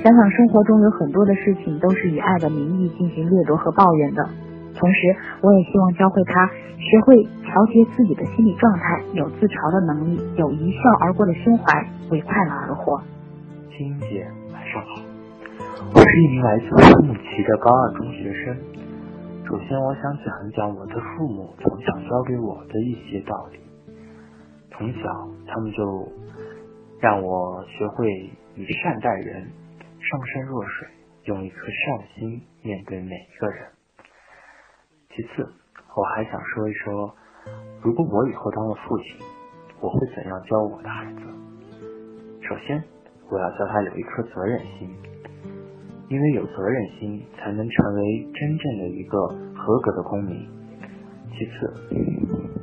[0.02, 4.27] 想想生活中有很多的事情都是以爱的名义进行掠夺和抱怨的，
[4.77, 6.47] 同时我也希望教会他
[6.77, 13.01] 学会调节自己的心理状态，有自嘲的能力，有一笑而过的胸怀，为快乐而活。
[13.75, 15.01] 金姐，晚上好，
[15.93, 18.55] 我是一名来自乌鲁木齐的高二中学生。
[19.45, 23.59] 首先，我想讲一讲我的父母从小教给我的一些道理。
[24.71, 25.01] 从小，
[25.47, 26.07] 他们就
[26.99, 28.07] 让我学会
[28.55, 29.41] 以善待人，
[29.99, 30.87] 上善若水，
[31.25, 33.76] 用一颗善心面对每一个人。
[35.18, 35.41] 其次，
[35.95, 37.11] 我还想说一说，
[37.81, 39.18] 如果我以后当了父亲，
[39.81, 41.22] 我会怎样教我的孩子？
[42.48, 42.84] 首先，
[43.31, 44.95] 我要教他有一颗责任心。
[46.10, 49.18] 因为有责任心，才能成为真正的一个
[49.56, 50.48] 合格的公民。
[51.34, 51.73] 其次，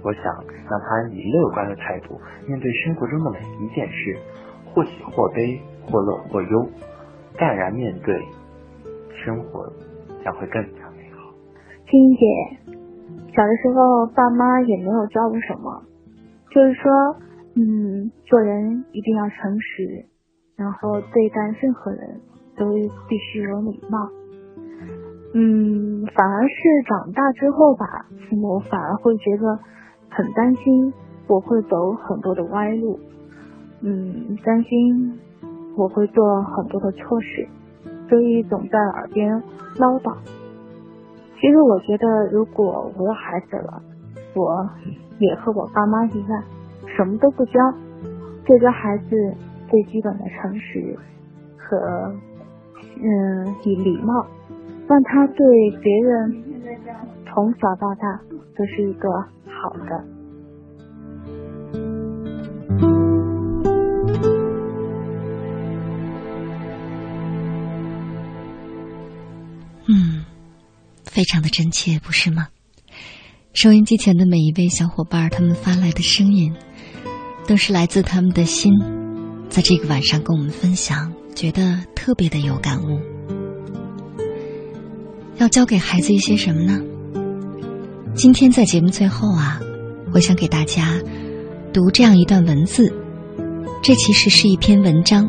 [0.05, 4.17] 我想让他以乐观的态度面对生活中的每一件事，
[4.73, 5.61] 或喜或悲，
[5.91, 6.69] 或乐或忧，
[7.37, 8.25] 淡然面对，
[9.25, 9.73] 生活
[10.25, 10.63] 将会更
[11.91, 12.25] 青姐，
[13.35, 15.83] 小的时候爸妈也没有教我什么，
[16.51, 17.17] 就是说，
[17.57, 20.07] 嗯，做人一定要诚实，
[20.57, 22.21] 然后对待任何人。
[22.57, 22.71] 都
[23.09, 24.09] 必须有礼貌。
[25.35, 26.55] 嗯，反而是
[26.87, 29.59] 长大之后吧，父母反而会觉得
[30.09, 30.93] 很担心
[31.27, 32.97] 我会走很多的歪路，
[33.81, 35.19] 嗯，担心
[35.77, 37.49] 我会做很多的错事，
[38.09, 39.43] 所以总在耳边
[39.77, 40.17] 唠叨。
[41.45, 43.83] 其实我觉得，如果我有孩子了，
[44.35, 44.67] 我
[45.19, 46.43] 也和我爸妈一样，
[46.97, 47.61] 什么都不教，
[48.47, 49.35] 就教孩子
[49.69, 50.97] 最基本的诚实
[51.59, 52.15] 和。
[52.97, 54.25] 嗯，以礼貌，
[54.87, 56.43] 让他对别人
[57.27, 58.21] 从小到大
[58.57, 60.05] 都是一个好的。
[71.15, 72.49] 非常的真切，不是吗？
[73.53, 76.53] 收音机前的每一位小伙伴，他们发来的声音，
[77.47, 78.73] 都是来自他们的心，
[79.49, 81.13] 在这个晚上跟我们分享。
[81.37, 83.01] 觉得特别的有感悟，
[85.37, 86.83] 要教给孩子一些什么呢？
[88.17, 89.61] 今天在节目最后啊，
[90.13, 91.01] 我想给大家
[91.73, 92.93] 读这样一段文字，
[93.85, 95.29] 这其实是一篇文章，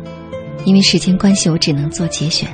[0.64, 2.52] 因为时间关系，我只能做节选。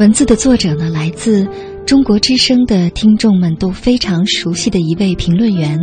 [0.00, 1.46] 文字的作者呢，来自
[1.86, 5.78] 中国之声的听众们都非常熟悉的一位评论员。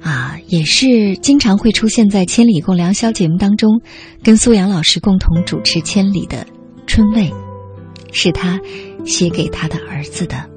[0.00, 3.80] 啊，也是经常会出现在《千里共良宵》节目当中，
[4.22, 6.46] 跟苏阳老师共同主持《千里》的
[6.86, 7.32] 春味，
[8.12, 8.60] 是他
[9.04, 10.48] 写给他的儿子的，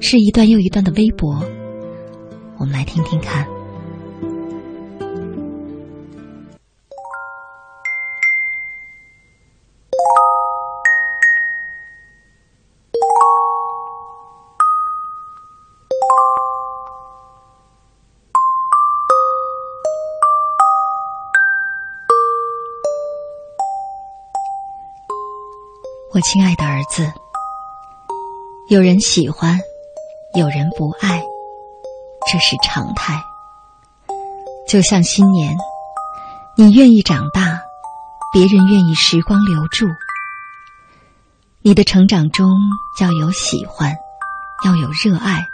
[0.00, 1.44] 是一段又一段的微博，
[2.58, 3.46] 我们来听听看。
[26.14, 27.10] 我亲爱的儿子，
[28.68, 29.58] 有人喜欢，
[30.34, 31.24] 有人不爱，
[32.30, 33.18] 这是常态。
[34.68, 35.56] 就像新年，
[36.54, 37.62] 你愿意长大，
[38.30, 39.86] 别人愿意时光留住。
[41.62, 42.50] 你的成长中
[43.00, 43.96] 要有喜欢，
[44.66, 45.46] 要有热爱，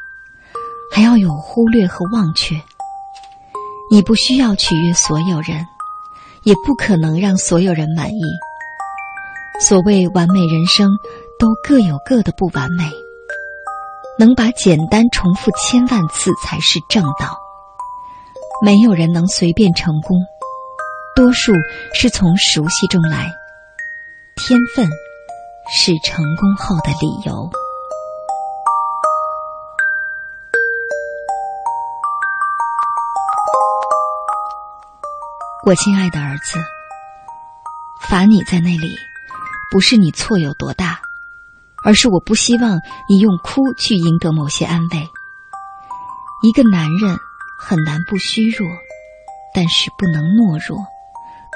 [0.93, 2.61] 还要有忽略和忘却。
[3.93, 5.65] 你不需要取悦所有人，
[6.43, 8.23] 也不可能让所有人满意。
[9.61, 10.89] 所谓完美人生，
[11.39, 12.93] 都各有各的不完美。
[14.19, 17.39] 能把简单重复千万次才是正道。
[18.65, 20.17] 没有人能随便成功，
[21.15, 21.53] 多数
[21.93, 23.33] 是从熟悉中来。
[24.37, 24.89] 天分
[25.69, 27.51] 是成功后的理由。
[35.67, 36.59] 我亲爱的儿子，
[38.09, 38.89] 罚你在那里，
[39.71, 41.01] 不是你错有多大，
[41.85, 45.09] 而是我不希望你用哭去赢得某些安慰。
[46.43, 47.19] 一个男人
[47.59, 48.67] 很难不虚弱，
[49.55, 50.79] 但是不能懦弱，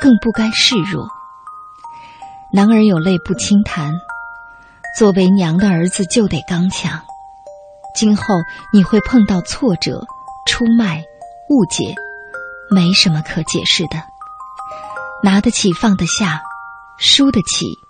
[0.00, 1.08] 更不该示弱。
[2.52, 3.92] 男儿有泪不轻弹，
[4.98, 7.00] 作为娘的儿子就得刚强。
[7.94, 8.24] 今后
[8.72, 10.06] 你会碰到挫折、
[10.46, 11.04] 出卖、
[11.48, 11.94] 误解。
[12.70, 14.02] 没什么可解释的，
[15.22, 16.40] 拿得起放得下，
[16.96, 17.81] 输得起，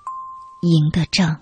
[0.62, 1.36] 赢得正。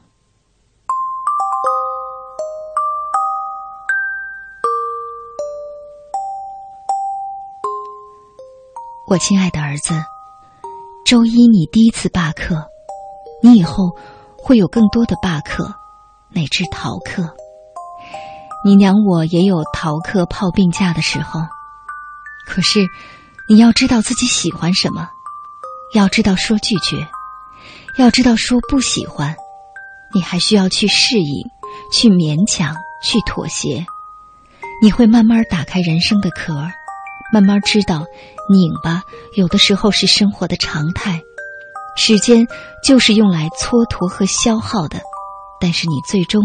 [9.06, 9.92] 我亲爱的儿子，
[11.04, 12.64] 周一你第一次罢课，
[13.42, 13.94] 你以后
[14.38, 15.74] 会有更多的罢课，
[16.30, 17.36] 乃至逃课。
[18.64, 21.40] 你娘我也有逃课泡病假的时候，
[22.46, 22.88] 可是。
[23.48, 25.10] 你要知道自己喜欢什么，
[25.92, 27.04] 要知道说拒绝，
[28.02, 29.34] 要知道说不喜欢。
[30.12, 31.48] 你还需要去适应，
[31.92, 33.84] 去勉强，去妥协。
[34.82, 36.52] 你会慢慢打开人生的壳，
[37.32, 38.06] 慢慢知道
[38.48, 39.02] 拧巴
[39.36, 41.20] 有的时候是生活的常态。
[41.96, 42.46] 时间
[42.82, 45.00] 就是用来蹉跎和消耗的，
[45.60, 46.42] 但是你最终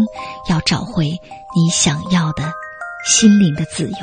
[0.48, 1.06] 要找回
[1.56, 2.52] 你想要的
[3.04, 3.96] 心灵的自由。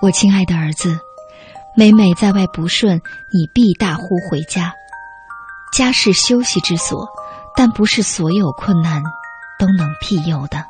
[0.00, 0.98] 我亲爱的儿子，
[1.78, 3.00] 每每在外不顺，
[3.30, 4.74] 你必大呼回家。
[5.72, 7.06] 家是休息之所，
[7.54, 9.00] 但不是所有困难
[9.60, 10.64] 都能庇佑的。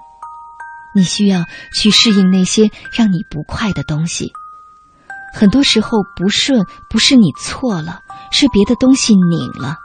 [0.94, 4.34] 你需要去适应那些让你不快的东西。
[5.32, 9.78] 很多时候不顺不是你错了，是别的东西拧了。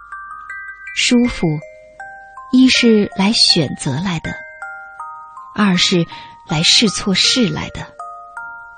[0.94, 1.48] 舒服，
[2.52, 4.34] 一是来选择来的，
[5.56, 6.06] 二是
[6.50, 7.88] 来试错试来的。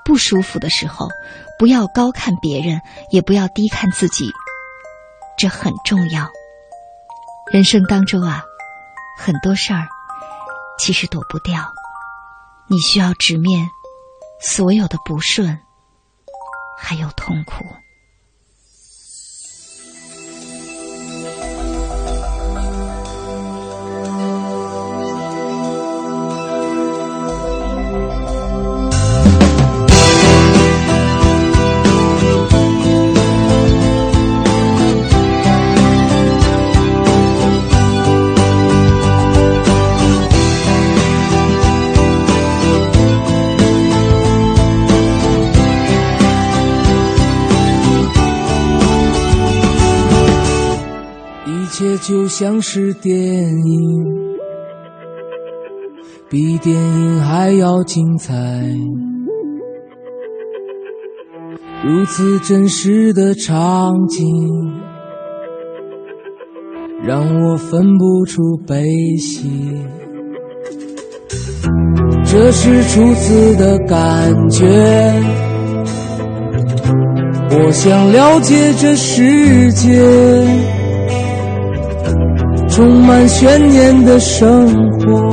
[0.04, 1.08] 不舒服的时候，
[1.58, 4.30] 不要高看别人，也不要低看自己，
[5.38, 6.28] 这很重要。
[7.50, 8.42] 人生当中啊，
[9.18, 9.88] 很多事儿
[10.78, 11.72] 其实躲不掉，
[12.68, 13.68] 你需要直面
[14.40, 15.60] 所有的不顺，
[16.78, 17.64] 还有痛苦。
[52.08, 54.04] 就像是电影，
[56.30, 58.32] 比电影还要精彩。
[61.84, 64.24] 如此真实的场景，
[67.02, 68.84] 让我分不出悲
[69.16, 69.50] 喜。
[72.24, 74.64] 这是初次的感觉，
[77.50, 80.75] 我想了解这世界。
[82.76, 85.30] 充满悬念的生活，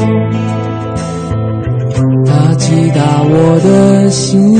[2.25, 4.57] 它击打我的心。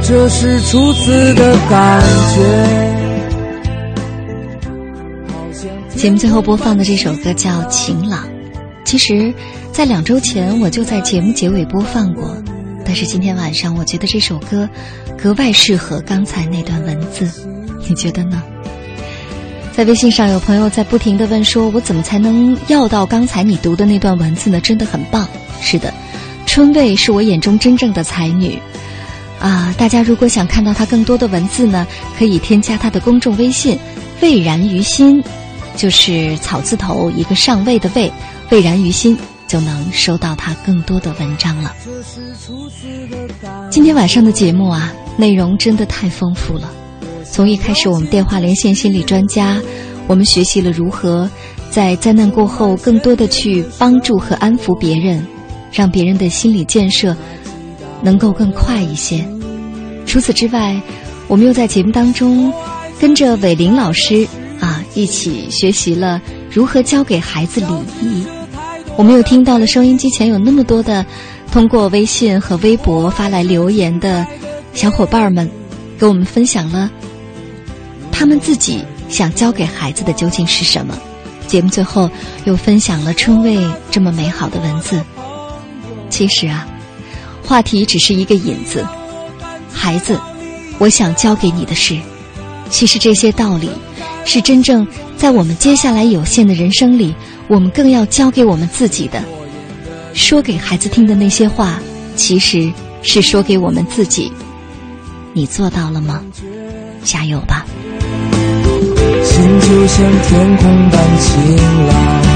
[0.00, 2.02] 这是初次的感
[2.34, 2.40] 觉。
[5.96, 8.24] 节目最后播放的这首歌叫《晴朗》，
[8.86, 9.34] 其实，
[9.70, 12.34] 在两周前我就在节目结尾播放过，
[12.86, 14.66] 但是今天晚上我觉得这首歌
[15.22, 17.30] 格外适合刚才那段文字，
[17.86, 18.42] 你觉得呢？
[19.78, 25.24] 在微信上有朋友在不停的问说：“我怎么才能要到刚才你读的那段文字呢？”真的很棒。
[25.60, 25.94] 是的，
[26.46, 28.60] 春味是我眼中真正的才女
[29.38, 29.72] 啊！
[29.78, 31.86] 大家如果想看到她更多的文字呢，
[32.18, 33.78] 可以添加她的公众微信
[34.20, 35.22] “蔚然于心”，
[35.78, 38.12] 就是草字头一个上位的位
[38.50, 41.72] ，“蔚然于心”就能收到她更多的文章了。
[43.70, 46.68] 今天晚上的节目啊，内容真的太丰富了。
[47.30, 49.60] 从一开始，我们电话连线心理专家，
[50.06, 51.30] 我们学习了如何
[51.70, 55.24] 在灾难过后更多的去帮助和安抚别人，
[55.70, 57.16] 让别人的心理建设
[58.02, 59.24] 能够更快一些。
[60.04, 60.80] 除此之外，
[61.28, 62.52] 我们又在节目当中
[62.98, 64.26] 跟着伟林老师
[64.58, 67.66] 啊一起学习了如何教给孩子礼
[68.02, 68.24] 仪。
[68.96, 71.06] 我们又听到了收音机前有那么多的
[71.52, 74.26] 通过微信和微博发来留言的
[74.72, 75.48] 小伙伴们，
[75.98, 76.90] 给我们分享了。
[78.18, 80.98] 他们自己想教给孩子的究竟是什么？
[81.46, 82.10] 节目最后
[82.46, 85.00] 又分享了春卫这么美好的文字。
[86.10, 86.66] 其实啊，
[87.44, 88.84] 话题只是一个引子。
[89.72, 90.18] 孩子，
[90.80, 91.96] 我想教给你的是，
[92.68, 93.70] 其实这些道理，
[94.24, 94.84] 是真正
[95.16, 97.14] 在我们接下来有限的人生里，
[97.46, 99.22] 我们更要教给我们自己的。
[100.12, 101.78] 说给孩子听的那些话，
[102.16, 102.68] 其实
[103.00, 104.32] 是说给我们自己。
[105.34, 106.20] 你做到了吗？
[107.04, 107.64] 加油吧！
[109.24, 111.56] 心就像天空般晴
[111.86, 112.28] 朗。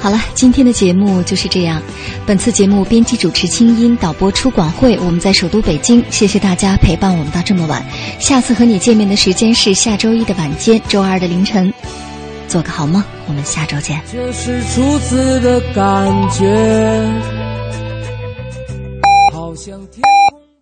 [0.00, 1.82] 好了，今天的节目就是这样。
[2.24, 6.02] 本次节目编辑主持清音，导播出广会，我们在首都北京。
[6.08, 7.84] 谢谢大家陪伴我们到这么晚。
[8.18, 11.72] 下次和你见面的时间是下周一的晚间，周二的凌晨。
[12.48, 14.00] 做个好梦，我们下周见。
[14.10, 16.46] 这是初次的感觉，
[19.34, 20.37] 好像天空。